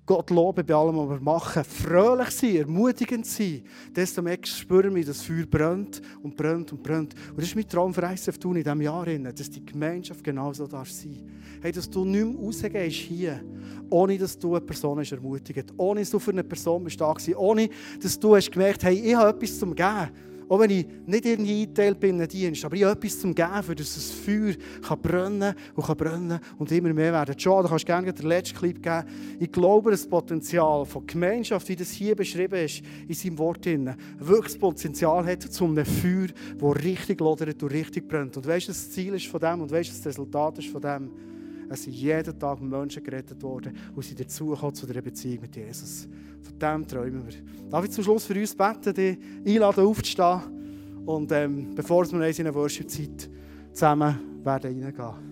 Gott 0.08 0.30
loben 0.30 0.64
bei 0.64 0.74
allem, 0.74 0.96
was 0.96 1.10
wir 1.10 1.20
machen, 1.20 1.62
fröhlich 1.62 2.30
sein, 2.30 2.56
ermutigend 2.56 3.26
sein, 3.26 3.62
desto 3.94 4.22
mehr 4.22 4.38
spüren 4.42 4.94
wir, 4.94 5.04
dass 5.04 5.18
das 5.18 5.26
Feuer 5.26 5.44
brennt 5.44 6.00
und 6.22 6.34
brennt 6.34 6.72
und 6.72 6.82
brennt. 6.82 7.14
Und 7.28 7.36
das 7.36 7.48
ist 7.48 7.54
mein 7.54 7.68
Traum 7.68 7.92
für 7.92 8.00
ICF 8.00 8.42
in 8.42 8.54
diesem 8.54 8.80
Jahr, 8.80 9.04
dass 9.04 9.50
die 9.50 9.66
Gemeinschaft 9.66 10.24
genauso 10.24 10.66
darf 10.66 10.90
sein. 10.90 11.30
Hey, 11.60 11.72
Dass 11.72 11.90
du 11.90 12.06
nicht 12.06 12.24
mehr 12.24 12.42
rausgehst 12.42 12.96
hier, 12.96 13.44
ohne 13.90 14.16
dass 14.16 14.38
du 14.38 14.56
eine 14.56 14.64
Person 14.64 14.98
hast 14.98 15.12
ermutigt, 15.12 15.74
ohne 15.76 16.00
dass 16.00 16.08
du 16.08 16.18
für 16.18 16.30
eine 16.30 16.44
Person 16.44 16.84
bist 16.84 17.02
ohne 17.36 17.68
dass 18.00 18.18
du 18.18 18.34
hast 18.34 18.50
gemerkt 18.50 18.82
hey, 18.84 18.94
ich 18.94 19.14
habe 19.14 19.28
etwas 19.28 19.58
zum 19.58 19.74
Geben. 19.74 20.08
Auch 20.48 20.60
wenn 20.60 20.70
ich 20.70 20.86
nicht 21.06 21.26
irgendwie 21.26 21.62
eingeteilt 21.62 22.00
bin 22.00 22.10
in 22.10 22.20
einen 22.22 22.28
Dienst, 22.28 22.64
aber 22.64 22.76
ich 22.76 22.84
habe 22.84 22.98
etwas 22.98 23.20
zum 23.20 23.34
Geben, 23.34 23.62
für 23.62 23.74
das 23.74 23.94
das 23.94 24.10
Feuer 24.10 24.54
kann 24.82 25.00
brennen 25.00 25.54
und 25.74 25.86
kann 25.86 25.96
brennen 25.96 26.40
und 26.58 26.72
immer 26.72 26.92
mehr 26.92 27.12
werden. 27.12 27.34
John, 27.36 27.62
du 27.62 27.68
kannst 27.68 27.84
gerne 27.84 28.12
den 28.12 28.26
letzten 28.26 28.56
Clip 28.56 28.82
geben. 28.82 29.04
Ich 29.38 29.52
glaube, 29.52 29.90
das 29.90 30.06
Potenzial 30.06 30.86
von 30.86 31.06
Gemeinschaft, 31.06 31.68
wie 31.68 31.76
das 31.76 31.90
hier 31.90 32.16
beschrieben 32.16 32.64
ist, 32.64 32.82
in 33.06 33.14
seinem 33.14 33.38
Wort, 33.38 33.66
wirklich 33.66 34.52
das 34.52 34.58
Potenzial 34.58 35.26
hat 35.26 35.42
zu 35.42 35.64
einem 35.64 35.84
Feuer, 35.84 36.28
das 36.58 36.84
richtig 36.84 37.20
lodert 37.20 37.62
und 37.62 37.72
richtig 37.72 38.08
brennt. 38.08 38.36
Und 38.36 38.46
weißt 38.46 38.68
du, 38.68 38.72
das 38.72 38.90
Ziel 38.90 39.14
ist 39.14 39.26
von 39.26 39.40
dem 39.40 39.60
und 39.60 39.70
weißt 39.70 39.90
du, 39.90 39.94
das 39.96 40.06
Resultat 40.06 40.58
ist 40.58 40.68
von 40.68 40.80
dem? 40.80 41.10
Es 41.70 41.82
sind 41.82 41.92
jeden 41.94 42.38
Tag 42.38 42.62
Menschen 42.62 43.02
gerettet 43.02 43.42
worden 43.42 43.76
und 43.94 44.02
sie 44.02 44.14
dazugekommen 44.14 44.74
zu 44.74 44.88
einer 44.88 45.02
Beziehung 45.02 45.42
mit 45.42 45.54
Jesus. 45.54 46.08
Von 46.48 46.58
dem 46.58 46.86
träumen 46.86 47.26
wir. 47.26 47.34
Darf 47.70 47.84
ich 47.84 47.90
zum 47.90 48.04
Schluss 48.04 48.24
für 48.24 48.38
uns 48.38 48.54
beten, 48.54 48.94
die 48.94 49.18
einladen 49.46 49.84
aufzustehen 49.84 50.40
und 51.04 51.30
ähm, 51.32 51.74
bevor 51.74 52.10
wir 52.10 52.26
in 52.26 52.46
eine 52.46 52.54
Worship-Zeit 52.54 53.30
zusammen 53.72 54.44
werden 54.44 54.82
reingehen. 54.82 55.28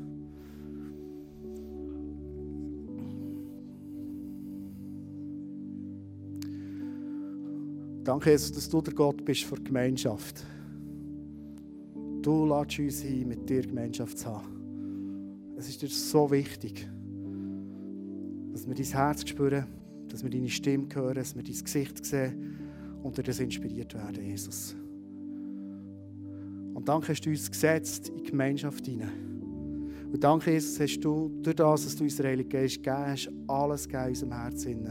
Danke, 8.05 8.31
Jesus, 8.31 8.53
dass 8.53 8.69
du 8.69 8.81
der 8.81 8.95
Gott 8.95 9.25
bist 9.25 9.43
für 9.43 9.57
die 9.57 9.65
Gemeinschaft. 9.65 10.45
Du 12.23 12.47
lässt 12.47 12.79
uns 12.79 13.05
ein, 13.05 13.27
mit 13.27 13.49
dir 13.49 13.63
Gemeinschaft 13.63 14.19
zu 14.19 14.27
haben. 14.27 15.55
Es 15.59 15.69
ist 15.69 15.83
dir 15.83 15.89
so 15.89 16.31
wichtig, 16.31 16.89
dass 18.53 18.67
wir 18.67 18.75
dein 18.75 18.85
Herz 18.85 19.29
spüren, 19.29 19.67
dass 20.09 20.23
wir 20.23 20.31
deine 20.31 20.49
Stimme 20.49 20.87
hören, 20.95 21.15
dass 21.15 21.35
wir 21.35 21.43
dein 21.43 21.65
Gesicht 21.65 22.05
sehen 22.05 22.59
und 23.03 23.17
durch 23.17 23.27
das 23.27 23.41
inspiriert 23.41 23.95
werden, 23.95 24.25
Jesus. 24.25 24.75
Und 26.75 26.89
danke 26.89 27.09
hast 27.09 27.23
du 27.23 27.31
uns 27.31 27.51
gesetzt 27.51 28.11
in 28.11 28.23
Gemeinschaft 28.23 28.85
hinein. 28.87 29.27
Und 30.13 30.23
danke, 30.23 30.53
Jesus, 30.53 30.79
hast 30.79 31.01
du 31.01 31.31
durch 31.43 31.57
das, 31.57 31.85
dass 31.85 31.97
du 31.97 32.05
uns 32.05 32.17
den 32.17 32.27
Heiligen 32.27 32.49
Geist 32.49 32.77
gegeben 32.77 33.07
hast, 33.07 33.31
alles 33.49 33.89
gegeben 33.89 34.05
in 34.05 34.11
unserem 34.11 34.33
Herzen. 34.33 34.89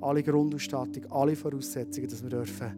Alle 0.00 0.22
Grundausstattung, 0.22 1.06
alle 1.10 1.36
Voraussetzungen, 1.36 2.08
dass 2.08 2.22
wir 2.22 2.30
dürfen 2.30 2.72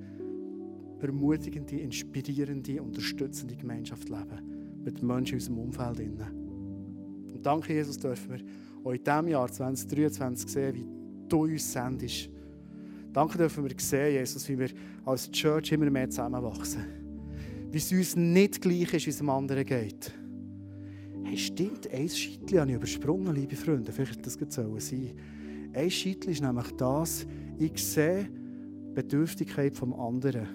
ermutigende, 1.01 1.77
inspirierende, 1.79 2.83
unterstützende 2.83 3.57
Gemeinschaft 3.57 4.09
leben. 4.09 4.83
Mit 4.85 5.01
den 5.01 5.07
Menschen 5.07 5.35
in 5.35 5.41
unserem 5.41 5.59
Umfeld. 5.59 6.01
Und 6.01 7.47
danke, 7.47 7.73
Jesus, 7.73 7.99
dürfen 7.99 8.31
wir 8.31 8.41
auch 8.85 8.93
in 8.93 9.05
diesem 9.05 9.29
Jahr 9.29 9.51
2023 9.51 10.51
sehen, 10.51 10.75
wie 10.75 11.00
du 11.33 11.45
uns 11.45 11.73
sendest. 11.73 12.29
Danke 13.13 13.39
dürfen 13.39 13.65
wir 13.65 13.75
sehen, 13.79 14.15
Jesus, 14.15 14.49
wie 14.49 14.59
wir 14.59 14.69
als 15.05 15.31
Church 15.31 15.73
immer 15.73 15.91
mehr 15.91 16.09
zusammenwachsen. 16.09 16.85
Wie 17.71 17.79
es 17.79 17.93
uns 17.93 18.17
nicht 18.17 18.61
gleich 18.61 18.95
ist, 18.95 19.07
wie 19.07 19.11
es 19.11 19.19
dem 19.19 19.31
anderen 19.31 19.65
geht. 19.65 20.13
Hey, 21.25 21.37
stimmt, 21.37 21.93
ein 21.93 22.09
Scheitchen 22.09 22.61
habe 22.61 22.71
ich 22.71 22.77
übersprungen, 22.77 23.35
liebe 23.35 23.57
Freunde. 23.57 23.93
Vielleicht 23.93 24.25
das 24.27 24.39
soll 24.49 24.81
sein. 24.81 25.13
Ein 25.73 25.91
Scheitchen 25.91 26.33
ist 26.33 26.43
nämlich 26.43 26.71
das, 26.73 27.27
ich 27.59 27.77
sehe 27.79 28.29
die 28.89 28.95
Bedürftigkeit 28.95 29.77
vom 29.77 29.95
anderen. 29.95 30.49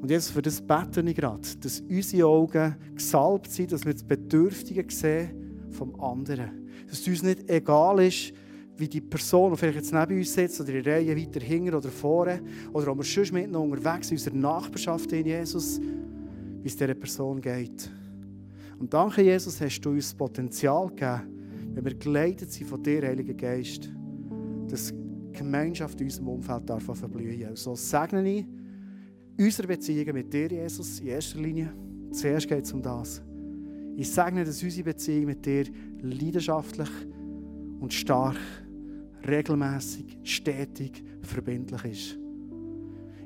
Und 0.00 0.10
jetzt 0.10 0.30
für 0.30 0.42
das 0.42 0.60
beten 0.60 1.06
ich 1.08 1.16
gerade, 1.16 1.42
dass 1.60 1.80
unsere 1.80 2.26
Augen 2.26 2.76
gesalbt 2.94 3.50
sind, 3.50 3.72
dass 3.72 3.84
wir 3.84 3.92
das 3.92 4.04
Bedürftige 4.04 4.84
sehen 4.88 5.68
vom 5.70 5.98
anderen. 6.00 6.68
Dass 6.88 7.00
es 7.00 7.08
uns 7.08 7.22
nicht 7.22 7.48
egal 7.50 8.00
ist, 8.00 8.32
wie 8.76 8.88
die 8.88 9.00
Person, 9.00 9.52
die 9.52 9.58
vielleicht 9.58 9.76
jetzt 9.76 9.92
neben 9.92 10.18
uns 10.18 10.34
sitzt 10.34 10.60
oder 10.60 10.74
in 10.74 10.84
Reihe 10.84 11.16
weiter 11.16 11.40
hinten 11.40 11.74
oder 11.74 11.88
vorne 11.88 12.40
oder 12.72 12.92
ob 12.92 12.98
wir 12.98 13.04
schon 13.04 13.26
mit 13.32 13.50
noch 13.50 13.62
unterwegs 13.62 14.10
in 14.10 14.16
unserer 14.16 14.34
Nachbarschaft 14.34 15.12
in 15.12 15.26
Jesus, 15.26 15.80
wie 15.80 16.68
es 16.68 16.76
dieser 16.76 16.94
Person 16.94 17.40
geht. 17.40 17.90
Und 18.78 18.92
danke, 18.92 19.22
Jesus, 19.22 19.60
hast 19.60 19.80
du 19.80 19.90
uns 19.90 20.14
Potenzial 20.14 20.88
gegeben, 20.88 21.22
wenn 21.74 21.84
wir 21.84 21.94
geleitet 21.94 22.52
sind 22.52 22.66
von 22.68 22.82
dir, 22.82 23.02
Heiliger 23.02 23.34
Geist, 23.34 23.90
dass 24.68 24.88
die 24.88 25.38
Gemeinschaft 25.38 26.00
in 26.00 26.06
unserem 26.06 26.28
Umfeld 26.28 26.68
darf 26.68 26.84
verblühen. 26.84 27.56
So 27.56 27.74
segne 27.74 28.28
ich 28.30 28.46
unsere 29.38 29.68
Beziehungen 29.68 30.14
mit 30.14 30.32
dir, 30.32 30.48
Jesus, 30.48 31.00
in 31.00 31.08
erster 31.08 31.38
Linie. 31.38 31.72
Zuerst 32.10 32.48
geht 32.48 32.64
es 32.64 32.72
um 32.72 32.82
das. 32.82 33.22
Ich 33.96 34.10
sage 34.10 34.44
dass 34.44 34.62
unsere 34.62 34.84
Beziehung 34.84 35.26
mit 35.26 35.44
dir 35.44 35.64
leidenschaftlich 36.02 36.90
und 37.80 37.92
stark, 37.92 38.36
regelmäßig, 39.26 40.18
stetig, 40.22 41.02
verbindlich 41.22 41.84
ist. 41.84 42.18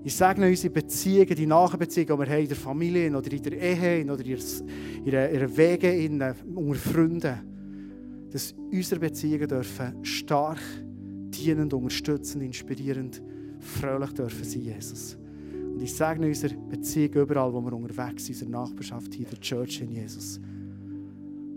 Ich 0.03 0.15
sage 0.15 0.47
unsere 0.47 0.73
Beziehungen, 0.73 1.35
die 1.35 1.47
Nachbeziehungen, 1.47 2.21
die 2.21 2.27
wir 2.27 2.33
haben 2.33 2.43
in 2.43 2.49
der 2.49 2.57
Familie 2.57 3.17
oder 3.17 3.31
in 3.31 3.43
der 3.43 3.53
Ehe 3.53 4.11
oder 4.11 4.25
in 4.25 4.39
ihren 5.05 5.57
Wegen 5.57 6.23
unter 6.55 6.75
Freunden, 6.75 7.39
dass 8.31 8.55
unsere 8.73 9.01
Beziehungen 9.01 9.47
dürfen 9.47 10.03
stark, 10.03 10.61
dienend, 11.31 11.75
unterstützend, 11.75 12.43
inspirierend, 12.45 13.23
fröhlich 13.59 14.13
dürfen 14.13 14.45
sein, 14.45 14.63
Jesus. 14.63 15.19
Und 15.53 15.83
ich 15.83 15.95
segne 15.95 16.27
unsere 16.27 16.55
Beziehung 16.55 17.13
überall, 17.15 17.53
wo 17.53 17.61
wir 17.61 17.73
unterwegs 17.73 18.27
sind, 18.27 18.41
in 18.41 18.55
unserer 18.55 18.63
Nachbarschaft, 18.63 19.15
hier 19.15 19.27
in 19.27 19.31
der 19.31 19.41
Church 19.41 19.81
in 19.83 19.91
Jesus. 19.91 20.41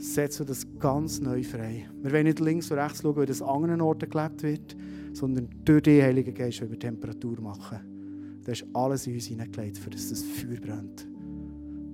Setzen 0.04 0.45
das 0.45 0.68
ganz 0.80 1.22
neu 1.22 1.43
frei. 1.43 1.86
Wir 2.01 2.12
wollen 2.12 2.26
nicht 2.26 2.39
links 2.39 2.70
und 2.70 2.78
rechts 2.78 3.01
schauen, 3.01 3.22
wie 3.22 3.26
das 3.26 3.41
an 3.41 3.64
anderen 3.64 3.82
Orten 3.82 4.10
gelebt 4.10 4.43
wird, 4.43 4.76
sondern 5.14 5.47
durch 5.64 5.84
den 5.84 6.01
Heiligen 6.01 6.34
Geist 6.34 6.62
wollen 6.62 6.72
wir 6.72 6.80
Temperatur 6.80 7.39
machen. 7.39 7.80
Da 8.43 8.51
ist 8.51 8.66
alles 8.74 9.08
in 9.08 9.14
uns 9.14 9.26
hineingelegt, 9.26 9.78
für 9.78 9.89
das 9.89 10.10
das 10.10 10.22
Feuer 10.22 10.60
brennt. 10.60 11.08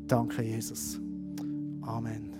Danke, 0.07 0.41
Jesus. 0.41 0.99
Amen. 1.81 2.33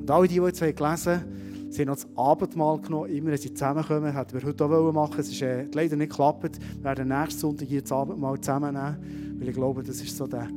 Und 0.00 0.10
alle, 0.10 0.26
die, 0.26 0.40
die 0.40 0.46
jetzt 0.46 0.60
gelesen 0.60 0.80
haben, 0.80 1.24
sie 1.68 1.82
haben 1.82 1.88
noch 1.88 1.96
das 1.96 2.08
Abendmahl 2.16 2.80
genommen, 2.80 3.10
immer 3.10 3.30
wenn 3.32 3.38
sie 3.38 3.52
zusammenkommen, 3.52 4.14
hätten 4.14 4.32
wir 4.32 4.48
heute 4.48 4.64
auch 4.64 4.92
machen 4.92 5.20
Es 5.20 5.28
ist 5.28 5.42
äh, 5.42 5.64
leider 5.74 5.96
nicht 5.96 6.10
geklappt. 6.10 6.58
Wir 6.76 6.84
werden 6.84 7.08
nächsten 7.08 7.38
Sonntag 7.38 7.68
hier 7.68 7.82
das 7.82 7.92
Abendmahl 7.92 8.40
zusammennehmen, 8.40 9.36
weil 9.38 9.48
ich 9.48 9.54
glaube, 9.54 9.82
das 9.82 10.00
ist 10.00 10.16
so 10.16 10.26
der 10.26 10.48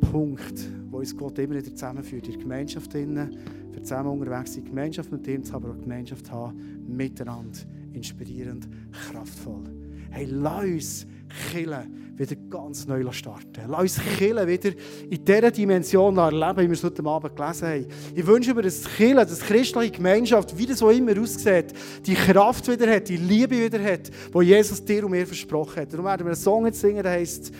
Punkt, 0.00 0.68
wo 0.90 0.98
uns 0.98 1.16
Gott 1.16 1.38
immer 1.38 1.56
wieder 1.56 1.74
zusammenführt. 1.74 2.26
In 2.26 2.32
der 2.32 2.42
Gemeinschaft 2.42 2.92
für 2.92 3.82
zusammen 3.82 4.10
unterwegs 4.10 4.54
sein, 4.54 4.64
Gemeinschaft 4.64 5.12
mit 5.12 5.26
haben, 5.26 5.44
aber 5.52 5.70
auch 5.70 5.78
Gemeinschaft 5.78 6.30
haben, 6.30 6.58
miteinander, 6.86 7.58
inspirierend, 7.92 8.68
kraftvoll. 8.90 9.64
Hey, 10.10 10.26
lass 10.28 10.64
uns 10.64 11.06
Killen 11.50 12.00
wieder 12.16 12.36
ganz 12.50 12.86
neu 12.86 13.10
starten. 13.12 13.62
Lass 13.68 13.80
uns 13.80 14.00
Killen 14.18 14.46
wieder 14.46 14.70
in 15.08 15.24
dieser 15.24 15.50
Dimension 15.50 16.18
erleben, 16.18 16.58
wie 16.58 16.66
wir 16.66 16.72
es 16.72 16.84
heute 16.84 17.04
Abend 17.04 17.36
gelesen 17.36 17.68
haben. 17.68 17.86
Ich 18.14 18.26
wünsche 18.26 18.52
mir, 18.52 18.62
dass 18.62 18.84
Killen, 18.96 19.16
dass 19.16 19.40
christliche 19.40 19.92
Gemeinschaft, 19.92 20.56
wie 20.58 20.66
das 20.66 20.82
auch 20.82 20.90
immer 20.90 21.18
aussieht, 21.18 21.72
die 22.04 22.14
Kraft 22.14 22.68
wieder 22.68 22.92
hat, 22.92 23.08
die 23.08 23.16
Liebe 23.16 23.58
wieder 23.58 23.82
hat, 23.82 24.10
die 24.34 24.44
Jesus 24.44 24.84
dir 24.84 25.04
und 25.04 25.12
mir 25.12 25.26
versprochen 25.26 25.76
hat. 25.76 25.92
Darum 25.92 26.06
werden 26.06 26.26
wir 26.26 26.32
einen 26.32 26.36
Song 26.36 26.66
jetzt 26.66 26.80
singen, 26.80 27.02
der 27.02 27.12
heißt 27.12 27.52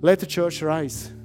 Let 0.00 0.20
the 0.20 0.26
Church 0.26 0.62
Rise. 0.62 1.17